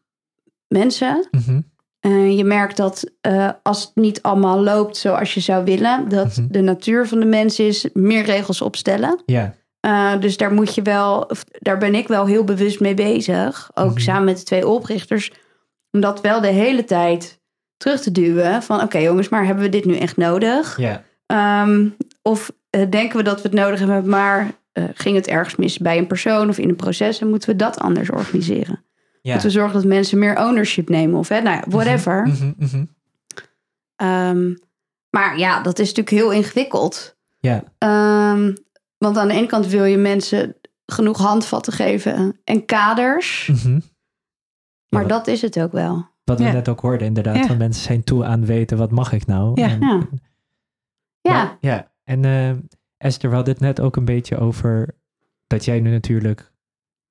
mensen. 0.69 1.29
Mhm. 1.31 1.61
Eh, 2.01 2.37
je 2.37 2.45
merkt 2.45 2.77
dat 2.77 3.11
eh, 3.21 3.51
als 3.63 3.83
het 3.83 3.91
niet 3.95 4.23
allemaal 4.23 4.63
loopt 4.63 4.97
zoals 4.97 5.35
je 5.35 5.41
zou 5.41 5.65
willen, 5.65 6.09
dat 6.09 6.37
Mhm. 6.37 6.47
de 6.51 6.61
natuur 6.61 7.07
van 7.09 7.21
de 7.21 7.27
mens 7.27 7.59
is 7.59 7.89
meer 7.93 8.25
regels 8.25 8.61
opstellen. 8.61 9.23
Ja, 9.27 9.55
Eh, 9.81 10.21
dus 10.21 10.37
daar 10.37 10.53
moet 10.53 10.75
je 10.75 10.83
wel, 10.83 11.31
daar 11.59 11.79
ben 11.79 11.95
ik 11.95 12.09
wel 12.09 12.27
heel 12.27 12.45
bewust 12.45 12.81
mee 12.81 12.95
bezig. 12.95 13.71
Ook 13.75 13.91
Mhm. 13.91 13.99
samen 14.01 14.25
met 14.25 14.37
de 14.39 14.43
twee 14.43 14.69
oprichters. 14.69 15.33
Om 15.91 16.01
dat 16.01 16.21
wel 16.21 16.41
de 16.41 16.47
hele 16.47 16.85
tijd 16.85 17.41
terug 17.77 18.01
te 18.01 18.13
duwen. 18.13 18.63
Van 18.63 18.83
oké 18.83 18.99
jongens, 18.99 19.29
maar 19.29 19.45
hebben 19.47 19.65
we 19.65 19.71
dit 19.71 19.85
nu 19.85 19.97
echt 19.97 20.17
nodig? 20.17 20.77
ja. 20.79 21.03
Ehm, 21.27 21.89
of 22.27 22.53
eh, 22.71 22.91
denken 22.91 23.17
we 23.17 23.23
dat 23.23 23.37
we 23.43 23.49
het 23.49 23.59
nodig 23.59 23.79
hebben, 23.79 24.09
maar 24.09 24.53
eh, 24.73 24.85
ging 24.95 25.17
het 25.17 25.27
ergens 25.27 25.57
mis 25.57 25.79
bij 25.79 25.99
een 25.99 26.07
persoon 26.07 26.49
of 26.49 26.59
in 26.59 26.69
een 26.69 26.77
proces 26.77 27.21
en 27.21 27.29
moeten 27.29 27.49
we 27.49 27.57
dat 27.57 27.79
anders 27.79 28.11
organiseren? 28.11 28.85
ja. 29.23 29.33
Moeten 29.33 29.51
we 29.51 29.57
zorgen 29.57 29.75
dat 29.75 29.85
mensen 29.85 30.19
meer 30.19 30.39
ownership 30.39 30.89
nemen 30.89 31.19
of 31.19 31.29
hè, 31.29 31.41
nou 31.41 31.57
ja, 31.57 31.65
whatever. 31.69 32.27
Mhm, 32.27 32.53
mhm. 32.57 32.85
Ehm, 33.97 34.55
maar 35.11 35.39
ja, 35.39 35.61
dat 35.63 35.79
is 35.79 35.89
natuurlijk 35.93 36.17
heel 36.17 36.33
ingewikkeld. 36.33 37.17
Ja, 37.39 37.63
Ehm, 37.79 38.55
want 38.99 39.17
aan 39.17 39.29
de 39.29 39.35
ene 39.35 39.47
kant 39.47 39.67
wil 39.67 39.85
je 39.85 39.97
mensen 39.97 40.57
genoeg 40.87 41.19
handvatten 41.19 41.73
geven 41.73 42.41
en 42.45 42.65
kaders. 42.65 43.49
mhm. 43.53 43.81
Maar 44.89 45.01
wat- 45.03 45.09
dat 45.11 45.27
is 45.27 45.43
het 45.43 45.61
ook 45.61 45.73
wel. 45.73 46.09
Wat 46.25 46.39
we 46.39 46.45
net 46.45 46.69
ook 46.69 46.81
hoorden, 46.81 47.07
inderdaad. 47.07 47.37
Ja. 47.37 47.47
Van 47.47 47.57
mensen 47.57 47.83
zijn 47.83 48.05
toe 48.05 48.25
aan 48.25 48.47
weten, 48.47 48.77
wat 48.79 48.91
mag 48.91 49.13
ik 49.13 49.27
nou? 49.27 49.61
Ja. 49.61 49.69
En- 49.69 49.81
Ja. 49.81 50.01
Ja, 51.21 51.33
Maar- 51.33 51.57
ja. 51.61 51.91
En 52.09 52.25
eh, 52.25 52.51
Esther, 52.97 53.29
we 53.31 53.37
hadden 53.37 53.55
het 53.55 53.63
net 53.63 53.81
ook 53.81 53.97
een 53.97 54.05
beetje 54.05 54.37
over 54.39 54.95
dat 55.47 55.65
jij 55.65 55.81
nu 55.81 55.91
natuurlijk... 55.91 56.53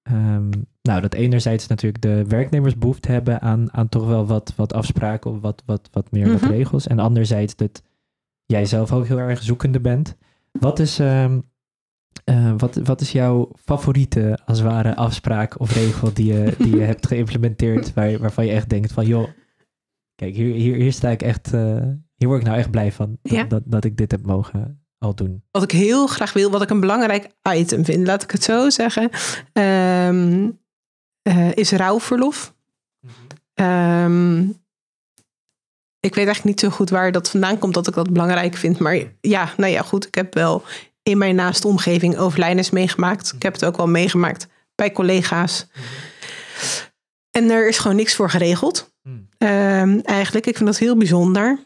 ehm, 0.01 0.49
nou, 0.81 1.01
dat 1.01 1.13
enerzijds 1.13 1.67
natuurlijk 1.67 2.01
de 2.01 2.25
werknemers 2.27 2.77
behoefte 2.77 3.11
hebben 3.11 3.41
aan, 3.41 3.73
aan 3.73 3.89
toch 3.89 4.05
wel 4.07 4.25
wat, 4.25 4.53
wat 4.55 4.73
afspraken 4.73 5.31
of 5.31 5.39
wat, 5.41 5.63
wat, 5.65 5.89
wat 5.91 6.11
meer 6.11 6.31
wat 6.31 6.41
Mhm. 6.41 6.51
regels. 6.51 6.87
En 6.87 6.99
anderzijds 6.99 7.55
dat 7.55 7.83
jij 8.45 8.65
zelf 8.65 8.91
ook 8.91 9.05
heel 9.05 9.17
erg 9.19 9.41
zoekende 9.43 9.79
bent. 9.79 10.15
Wat 10.51 10.79
is, 10.79 10.99
ehm, 10.99 11.39
eh, 12.23 12.53
wat, 12.57 12.75
wat 12.75 13.01
is 13.01 13.11
jouw 13.11 13.49
favoriete, 13.55 14.39
als 14.45 14.59
het 14.59 14.67
ware, 14.67 14.95
afspraak 14.95 15.59
of 15.59 15.73
regel 15.73 16.13
die 16.13 16.33
je, 16.33 16.55
die 16.57 16.75
je 16.75 16.81
hebt 16.81 17.07
geïmplementeerd, 17.07 17.93
waar, 17.93 18.17
waarvan 18.19 18.45
je 18.45 18.51
echt 18.51 18.69
denkt 18.69 18.91
van, 18.91 19.05
joh, 19.05 19.27
kijk, 20.15 20.35
hier, 20.35 20.53
hier, 20.53 20.75
hier 20.75 20.93
sta 20.93 21.09
ik 21.09 21.21
echt, 21.21 21.53
eh, 21.53 21.81
hier 22.15 22.27
word 22.27 22.39
ik 22.39 22.45
nou 22.47 22.57
echt 22.59 22.71
blij 22.71 22.91
van, 22.91 23.17
dat, 23.21 23.31
Ja. 23.31 23.43
dat, 23.43 23.63
dat 23.65 23.83
ik 23.85 23.97
dit 23.97 24.11
heb 24.11 24.25
mogen 24.25 24.84
al 25.05 25.15
doen. 25.15 25.43
Wat 25.51 25.63
ik 25.63 25.71
heel 25.71 26.07
graag 26.07 26.33
wil, 26.33 26.51
wat 26.51 26.61
ik 26.61 26.69
een 26.69 26.79
belangrijk 26.79 27.27
item 27.49 27.85
vind, 27.85 28.07
laat 28.07 28.23
ik 28.23 28.31
het 28.31 28.43
zo 28.43 28.69
zeggen, 28.69 29.09
ehm, 29.53 30.49
eh, 31.21 31.51
is 31.55 31.71
rouwverlof. 31.71 32.53
Ehm, 33.53 34.41
ik 35.99 36.15
weet 36.15 36.25
eigenlijk 36.25 36.43
niet 36.43 36.59
zo 36.59 36.69
goed 36.69 36.89
waar 36.89 37.11
dat 37.11 37.29
vandaan 37.29 37.57
komt 37.57 37.73
dat 37.73 37.87
ik 37.87 37.93
dat 37.93 38.11
belangrijk 38.11 38.55
vind. 38.55 38.79
Maar 38.79 38.99
ja, 39.21 39.53
nou 39.57 39.71
ja, 39.71 39.81
goed. 39.81 40.07
Ik 40.07 40.15
heb 40.15 40.33
wel 40.33 40.63
in 41.03 41.17
mijn 41.17 41.35
naaste 41.35 41.67
omgeving 41.67 42.17
overlijdens 42.17 42.69
meegemaakt. 42.69 43.33
Ik 43.35 43.43
heb 43.43 43.53
het 43.53 43.65
ook 43.65 43.77
wel 43.77 43.87
meegemaakt 43.87 44.47
bij 44.75 44.91
collega's. 44.91 45.67
En 47.31 47.49
er 47.49 47.67
is 47.67 47.77
gewoon 47.77 47.97
niks 47.97 48.15
voor 48.15 48.29
geregeld. 48.29 48.93
Hmm. 49.01 49.27
Ehm, 49.37 49.99
eigenlijk, 50.03 50.45
ik 50.45 50.55
vind 50.55 50.69
dat 50.69 50.77
heel 50.77 50.97
bijzonder. 50.97 51.59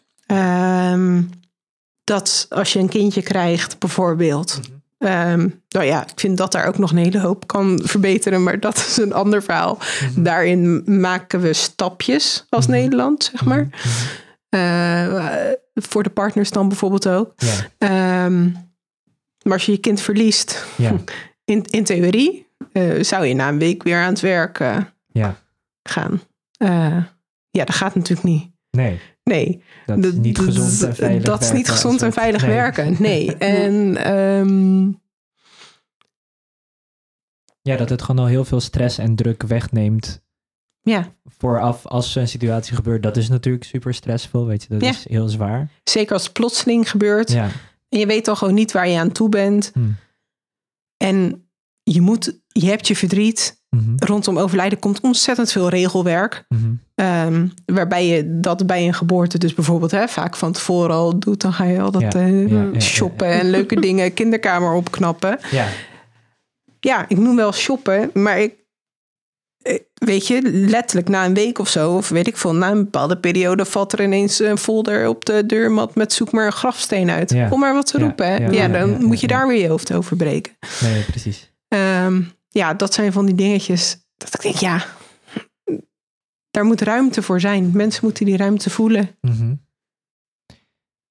Dat 2.10 2.46
als 2.50 2.74
je 2.74 2.80
een 2.80 2.90
kindje 2.90 3.22
krijgt, 3.22 3.80
bijvoorbeeld. 3.80 4.60
ehm, 4.98 5.48
nou 5.70 5.86
ja, 5.86 6.02
ik 6.08 6.20
vind 6.20 6.38
dat 6.38 6.52
daar 6.52 6.68
ook 6.68 6.78
nog 6.78 6.92
een 6.92 6.98
hele 6.98 7.20
hoop 7.20 7.48
kan 7.48 7.80
verbeteren, 7.84 8.44
maar 8.44 8.60
dat 8.60 8.76
is 8.78 8.98
een 8.98 9.14
ander 9.14 9.44
verhaal. 9.44 9.78
Daarin 10.16 10.84
maken 10.86 11.42
we 11.42 11.54
stapjes 11.54 12.46
als 12.50 12.68
Mhm. 12.68 12.76
Nederland, 12.76 13.24
zeg 13.24 13.46
maar. 13.46 13.64
Mhm, 13.64 13.88
mhm. 13.88 14.18
Eh, 14.50 15.52
voor 15.74 16.04
de 16.04 16.10
partners 16.10 16.50
dan 16.52 16.68
bijvoorbeeld 16.68 17.08
ook. 17.08 17.34
Ja, 17.38 17.68
Ehm, 17.78 18.44
maar 19.44 19.54
als 19.54 19.66
je 19.66 19.72
je 19.72 19.78
kind 19.78 20.02
verliest, 20.02 20.66
ja, 20.78 20.92
in, 21.54 21.64
in 21.70 21.84
theorie, 21.84 22.48
eh, 22.72 23.04
zou 23.04 23.26
je 23.26 23.34
na 23.34 23.48
een 23.48 23.60
week 23.60 23.84
weer 23.84 23.98
aan 24.02 24.10
het 24.10 24.20
werk 24.20 24.60
eh, 24.60 24.78
ja. 25.08 25.36
gaan. 25.84 26.22
Eh, 26.58 26.98
ja, 27.50 27.66
dat 27.66 27.76
gaat 27.76 27.96
natuurlijk 27.96 28.28
niet. 28.28 28.48
Nee, 28.72 29.00
Nee, 29.30 29.64
dat 29.86 30.04
is 30.06 30.14
niet 30.14 30.40
gezond 30.40 30.84
en 30.84 30.96
veilig 30.96 31.24
Dat 31.24 31.42
is 31.42 31.52
niet 31.52 31.56
werken 31.56 31.74
gezond 31.74 32.02
en 32.02 32.14
veilig 32.14 32.42
nee. 32.42 32.52
werken. 32.52 32.96
Nee. 33.00 33.36
En 33.38 33.98
ehm, 33.98 34.88
Ja, 37.62 37.76
dat 37.78 37.90
het 37.90 38.02
gewoon 38.02 38.22
al 38.26 38.30
heel 38.30 38.46
veel 38.46 38.60
stress 38.60 38.98
en 38.98 39.16
druk 39.16 39.44
wegneemt 39.44 40.22
ja, 40.82 41.14
vooraf 41.26 41.86
als 41.86 42.16
een 42.16 42.28
situatie 42.28 42.76
gebeurt. 42.76 43.04
Dat 43.04 43.18
is 43.18 43.30
natuurlijk 43.30 43.64
super 43.64 43.94
stressvol, 43.94 44.46
weet 44.46 44.62
je. 44.64 44.70
Dat 44.70 44.82
Ja. 44.82 44.90
is 44.90 45.08
heel 45.08 45.28
zwaar. 45.30 45.70
zeker 45.84 46.14
als 46.14 46.24
het 46.24 46.34
plotseling 46.34 46.90
gebeurt. 46.90 47.32
Ja. 47.32 47.50
En 47.90 48.00
je 48.00 48.06
weet 48.06 48.28
al 48.28 48.36
gewoon 48.36 48.54
niet 48.54 48.72
waar 48.72 48.88
je 48.88 49.00
aan 49.00 49.12
toe 49.12 49.30
bent. 49.30 49.72
Hm. 49.74 49.90
En 50.98 51.50
je, 51.84 52.02
moet, 52.02 52.40
je 52.48 52.66
hebt 52.66 52.88
je 52.88 52.96
verdriet. 52.96 53.59
Mhm, 53.70 53.94
Rondom 53.98 54.38
overlijden 54.40 54.80
komt 54.80 55.02
ontzettend 55.02 55.52
veel 55.52 55.70
regelwerk. 55.70 56.46
mhm. 56.48 56.72
Ehm, 56.96 57.48
waarbij 57.66 58.08
je 58.08 58.40
dat 58.40 58.68
bij 58.68 58.88
een 58.88 58.94
geboorte 58.94 59.38
dus 59.38 59.54
bijvoorbeeld 59.54 59.92
hè, 59.92 60.08
vaak 60.08 60.36
van 60.36 60.52
tevoren 60.52 60.96
al 60.96 61.20
doet. 61.20 61.42
Dan 61.42 61.54
ga 61.54 61.64
je 61.64 61.82
al 61.82 61.92
dat 61.92 62.02
Ja, 62.02 62.10
eh, 62.12 62.48
ja, 62.50 62.58
ja, 62.58 62.70
ja. 62.74 62.80
shoppen 62.80 63.28
en 63.28 63.50
leuke 63.50 63.80
dingen, 63.86 64.14
kinderkamer 64.14 64.74
opknappen. 64.74 65.40
Ja, 65.52 65.68
Ja, 66.80 67.06
ik 67.08 67.18
noem 67.18 67.36
wel 67.36 67.52
shoppen, 67.54 68.10
maar 68.14 68.40
ik, 68.40 68.54
eh, 69.62 69.80
weet 69.94 70.28
je, 70.28 70.42
letterlijk 70.52 71.10
na 71.10 71.26
een 71.26 71.34
week 71.34 71.60
of 71.60 71.70
zo, 71.70 71.96
of 71.96 72.10
weet 72.10 72.28
ik 72.28 72.38
veel, 72.38 72.56
na 72.56 72.72
een 72.72 72.84
bepaalde 72.84 73.18
periode 73.18 73.66
valt 73.66 73.94
er 73.94 74.02
ineens 74.04 74.40
een 74.40 74.58
folder 74.58 75.08
op 75.08 75.26
de 75.26 75.46
deurmat 75.46 75.96
met 75.96 76.14
zoek 76.14 76.32
maar 76.32 76.46
een 76.46 76.52
grafsteen 76.52 77.10
uit. 77.10 77.32
Ja. 77.32 77.48
Om 77.50 77.60
maar 77.60 77.74
wat 77.74 77.86
te 77.88 77.98
roepen. 78.00 78.26
ja, 78.28 78.38
Ja, 78.38 78.52
ja, 78.52 78.68
dan 78.68 79.04
moet 79.04 79.20
je 79.20 79.28
daar 79.28 79.48
weer 79.48 79.62
je 79.62 79.68
hoofd 79.68 79.94
over 79.94 80.16
breken. 80.16 80.54
nee, 80.82 81.04
precies. 81.04 81.52
Ehm, 81.68 82.22
ja, 82.50 82.74
dat 82.74 82.94
zijn 82.94 83.12
van 83.12 83.26
die 83.26 83.36
dingetjes 83.36 83.98
dat 84.18 84.34
ik 84.34 84.42
denk, 84.42 84.56
ja, 84.56 84.86
daar 86.52 86.66
moet 86.66 86.82
ruimte 86.82 87.22
voor 87.22 87.40
zijn. 87.40 87.72
Mensen 87.74 88.04
moeten 88.04 88.26
die 88.26 88.38
ruimte 88.38 88.70
voelen. 88.70 89.10
Mhm. 89.22 89.54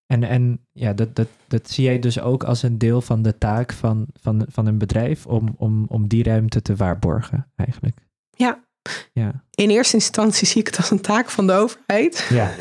En, 0.07 0.25
en 0.25 0.67
ja, 0.73 0.93
dat, 0.93 1.17
dat, 1.17 1.29
dat 1.47 1.71
zie 1.71 1.85
jij 1.85 1.99
dus 1.99 2.21
ook 2.21 2.45
als 2.45 2.63
een 2.63 2.79
deel 2.79 3.01
van 3.01 3.23
de 3.23 3.39
taak 3.39 3.73
van, 3.73 4.07
van, 4.21 4.47
van 4.49 4.67
een 4.67 4.79
bedrijf 4.79 5.27
om, 5.27 5.55
om, 5.57 5.85
om 5.89 6.09
die 6.09 6.23
ruimte 6.23 6.63
te 6.63 6.77
waarborgen, 6.77 7.53
eigenlijk. 7.57 7.99
Ja. 8.31 8.65
ja. 9.13 9.45
In 9.55 9.71
eerste 9.71 9.97
instantie 9.97 10.47
zie 10.47 10.61
ik 10.61 10.67
het 10.67 10.77
als 10.77 10.91
een 10.91 11.01
taak 11.01 11.31
van 11.31 11.47
de 11.47 11.53
overheid. 11.53 12.27
Ja. 12.31 12.51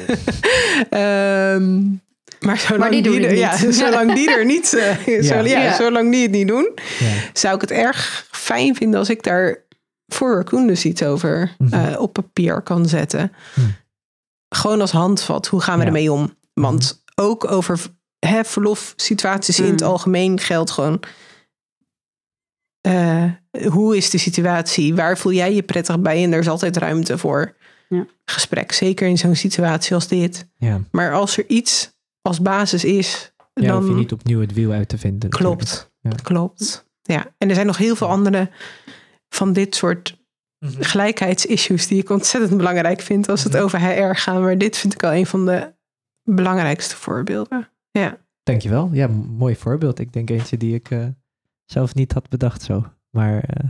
Ehm, 0.90 1.84
maar 2.40 2.58
zolang, 2.58 2.80
Maar 2.80 2.92
die 2.92 3.04
er, 3.28 3.36
ja, 3.36 3.62
niet. 3.66 3.76
zolang 3.76 4.14
die 4.14 4.32
er 4.32 4.46
niet, 4.46 4.74
eh, 4.74 5.06
Ja. 5.16 5.22
zo- 5.22 5.36
ja, 5.36 5.62
Ja. 5.64 5.76
zolang 5.76 6.12
die 6.12 6.22
het 6.22 6.32
niet 6.32 6.48
doen, 6.48 6.74
zou 7.34 7.56
ik 7.56 7.62
het 7.62 7.72
erg 7.72 8.28
fijn 8.32 8.76
vinden 8.76 9.00
als 9.00 9.10
ik 9.10 9.24
daar 9.24 9.66
voor 10.08 10.46
dus 10.68 10.86
iets 10.86 11.04
over 11.04 11.56
Mhm. 11.58 11.74
eh, 11.74 12.00
op 12.02 12.14
papier 12.14 12.62
kan 12.62 12.86
zetten. 12.86 13.32
Hm. 13.54 13.62
Gewoon 14.56 14.82
als 14.82 14.92
handvat, 14.92 15.48
hoe 15.48 15.62
gaan 15.62 15.80
we 15.80 15.86
ermee 15.86 16.12
om? 16.12 16.36
Want 16.54 17.04
ook 17.16 17.52
over 17.52 17.80
hè, 18.20 18.44
verlofsituaties 18.44 19.60
in 19.60 19.72
het 19.72 19.82
algemeen 19.82 20.40
geldt 20.40 20.72
gewoon... 20.72 21.00
eh, 22.82 23.24
hoe 23.72 23.98
is 23.98 24.10
de 24.10 24.18
situatie? 24.18 24.96
Waar 24.96 25.18
voel 25.18 25.32
jij 25.32 25.54
je 25.54 25.64
prettig 25.64 26.00
bij? 26.00 26.24
En 26.24 26.34
er 26.34 26.40
is 26.40 26.50
altijd 26.50 26.78
ruimte 26.78 27.18
voor 27.18 27.56
Ja. 27.90 28.06
gesprek. 28.26 28.72
Zeker 28.72 29.08
in 29.08 29.18
zo'n 29.18 29.36
situatie 29.36 29.94
als 29.96 30.08
dit. 30.08 30.48
ja. 30.58 30.82
Maar 30.92 31.14
als 31.14 31.38
er 31.38 31.46
iets 31.48 31.97
als 32.28 32.42
basis 32.42 32.84
is, 32.84 33.34
Ja, 33.54 33.68
dan 33.68 33.78
hoef 33.82 33.90
je 33.90 33.96
niet 33.96 34.12
opnieuw 34.12 34.40
het 34.40 34.54
wiel 34.54 34.72
uit 34.72 34.90
te 34.90 34.98
vinden. 34.98 35.30
klopt. 35.30 35.92
Ja. 36.00 36.10
Klopt. 36.24 36.90
Ja, 37.02 37.26
en 37.38 37.50
er 37.50 37.56
zijn 37.56 37.68
nog 37.68 37.78
heel 37.78 37.96
veel 37.96 38.08
andere 38.08 38.50
van 39.30 39.54
dit 39.54 39.76
soort 39.76 40.26
Mhm. 40.60 40.82
gelijkheidsissues 40.84 41.88
die 41.88 42.02
ik 42.02 42.10
ontzettend 42.10 42.58
belangrijk 42.58 43.02
vind 43.02 43.30
als 43.30 43.44
het 43.44 43.54
Mhm. 43.54 43.62
over 43.62 43.80
HR 43.80 44.16
gaat. 44.16 44.42
Maar 44.42 44.58
dit 44.58 44.78
vind 44.78 44.94
ik 44.94 45.04
al 45.04 45.14
een 45.14 45.26
van 45.26 45.46
de 45.46 45.74
belangrijkste 46.24 46.96
voorbeelden. 46.96 47.70
Ja. 47.92 48.18
Dankjewel. 48.44 48.90
Ja, 48.94 49.08
mooi 49.08 49.56
voorbeeld. 49.56 50.00
Ik 50.00 50.14
denk 50.14 50.30
eentje 50.30 50.58
die 50.58 50.74
ik 50.76 50.92
eh, 50.92 51.08
zelf 51.66 51.96
niet 51.96 52.12
had 52.12 52.30
bedacht 52.30 52.62
zo. 52.62 52.86
Maar 53.10 53.44
eh, 53.44 53.70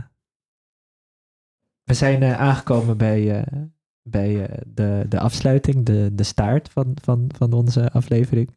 we 1.84 1.94
zijn 1.94 2.22
eh, 2.22 2.40
aangekomen 2.40 2.96
bij, 2.96 3.40
eh, 3.42 3.62
bij 4.10 4.46
eh, 4.46 4.58
de, 4.74 5.06
de 5.08 5.18
afsluiting, 5.18 5.84
de, 5.84 6.10
de 6.12 6.22
staart 6.22 6.68
van, 6.68 6.96
van, 7.02 7.30
van 7.36 7.52
onze 7.52 7.90
aflevering. 7.90 8.50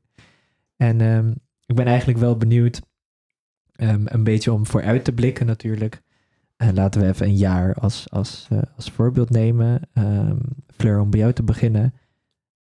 En 0.76 1.02
ehm, 1.02 1.32
ik 1.66 1.76
ben 1.76 1.86
eigenlijk 1.86 2.20
wel 2.20 2.38
benieuwd, 2.38 2.82
ehm, 3.76 4.02
een 4.06 4.24
beetje 4.24 4.54
om 4.54 4.66
vooruit 4.66 5.04
te 5.04 5.12
blikken 5.12 5.46
natuurlijk. 5.46 6.02
Eh, 6.56 6.70
laten 6.74 7.02
we 7.02 7.08
even 7.08 7.26
een 7.26 7.38
jaar 7.38 7.74
als, 7.74 8.10
als, 8.10 8.48
eh, 8.50 8.60
als 8.76 8.92
voorbeeld 8.92 9.30
nemen. 9.30 9.82
Ehm 9.94 10.38
Fleur, 10.82 11.00
om 11.00 11.10
bij 11.10 11.20
jou 11.20 11.34
te 11.34 11.44
beginnen. 11.44 11.94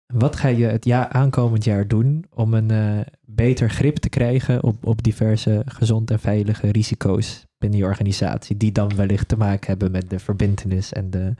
Wat 0.06 0.36
ga 0.36 0.48
je 0.48 0.64
het 0.64 0.84
jaar, 0.84 1.08
aankomend 1.08 1.64
jaar 1.64 1.88
doen 1.88 2.24
om 2.34 2.54
een 2.54 2.70
eh, 2.70 3.00
beter 3.24 3.70
grip 3.70 3.96
te 3.96 4.08
krijgen 4.08 4.62
op, 4.62 4.86
op 4.86 5.02
diverse 5.02 5.62
gezond 5.66 6.10
en 6.10 6.18
veilige 6.18 6.70
risico's 6.70 7.46
binnen 7.58 7.78
je 7.78 7.84
organisatie, 7.84 8.56
die 8.56 8.72
dan 8.72 8.96
wellicht 8.96 9.28
te 9.28 9.36
maken 9.36 9.66
hebben 9.66 9.90
met 9.90 10.10
de 10.10 10.18
verbindenis 10.18 10.92
en 10.92 11.10
de, 11.10 11.34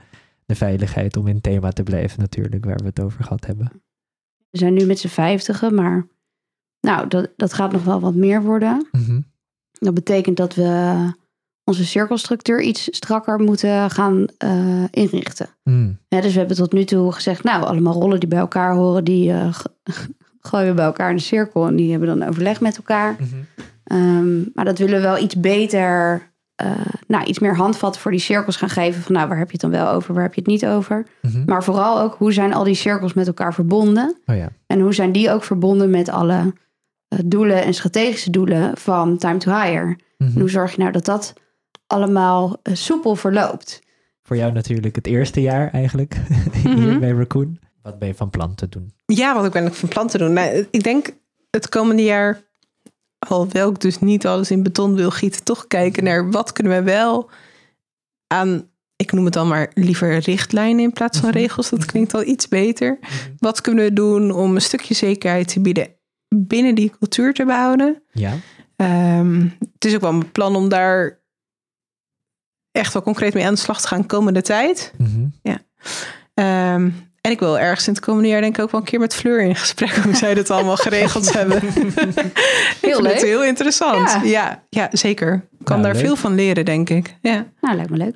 de 0.49 0.55
veiligheid, 0.55 1.17
om 1.17 1.27
in 1.27 1.41
thema 1.41 1.71
te 1.71 1.83
blijven 1.83 2.19
natuurlijk, 2.19 2.65
waar 2.65 2.77
we 2.77 2.85
het 2.85 2.99
over 2.99 3.23
gehad 3.23 3.45
hebben. 3.45 3.71
We 4.49 4.57
zijn 4.57 4.73
nu 4.73 4.85
met 4.85 4.99
z'n 4.99 5.07
vijftigen, 5.07 5.75
maar 5.75 6.07
nou, 6.79 7.07
dat, 7.07 7.29
dat 7.35 7.53
gaat 7.53 7.71
nog 7.71 7.83
wel 7.83 7.99
wat 7.99 8.15
meer 8.15 8.41
worden. 8.41 8.87
Mhm. 8.91 9.21
Dat 9.71 9.93
betekent 9.93 10.37
dat 10.37 10.55
we 10.55 11.11
onze 11.63 11.85
cirkelstructuur 11.85 12.61
iets 12.61 12.87
strakker 12.91 13.39
moeten 13.39 13.91
gaan 13.91 14.25
eh, 14.37 14.83
inrichten. 14.91 15.49
Mm. 15.63 15.99
Ja, 16.07 16.21
dus 16.21 16.31
we 16.31 16.39
hebben 16.39 16.57
tot 16.57 16.73
nu 16.73 16.83
toe 16.83 17.11
gezegd, 17.11 17.43
nou, 17.43 17.63
allemaal 17.63 17.93
rollen 17.93 18.19
die 18.19 18.29
bij 18.29 18.39
elkaar 18.39 18.73
horen, 18.73 19.03
die 19.03 19.31
eh, 19.31 19.59
gooien 20.39 20.67
we 20.67 20.73
bij 20.73 20.85
elkaar 20.85 21.09
in 21.09 21.15
de 21.15 21.21
cirkel 21.21 21.67
en 21.67 21.75
die 21.75 21.91
hebben 21.91 22.19
dan 22.19 22.27
overleg 22.27 22.61
met 22.61 22.77
elkaar. 22.77 23.15
Mhm. 23.19 23.35
Ehm, 23.83 24.39
maar 24.53 24.65
dat 24.65 24.77
willen 24.77 24.95
we 24.95 25.01
wel 25.01 25.23
iets 25.23 25.39
beter, 25.39 26.28
eh, 26.59 26.71
nou, 27.07 27.23
iets 27.25 27.39
meer 27.39 27.55
handvat 27.55 27.97
voor 27.99 28.11
die 28.11 28.19
cirkels 28.19 28.55
gaan 28.55 28.69
geven. 28.69 29.01
Van 29.01 29.13
nou, 29.15 29.27
waar 29.27 29.37
heb 29.37 29.47
je 29.47 29.57
het 29.61 29.61
dan 29.61 29.71
wel 29.81 29.89
over, 29.89 30.13
waar 30.13 30.23
heb 30.23 30.33
je 30.33 30.41
het 30.41 30.49
niet 30.49 30.65
over? 30.65 31.05
Mhm. 31.21 31.43
Maar 31.45 31.63
vooral 31.63 31.99
ook, 32.01 32.15
hoe 32.17 32.33
zijn 32.33 32.53
al 32.53 32.63
die 32.63 32.73
cirkels 32.75 33.13
met 33.13 33.27
elkaar 33.27 33.53
verbonden? 33.53 34.15
Oh 34.25 34.35
ja. 34.35 34.49
En 34.67 34.79
hoe 34.79 34.93
zijn 34.93 35.11
die 35.11 35.31
ook 35.31 35.43
verbonden 35.43 35.89
met 35.89 36.09
alle 36.09 36.53
eh, 37.07 37.19
doelen 37.25 37.63
en 37.63 37.73
strategische 37.73 38.29
doelen 38.29 38.77
van 38.77 39.17
Time 39.17 39.37
to 39.37 39.51
Hire? 39.61 39.85
Mhm. 40.17 40.31
En 40.35 40.39
hoe 40.39 40.49
zorg 40.49 40.71
je 40.75 40.79
nou 40.81 40.91
dat 40.91 41.05
dat 41.05 41.33
allemaal 41.87 42.57
eh, 42.63 42.73
soepel 42.75 43.15
verloopt? 43.15 43.81
Voor 44.23 44.35
jou 44.37 44.51
natuurlijk 44.51 44.95
het 44.95 45.07
eerste 45.07 45.41
jaar 45.41 45.71
eigenlijk, 45.71 46.17
hier 46.63 46.75
Mhm. 46.77 46.99
bij 46.99 47.11
Raccoon. 47.11 47.59
Wat 47.81 47.99
ben 47.99 48.07
je 48.07 48.13
van 48.15 48.29
plan 48.29 48.55
te 48.55 48.69
doen? 48.69 48.91
ja, 49.05 49.35
wat 49.35 49.45
ik 49.45 49.51
ben 49.51 49.73
van 49.73 49.89
plan 49.89 50.07
te 50.07 50.17
doen. 50.17 50.33
Nou, 50.33 50.67
ik 50.71 50.83
denk 50.83 51.09
het 51.49 51.69
komende 51.69 52.03
jaar, 52.03 52.41
alhoewel 53.19 53.69
ik 53.69 53.79
dus 53.79 53.99
niet 53.99 54.25
alles 54.27 54.51
in 54.51 54.63
beton 54.63 54.95
wil 54.95 55.09
gieten, 55.11 55.43
toch 55.43 55.67
kijken 55.67 56.03
naar 56.03 56.31
wat 56.31 56.51
kunnen 56.51 56.73
we 56.77 56.83
wel 56.83 57.29
aan, 58.27 58.67
ik 58.95 59.11
noem 59.11 59.25
het 59.25 59.33
dan 59.33 59.47
maar 59.47 59.71
liever 59.73 60.17
richtlijnen 60.17 60.83
in 60.83 60.93
plaats 60.93 61.19
van 61.19 61.29
Mhm. 61.29 61.37
regels. 61.37 61.69
Dat 61.69 61.85
klinkt 61.85 62.13
al 62.13 62.23
iets 62.23 62.47
beter. 62.47 62.99
Wat 63.37 63.61
kunnen 63.61 63.83
we 63.83 63.93
doen 63.93 64.31
om 64.31 64.55
een 64.55 64.61
stukje 64.61 64.93
zekerheid 64.93 65.47
te 65.47 65.59
bieden 65.61 65.87
binnen 66.35 66.75
die 66.75 66.91
cultuur 66.99 67.33
te 67.33 67.45
behouden? 67.45 68.03
Ja. 68.11 68.33
Ehm, 68.75 69.47
het 69.73 69.85
is 69.85 69.95
ook 69.95 70.01
wel 70.01 70.13
mijn 70.13 70.31
plan 70.31 70.55
om 70.55 70.69
daar 70.69 71.19
echt 72.71 72.93
wel 72.93 73.01
concreet 73.01 73.33
mee 73.33 73.45
aan 73.45 73.53
de 73.53 73.59
slag 73.59 73.81
te 73.81 73.87
gaan 73.87 74.05
komende 74.05 74.41
tijd. 74.41 74.93
Mhm. 74.97 75.27
Ehm, 76.33 76.89
en 77.29 77.35
ik 77.35 77.39
wil 77.41 77.59
ergens 77.59 77.87
in 77.87 77.93
het 77.93 78.01
komende 78.01 78.27
jaar 78.29 78.41
denk 78.41 78.57
ik 78.57 78.63
ook 78.63 78.71
wel 78.71 78.79
een 78.81 78.85
keer 78.87 78.99
met 78.99 79.15
Fleur 79.15 79.41
in 79.41 79.55
gesprek 79.55 79.89
hoe 79.89 80.15
zij 80.15 80.33
dat 80.33 80.49
allemaal 80.49 80.75
geregeld 80.87 81.33
hebben. 81.33 81.59
Heel 81.61 81.69
ik 81.71 82.77
vind 82.81 83.01
leuk. 83.01 83.13
het 83.13 83.21
heel 83.21 83.43
interessant. 83.43 84.09
Ja. 84.09 84.21
Ja, 84.23 84.63
ja, 84.69 84.87
zeker. 84.91 85.33
Ik 85.33 85.65
kan 85.65 85.79
Nou, 85.79 85.87
daar 85.87 85.93
leuk. 86.01 86.05
veel 86.05 86.15
van 86.15 86.35
leren, 86.35 86.65
denk 86.65 86.89
ik. 86.89 87.15
Ja. 87.21 87.45
Nou, 87.61 87.75
lijkt 87.75 87.89
me 87.91 87.97
leuk. 87.97 88.15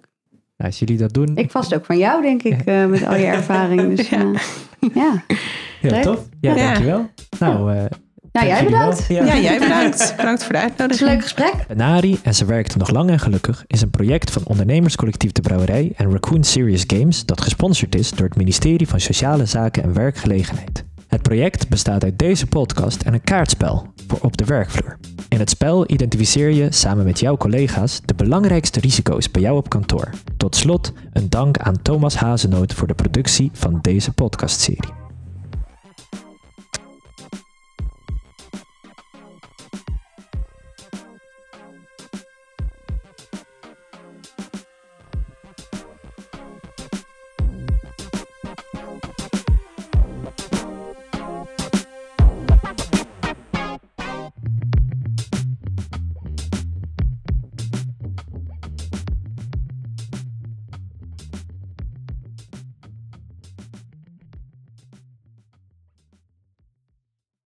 Nou, 0.58 0.70
als 0.72 0.80
jullie 0.80 0.98
dat 0.98 1.14
doen, 1.14 1.32
Ik 1.36 1.52
vast 1.52 1.76
ook 1.76 1.86
van 1.86 1.98
jou, 1.98 2.22
denk 2.22 2.44
ik, 2.44 2.62
eh, 2.66 2.86
met 2.86 3.06
al 3.06 3.16
je 3.16 3.26
ervaring. 3.26 3.96
Dus 3.96 4.10
Ja. 4.10 4.18
eh, 4.20 4.90
ja. 4.94 5.24
heel 5.80 5.92
leuk. 5.92 6.02
tof. 6.04 6.20
Ja, 6.42 6.56
Ja. 6.56 6.64
dankjewel. 6.66 7.10
Nou, 7.40 7.74
eh 7.76 7.86
Nou, 8.34 8.48
jij 8.48 8.64
bedankt. 8.64 9.06
ja, 9.08 9.38
jij 9.40 9.60
bedankt. 9.60 10.14
Bedankt 10.18 10.44
voor 10.44 10.54
de 10.54 10.60
Het 10.60 10.70
is 10.70 10.76
een 10.78 10.80
uitnodiging. 10.80 11.10
leuk 11.10 11.22
gesprek. 11.22 11.68
Benari 11.68 12.20
en 12.24 12.36
ze 12.36 12.46
werkte 12.46 12.78
nog 12.78 12.90
lang 12.90 13.10
en 13.10 13.20
gelukkig 13.20 13.64
is 13.68 13.82
een 13.82 13.90
project 13.90 14.32
van 14.32 14.42
ondernemerscollectief 14.46 15.32
De 15.32 15.42
Brouwerij 15.42 15.92
en 15.96 16.12
Raccoon 16.12 16.44
Serious 16.44 16.84
Games 16.88 17.26
dat 17.26 17.42
gesponsord 17.42 17.96
is 17.96 18.10
door 18.12 18.28
het 18.28 18.38
ministerie 18.38 18.88
van 18.88 19.00
Sociale 19.00 19.46
Zaken 19.46 19.84
en 19.84 19.94
Werkgelegenheid. 19.94 20.84
Het 21.08 21.22
project 21.22 21.70
bestaat 21.70 22.04
uit 22.04 22.20
deze 22.20 22.48
podcast 22.48 23.02
en 23.02 23.14
een 23.14 23.24
kaartspel 23.24 23.88
voor 24.08 24.20
op 24.22 24.38
de 24.38 24.46
werkvloer. 24.46 24.98
In 25.30 25.40
het 25.40 25.50
spel 25.50 25.92
identificeer 25.92 26.52
je 26.52 26.72
samen 26.72 27.06
met 27.06 27.20
jouw 27.20 27.38
collega's 27.38 28.02
de 28.06 28.14
belangrijkste 28.14 28.80
risico's 28.80 29.32
bij 29.32 29.42
jou 29.42 29.58
op 29.58 29.70
kantoor. 29.70 30.10
Tot 30.38 30.56
slot 30.56 30.94
een 31.12 31.30
dank 31.30 31.58
aan 31.58 31.82
Thomas 31.82 32.16
Hazenoot 32.16 32.74
voor 32.74 32.88
de 32.88 32.94
productie 32.96 33.50
van 33.54 33.80
deze 33.82 34.12
podcastserie. 34.12 35.03